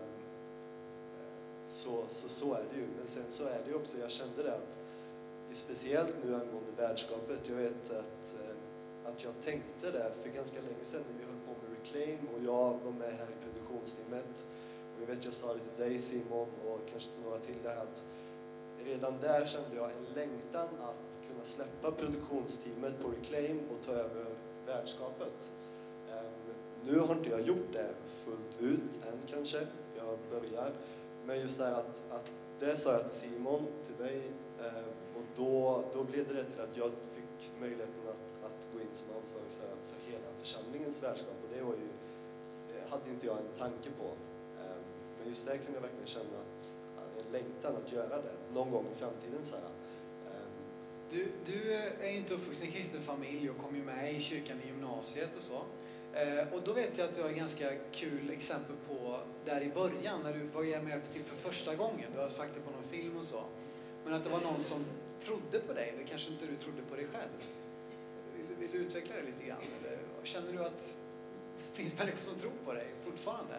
så, 1.66 2.04
så, 2.08 2.28
så 2.28 2.54
är 2.54 2.64
det 2.72 2.76
ju. 2.80 2.86
Men 2.98 3.06
sen 3.06 3.24
så 3.28 3.44
är 3.44 3.60
det 3.64 3.70
ju 3.70 3.76
också, 3.76 3.98
jag 3.98 4.10
kände 4.10 4.42
det 4.42 4.54
att, 4.54 4.78
speciellt 5.52 6.14
nu 6.24 6.34
angående 6.34 6.72
värdskapet, 6.76 7.48
jag 7.48 7.56
vet 7.56 7.90
att, 7.90 8.34
eh, 8.40 9.10
att 9.10 9.24
jag 9.24 9.32
tänkte 9.40 9.90
det 9.90 10.12
för 10.22 10.28
ganska 10.28 10.56
länge 10.60 10.84
sedan 10.84 11.02
när 11.10 11.18
vi 11.18 11.29
höll 11.88 12.18
och 12.34 12.44
jag 12.44 12.78
var 12.84 12.92
med 12.92 13.12
här 13.18 13.26
i 13.26 13.44
produktionsteamet. 13.44 14.46
Och 14.96 15.02
jag 15.02 15.06
vet, 15.06 15.24
jag 15.24 15.34
sa 15.34 15.54
det 15.54 15.60
till 15.60 15.84
dig 15.84 15.98
Simon 15.98 16.48
och 16.66 16.80
kanske 16.90 17.10
till 17.10 17.24
några 17.24 17.38
till 17.38 17.62
där 17.62 17.76
att 17.76 18.04
redan 18.84 19.20
där 19.20 19.46
kände 19.46 19.76
jag 19.76 19.90
en 19.90 20.14
längtan 20.14 20.68
att 20.80 21.18
kunna 21.28 21.44
släppa 21.44 21.90
produktionsteamet 21.90 23.02
på 23.02 23.08
Reclaim 23.08 23.60
och 23.70 23.86
ta 23.86 23.92
över 23.92 24.26
värdskapet. 24.66 25.52
Um, 26.08 26.54
nu 26.84 26.98
har 26.98 27.14
inte 27.14 27.30
jag 27.30 27.40
gjort 27.40 27.72
det 27.72 27.88
fullt 28.24 28.60
ut 28.60 28.94
än 29.08 29.18
kanske, 29.26 29.58
jag 29.96 30.18
börjar. 30.30 30.72
Men 31.26 31.40
just 31.40 31.58
det 31.58 31.64
här 31.64 31.72
att, 31.72 32.02
att 32.10 32.30
det 32.60 32.76
sa 32.76 32.92
jag 32.92 33.06
till 33.06 33.16
Simon, 33.16 33.66
till 33.86 34.06
dig, 34.06 34.22
ehm, 34.58 34.90
och 35.14 35.22
då, 35.36 35.84
då 35.94 36.04
blev 36.04 36.28
det 36.28 36.44
till 36.44 36.60
att 36.60 36.76
jag 36.76 36.90
fick 37.14 37.60
möjligheten 37.60 38.02
att, 38.08 38.44
att 38.50 38.66
gå 38.72 38.80
in 38.80 38.92
som 38.92 39.06
ansvarig 39.20 39.50
för, 39.58 39.68
för 39.68 40.12
hela 40.12 40.26
värdskap 41.02 41.36
och 41.42 41.56
det 41.56 41.62
var 41.62 41.74
ju, 41.74 41.88
hade 42.90 43.10
inte 43.10 43.26
jag 43.26 43.36
en 43.38 43.58
tanke 43.58 43.90
på. 43.98 44.06
Ehm, 44.60 44.82
men 45.18 45.28
just 45.28 45.46
där 45.46 45.56
kunde 45.56 45.72
jag 45.74 45.80
verkligen 45.80 46.06
känna 46.06 46.38
att, 46.56 46.78
en 47.26 47.32
längtan 47.32 47.76
att 47.76 47.92
göra 47.92 48.16
det, 48.16 48.54
någon 48.54 48.70
gång 48.70 48.86
i 48.94 48.98
framtiden 48.98 49.44
så 49.44 49.56
här. 49.56 49.64
Ehm. 49.64 50.50
Du, 51.10 51.28
du 51.46 51.74
eh, 51.74 52.06
är 52.06 52.10
ju 52.10 52.18
inte 52.18 52.34
uppvuxen 52.34 52.64
i 52.64 52.66
en 52.66 52.72
kristen 52.72 53.02
familj 53.02 53.50
och 53.50 53.58
kom 53.58 53.76
ju 53.76 53.82
med 53.84 54.14
i 54.14 54.20
kyrkan 54.20 54.56
i 54.64 54.66
gymnasiet 54.66 55.36
och 55.36 55.42
så. 55.42 55.62
Ehm, 56.14 56.48
och 56.52 56.62
då 56.64 56.72
vet 56.72 56.98
jag 56.98 57.08
att 57.08 57.14
du 57.14 57.22
har 57.22 57.30
ett 57.30 57.36
ganska 57.36 57.70
kul 57.92 58.30
exempel 58.30 58.76
på 58.88 59.20
där 59.44 59.60
i 59.60 59.68
början 59.68 60.22
när 60.22 60.32
du 60.32 60.40
var 60.40 60.82
med 60.82 61.10
till 61.10 61.24
för 61.24 61.36
första 61.36 61.74
gången. 61.74 62.10
Du 62.14 62.20
har 62.20 62.28
sagt 62.28 62.54
det 62.54 62.60
på 62.60 62.70
någon 62.70 62.88
film 62.90 63.16
och 63.16 63.24
så. 63.24 63.42
Men 64.04 64.14
att 64.14 64.24
det 64.24 64.30
var 64.30 64.40
någon 64.40 64.60
som 64.60 64.84
trodde 65.20 65.60
på 65.60 65.72
dig, 65.72 65.94
det 65.98 66.04
kanske 66.04 66.30
inte 66.30 66.46
du 66.46 66.56
trodde 66.56 66.82
på 66.82 66.96
dig 66.96 67.06
själv. 67.06 67.30
Vill, 68.36 68.56
vill 68.58 68.70
du 68.72 68.78
utveckla 68.78 69.14
det 69.16 69.22
lite 69.22 69.44
grann? 69.44 69.62
Eller 69.80 69.98
känner 70.26 70.52
du 70.52 70.58
att 70.58 70.96
det 71.56 71.76
finns 71.76 71.98
människor 71.98 72.20
som 72.20 72.34
tror 72.34 72.52
på 72.64 72.72
dig 72.72 72.86
fortfarande? 73.04 73.54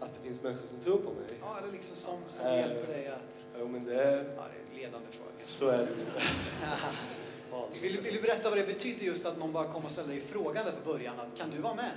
Att 0.00 0.14
det 0.14 0.28
finns 0.28 0.42
människor 0.42 0.66
som 0.66 0.80
tror 0.80 0.98
på 0.98 1.10
mig? 1.10 1.24
Ja, 1.40 1.58
eller 1.58 1.72
liksom 1.72 1.96
som, 1.96 2.18
som 2.26 2.46
äh, 2.46 2.56
hjälper 2.56 2.86
dig 2.92 3.08
att... 3.08 3.42
Jo, 3.58 3.68
men 3.68 3.84
det... 3.84 4.02
Är... 4.02 4.16
Ja, 4.16 4.22
det 4.22 4.38
är 4.38 4.70
en 4.70 4.82
ledande 4.82 5.08
fråga. 5.10 5.30
Så 5.38 5.68
är 5.68 5.78
det 5.78 5.86
Vill, 7.82 8.00
vill, 8.00 8.14
du 8.14 8.20
berätta 8.20 8.50
vad 8.50 8.58
det 8.58 8.66
betyder 8.66 9.06
just 9.06 9.26
att 9.26 9.38
någon 9.38 9.52
bara 9.52 9.68
kommer 9.72 9.86
och 9.86 9.90
ställer 9.90 10.08
dig 10.08 10.20
frågan 10.20 10.64
där 10.64 10.72
på 10.72 10.92
början, 10.92 11.20
att 11.20 11.38
kan 11.38 11.50
du 11.50 11.58
vara 11.58 11.74
med? 11.74 11.90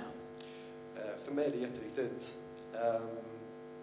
Eh, 0.96 1.16
för 1.24 1.32
mig 1.32 1.46
är 1.46 1.50
det 1.50 1.56
jätteviktigt. 1.56 2.36
Ehm, 2.74 3.08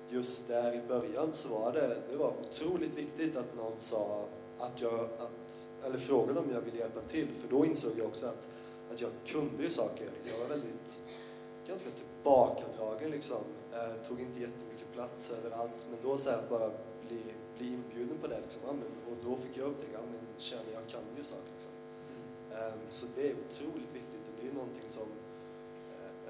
just 0.09 0.47
där 0.47 0.74
i 0.74 0.82
början 0.88 1.34
så 1.34 1.49
var 1.49 1.74
det, 1.74 1.97
det 2.11 2.17
var 2.17 2.34
otroligt 2.49 2.97
viktigt 2.97 3.36
att 3.36 3.55
någon 3.55 3.80
sa 3.80 4.26
att 4.59 4.82
jag, 4.82 4.99
att, 4.99 5.67
eller 5.86 5.97
frågade 5.97 6.39
om 6.39 6.51
jag 6.53 6.61
ville 6.61 6.78
hjälpa 6.78 6.99
till, 6.99 7.28
för 7.41 7.47
då 7.47 7.65
insåg 7.65 7.91
jag 7.97 8.07
också 8.07 8.26
att, 8.26 8.47
att 8.93 9.01
jag 9.01 9.11
kunde 9.25 9.63
ju 9.63 9.69
saker. 9.69 10.09
Jag 10.23 10.39
var 10.39 10.47
väldigt, 10.47 11.01
ganska 11.67 11.89
tillbakadragen 11.89 13.11
liksom, 13.11 13.43
eh, 13.73 14.07
tog 14.07 14.21
inte 14.21 14.39
jättemycket 14.39 14.91
plats 14.93 15.31
överallt, 15.31 15.87
men 15.89 15.99
då 16.01 16.17
så 16.17 16.29
att 16.29 16.49
bara 16.49 16.69
bli, 17.07 17.21
bli 17.57 17.67
inbjuden 17.67 18.17
på 18.21 18.27
det 18.27 18.39
liksom, 18.41 18.61
ja, 18.65 18.73
men, 18.73 19.13
och 19.13 19.23
då 19.23 19.37
fick 19.37 19.57
jag 19.57 19.67
upptäcka, 19.67 19.93
ja 19.93 20.05
men 20.11 20.19
känner 20.37 20.71
jag 20.73 20.87
kan 20.87 21.01
ju 21.17 21.23
saker 21.23 21.51
liksom. 21.55 21.71
Um, 22.51 22.79
så 22.89 23.05
det 23.15 23.29
är 23.29 23.35
otroligt 23.47 23.95
viktigt 23.95 24.27
och 24.27 24.33
det 24.41 24.47
är 24.47 24.53
någonting 24.53 24.89
som 24.89 25.07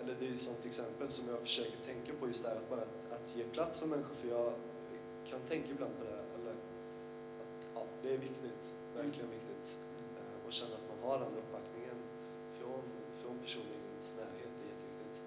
eller 0.04 0.16
det 0.20 0.28
är 0.28 0.34
ett 0.34 0.40
sånt 0.40 0.66
exempel 0.66 1.12
som 1.12 1.30
jag 1.30 1.40
försöker 1.40 1.78
tänka 1.78 2.12
på 2.20 2.28
just 2.28 2.44
där, 2.44 2.56
att 2.56 2.70
bara 2.70 2.82
att, 2.82 3.12
att 3.12 3.36
ge 3.36 3.44
plats 3.44 3.80
för 3.80 3.88
människor, 3.88 4.16
för 4.16 4.28
jag 4.28 4.54
kan 5.30 5.40
tänka 5.50 5.72
ibland 5.72 5.98
på 5.98 6.04
det, 6.04 6.20
eller 6.36 6.52
att 7.42 7.68
ja, 7.76 7.84
det 8.02 8.14
är 8.14 8.18
viktigt, 8.18 8.66
verkligen 8.96 9.30
viktigt, 9.30 9.80
eh, 10.18 10.46
och 10.46 10.52
känna 10.52 10.76
att 10.76 10.88
man 10.92 11.10
har 11.10 11.20
den 11.20 11.38
uppbackningen 11.38 11.91
från 13.42 13.64
personer 13.64 13.76
i 13.76 13.92
ens 13.92 14.16
närhet, 14.18 14.52
det 14.58 14.64
är 14.64 14.70
jätteviktigt. 14.74 15.22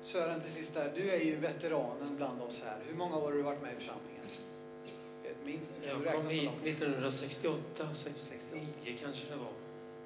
Sören, 0.00 0.40
till 0.40 0.50
sist 0.50 0.74
där, 0.74 0.92
du 0.94 1.10
är 1.10 1.20
ju 1.20 1.36
veteranen 1.36 2.16
bland 2.16 2.42
oss 2.42 2.62
här. 2.66 2.78
Hur 2.86 2.94
många 2.94 3.16
år 3.16 3.22
har 3.22 3.32
du 3.32 3.42
varit 3.42 3.62
med 3.62 3.72
i 3.72 3.76
församlingen? 3.76 4.24
Minst? 5.44 5.82
Kan 5.84 6.02
jag 6.04 6.14
kom 6.14 6.28
hit 6.28 6.50
1968, 6.62 7.88
69 7.94 8.66
kanske 9.00 9.30
det 9.30 9.36
var. 9.36 9.52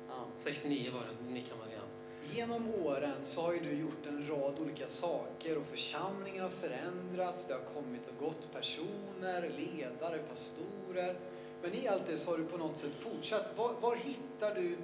Ja. 0.09 0.27
69 0.39 0.91
var 0.93 1.01
det, 1.01 1.33
ni 1.33 1.41
kan 1.41 1.59
vara 1.59 1.69
Genom 2.33 2.75
åren 2.75 3.17
så 3.23 3.43
har 3.43 3.53
ju 3.53 3.61
du 3.61 3.73
gjort 3.73 4.07
en 4.07 4.29
rad 4.29 4.59
olika 4.61 4.89
saker 4.89 5.59
och 5.59 5.67
församlingen 5.67 6.43
har 6.43 6.51
förändrats, 6.51 7.47
det 7.47 7.55
har 7.55 7.61
kommit 7.61 8.07
och 8.07 8.25
gått 8.25 8.53
personer, 8.53 9.51
ledare, 9.57 10.19
pastorer. 10.19 11.17
Men 11.63 11.75
i 11.75 11.89
allt 11.89 12.07
det 12.07 12.17
så 12.17 12.31
har 12.31 12.39
du 12.39 12.45
på 12.45 12.57
något 12.57 12.77
sätt 12.77 12.95
fortsatt. 12.95 13.53
Var, 13.57 13.73
var 13.81 13.97
hittar 13.97 14.55
du 14.55 14.77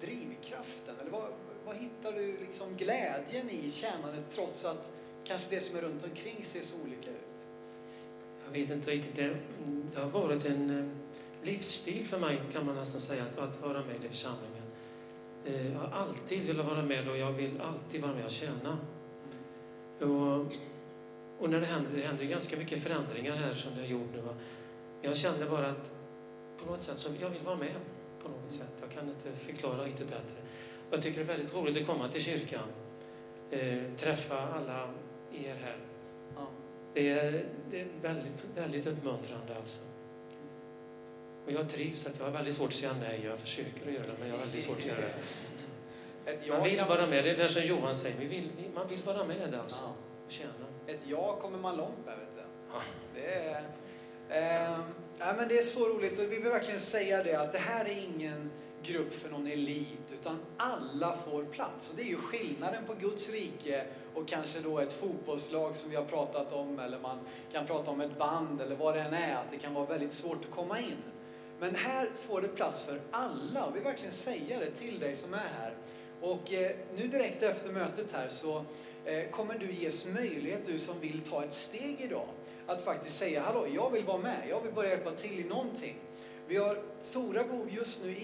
drivkraften? 0.00 0.94
Eller 1.00 1.10
var, 1.10 1.30
var 1.70 1.76
hittar 1.76 2.12
du 2.12 2.36
liksom 2.40 2.76
glädjen 2.76 3.50
i 3.50 3.70
tjänandet 3.70 4.24
trots 4.30 4.64
att 4.64 4.92
kanske 5.24 5.54
det 5.54 5.60
som 5.60 5.76
är 5.76 5.82
runt 5.82 6.04
omkring 6.04 6.44
ser 6.44 6.62
så 6.62 6.76
olika 6.84 7.10
ut? 7.10 7.44
Jag 8.44 8.52
vet 8.52 8.70
inte 8.70 8.90
riktigt. 8.90 9.16
Det, 9.16 9.36
det 9.94 10.00
har 10.00 10.10
varit 10.10 10.44
en 10.44 10.78
eh, 10.78 10.92
livsstil 11.46 12.04
för 12.04 12.18
mig 12.18 12.40
kan 12.52 12.66
man 12.66 12.74
nästan 12.74 13.00
säga 13.00 13.24
att, 13.24 13.38
att 13.38 13.60
vara 13.60 13.84
med 13.84 14.04
i 14.04 14.08
församlingen. 14.08 14.62
Eh, 15.44 15.72
jag 15.72 15.78
har 15.78 15.98
alltid 15.98 16.46
velat 16.46 16.66
vara 16.66 16.82
med 16.82 17.08
och 17.08 17.18
jag 17.18 17.32
vill 17.32 17.60
alltid 17.60 18.02
vara 18.02 18.14
med 18.14 18.24
och 18.24 18.30
tjäna. 18.30 18.78
Och, 20.00 20.52
och 21.38 21.50
när 21.50 21.60
det 21.60 21.66
händer, 21.66 21.90
det 21.96 22.02
händer 22.02 22.24
ganska 22.24 22.56
mycket 22.56 22.82
förändringar 22.82 23.36
här 23.36 23.54
som 23.54 23.74
det 23.74 23.80
har 23.80 23.88
gjort 23.88 24.10
nu. 24.14 24.22
Jag 25.02 25.16
känner 25.16 25.50
bara 25.50 25.66
att 25.66 25.90
på 26.58 26.70
något 26.70 26.80
sätt 26.80 26.96
så 26.96 27.10
jag 27.20 27.30
vill 27.30 27.42
vara 27.42 27.56
med 27.56 27.74
på 28.22 28.28
något 28.28 28.52
sätt. 28.52 28.72
Jag 28.80 28.90
kan 28.90 29.08
inte 29.08 29.32
förklara 29.32 29.84
riktigt 29.84 30.08
bättre. 30.08 30.36
Jag 30.90 31.02
tycker 31.02 31.16
det 31.16 31.24
är 31.24 31.36
väldigt 31.36 31.54
roligt 31.54 31.76
att 31.76 31.86
komma 31.86 32.08
till 32.08 32.22
kyrkan. 32.22 32.68
eh, 33.50 33.78
träffa 33.96 34.38
alla 34.38 34.88
er 35.32 35.54
här. 35.64 35.76
Ja. 36.36 36.46
Det 36.94 37.10
är, 37.10 37.44
det 37.70 37.80
är 37.80 37.86
väldigt, 38.02 38.44
väldigt 38.56 38.86
uppmuntrande 38.86 39.56
alltså. 39.56 39.80
Och 41.46 41.52
jag 41.52 41.68
trivs 41.68 42.06
att 42.06 42.18
jag 42.18 42.24
har 42.24 42.32
väldigt 42.32 42.54
svårt 42.54 42.68
att 42.68 42.74
säga 42.74 42.94
nej. 43.00 43.20
Jag 43.24 43.38
försöker 43.38 43.86
att 43.86 43.92
göra 43.92 44.02
det, 44.06 44.12
men 44.20 44.28
jag 44.28 44.34
har 44.34 44.44
väldigt 44.44 44.62
svårt 44.62 44.78
att 44.78 44.86
göra 44.86 45.00
det. 45.00 45.14
Man 46.48 46.64
vill 46.64 46.80
vara 46.88 47.06
med. 47.06 47.24
Det 47.24 47.40
är 47.40 47.48
som 47.48 47.62
Johan 47.62 47.96
säger, 47.96 48.16
vi 48.18 48.26
vill, 48.26 48.50
man 48.74 48.88
vill 48.88 49.00
vara 49.00 49.24
med 49.24 49.54
alltså. 49.54 49.82
Ja. 49.82 49.94
Och 50.26 50.30
tjäna. 50.32 50.52
Ett 50.86 51.00
ja 51.06 51.36
kommer 51.40 51.58
man 51.58 51.76
långt 51.76 52.06
med, 52.06 52.18
vet 52.18 52.34
du. 52.36 52.42
Ja. 52.72 52.80
Det 53.14 53.34
är, 53.34 53.62
ehm, 54.30 54.82
ja, 55.18 55.34
men 55.36 55.48
det 55.48 55.58
är 55.58 55.62
så 55.62 55.88
roligt 55.88 56.18
och 56.18 56.24
vi 56.24 56.36
vill 56.36 56.42
verkligen 56.50 56.80
säga 56.80 57.22
det 57.22 57.34
att 57.34 57.52
det 57.52 57.58
här 57.58 57.84
är 57.84 58.04
ingen 58.14 58.50
grupp 58.82 59.14
för 59.14 59.30
någon 59.30 59.46
elit 59.46 60.12
utan 60.12 60.38
alla 60.56 61.16
får 61.16 61.44
plats. 61.44 61.90
Och 61.90 61.96
det 61.96 62.02
är 62.02 62.06
ju 62.06 62.16
skillnaden 62.16 62.84
på 62.86 62.94
Guds 62.94 63.30
rike 63.30 63.84
och 64.14 64.28
kanske 64.28 64.60
då 64.60 64.78
ett 64.78 64.92
fotbollslag 64.92 65.76
som 65.76 65.90
vi 65.90 65.96
har 65.96 66.04
pratat 66.04 66.52
om 66.52 66.78
eller 66.78 66.98
man 66.98 67.18
kan 67.52 67.66
prata 67.66 67.90
om 67.90 68.00
ett 68.00 68.18
band 68.18 68.60
eller 68.60 68.76
vad 68.76 68.94
det 68.94 69.00
än 69.00 69.14
är, 69.14 69.34
att 69.34 69.50
det 69.50 69.58
kan 69.58 69.74
vara 69.74 69.86
väldigt 69.86 70.12
svårt 70.12 70.44
att 70.44 70.50
komma 70.50 70.78
in. 70.78 71.02
Men 71.60 71.74
här 71.74 72.10
får 72.28 72.40
det 72.40 72.48
plats 72.48 72.82
för 72.82 73.00
alla 73.10 73.64
och 73.64 73.70
vi 73.70 73.78
vill 73.78 73.84
verkligen 73.84 74.12
säga 74.12 74.58
det 74.58 74.70
till 74.70 74.98
dig 74.98 75.14
som 75.14 75.34
är 75.34 75.50
här. 75.60 75.74
Och 76.20 76.52
eh, 76.52 76.70
nu 76.96 77.08
direkt 77.08 77.42
efter 77.42 77.70
mötet 77.70 78.12
här 78.12 78.28
så 78.28 78.64
eh, 79.04 79.30
kommer 79.30 79.58
du 79.58 79.72
ges 79.72 80.06
möjlighet, 80.06 80.66
du 80.66 80.78
som 80.78 81.00
vill 81.00 81.20
ta 81.20 81.44
ett 81.44 81.52
steg 81.52 82.00
idag, 82.00 82.28
att 82.66 82.82
faktiskt 82.82 83.16
säga 83.16 83.42
hallå, 83.42 83.66
jag 83.74 83.90
vill 83.90 84.04
vara 84.04 84.18
med, 84.18 84.42
jag 84.48 84.60
vill 84.60 84.72
börja 84.72 84.90
hjälpa 84.90 85.10
till 85.10 85.40
i 85.40 85.44
någonting. 85.44 85.96
Vi 86.50 86.56
har 86.56 86.78
stora 87.00 87.44
behov 87.44 87.68
just 87.70 88.04
nu, 88.04 88.14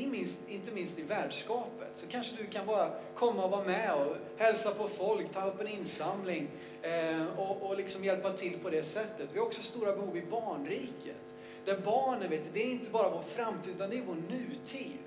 inte 0.49 0.73
minst 0.73 0.99
i 0.99 1.03
värdskapet. 1.03 1.89
Så 1.95 2.07
kanske 2.07 2.37
du 2.37 2.47
kan 2.47 2.67
bara 2.67 2.91
komma 3.15 3.45
och 3.45 3.51
vara 3.51 3.65
med 3.65 3.95
och 3.95 4.17
hälsa 4.37 4.71
på 4.71 4.89
folk, 4.89 5.33
ta 5.33 5.47
upp 5.47 5.61
en 5.61 5.69
insamling 5.69 6.49
eh, 6.83 7.39
och, 7.39 7.63
och 7.63 7.77
liksom 7.77 8.05
hjälpa 8.05 8.33
till 8.33 8.59
på 8.59 8.71
det 8.71 8.83
sättet. 8.83 9.29
Vi 9.33 9.39
har 9.39 9.47
också 9.47 9.63
stora 9.63 9.93
behov 9.93 10.17
i 10.17 10.23
barnriket. 10.31 11.35
Där 11.65 11.79
barnen, 11.85 12.31
vet 12.31 12.45
du, 12.45 12.51
det 12.53 12.63
är 12.63 12.71
inte 12.71 12.91
bara 12.91 13.11
vår 13.11 13.23
framtid 13.23 13.75
utan 13.75 13.91
det 13.91 13.97
är 13.99 14.03
vår 14.07 14.17
nutid. 14.29 14.99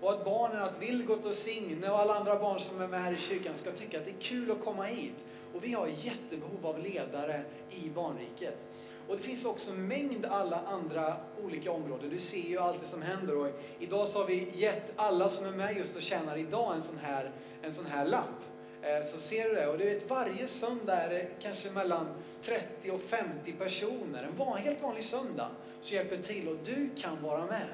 Och 0.00 0.12
att 0.12 0.24
barnen, 0.24 0.62
att 0.62 0.82
Vilgot 0.82 1.24
och 1.24 1.34
Signe 1.34 1.90
och 1.90 1.98
alla 1.98 2.14
andra 2.14 2.38
barn 2.38 2.60
som 2.60 2.80
är 2.80 2.88
med 2.88 3.02
här 3.02 3.12
i 3.12 3.18
kyrkan 3.18 3.56
ska 3.56 3.72
tycka 3.72 3.98
att 3.98 4.04
det 4.04 4.10
är 4.10 4.20
kul 4.20 4.50
att 4.50 4.64
komma 4.64 4.82
hit. 4.82 5.24
Och 5.54 5.64
vi 5.64 5.72
har 5.72 5.86
jättebehov 5.86 6.66
av 6.66 6.78
ledare 6.78 7.42
i 7.70 7.90
barnriket. 7.90 8.66
Och 9.08 9.16
det 9.16 9.22
finns 9.22 9.44
också 9.44 9.70
en 9.70 9.88
mängd 9.88 10.26
alla 10.26 10.60
andra 10.66 11.16
olika 11.44 11.72
områden. 11.72 12.10
Du 12.10 12.18
ser 12.18 12.48
ju 12.48 12.58
allt 12.58 12.80
det 12.80 12.86
som 12.86 13.02
händer. 13.02 13.36
Och 13.36 13.60
idag 13.78 14.08
så 14.08 14.18
har 14.18 14.26
vi 14.26 14.48
gett 14.54 14.92
alla 14.96 15.28
som 15.28 15.46
är 15.46 15.52
med 15.52 15.76
just 15.76 15.96
och 15.96 16.02
tjänar 16.02 16.36
idag 16.36 16.74
en 16.74 16.82
sån 16.82 16.98
här, 16.98 17.32
en 17.62 17.72
sån 17.72 17.86
här 17.86 18.06
lapp. 18.06 18.44
Eh, 18.82 19.04
så 19.04 19.18
ser 19.18 19.48
du 19.48 19.54
det. 19.54 19.66
Och 19.66 19.78
du 19.78 19.84
vet 19.84 20.10
varje 20.10 20.46
söndag 20.46 20.96
är 20.96 21.10
det 21.10 21.26
kanske 21.40 21.70
mellan 21.70 22.06
30 22.42 22.90
och 22.90 23.00
50 23.00 23.52
personer. 23.52 24.22
En 24.22 24.36
van, 24.36 24.58
helt 24.58 24.82
vanlig 24.82 25.04
söndag. 25.04 25.48
Så 25.80 25.94
hjälper 25.94 26.16
till 26.16 26.48
och 26.48 26.56
du 26.64 26.90
kan 26.96 27.22
vara 27.22 27.46
med. 27.46 27.68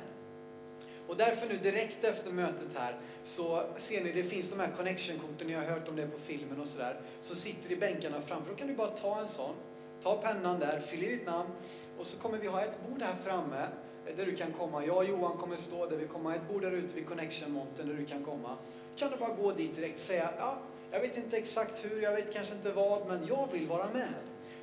Och 1.11 1.17
därför 1.17 1.47
nu 1.47 1.57
direkt 1.57 2.05
efter 2.05 2.31
mötet 2.33 2.69
här 2.77 2.99
så 3.23 3.63
ser 3.77 4.05
ni 4.05 4.13
det 4.13 4.23
finns 4.23 4.51
de 4.51 4.61
här 4.61 4.71
connection-korten, 4.77 5.47
ni 5.47 5.53
har 5.53 5.63
hört 5.63 5.89
om 5.89 5.97
det 5.97 6.07
på 6.07 6.19
filmen 6.19 6.61
och 6.61 6.67
sådär. 6.67 7.01
Så 7.21 7.35
sitter 7.35 7.73
i 7.73 7.77
bänkarna 7.77 8.21
framför, 8.21 8.51
då 8.51 8.57
kan 8.57 8.69
du 8.69 8.75
bara 8.75 8.91
ta 8.91 9.21
en 9.21 9.29
sån, 9.29 9.55
ta 10.03 10.17
pennan 10.17 10.61
där, 10.61 10.81
fyll 10.81 11.05
i 11.05 11.07
ditt 11.07 11.27
namn 11.27 11.51
och 11.99 12.07
så 12.07 12.19
kommer 12.19 12.39
vi 12.39 12.47
ha 12.47 12.63
ett 12.63 12.79
bord 12.89 13.03
här 13.03 13.15
framme 13.25 13.67
eh, 14.07 14.17
där 14.17 14.27
du 14.27 14.37
kan 14.37 14.53
komma. 14.53 14.87
Jag 14.87 14.97
och 14.97 15.05
Johan 15.05 15.37
kommer 15.37 15.57
stå 15.57 15.87
där, 15.87 15.97
vi 15.97 16.07
kommer 16.07 16.31
ha 16.31 16.37
ett 16.37 16.49
bord 16.49 16.63
där 16.63 16.73
ute 16.73 16.95
vid 16.95 17.07
connection-montern 17.07 17.89
där 17.89 17.95
du 17.95 18.05
kan 18.05 18.25
komma. 18.25 18.57
Kan 18.97 19.11
du 19.11 19.17
bara 19.17 19.35
gå 19.35 19.53
dit 19.53 19.75
direkt 19.75 19.95
och 19.95 20.01
säga, 20.01 20.31
ja, 20.39 20.59
jag 20.91 21.01
vet 21.01 21.17
inte 21.17 21.37
exakt 21.37 21.85
hur, 21.85 22.03
jag 22.03 22.13
vet 22.13 22.35
kanske 22.35 22.55
inte 22.55 22.73
vad, 22.73 23.07
men 23.07 23.27
jag 23.27 23.49
vill 23.53 23.69
vara 23.69 23.87
med. 23.93 24.15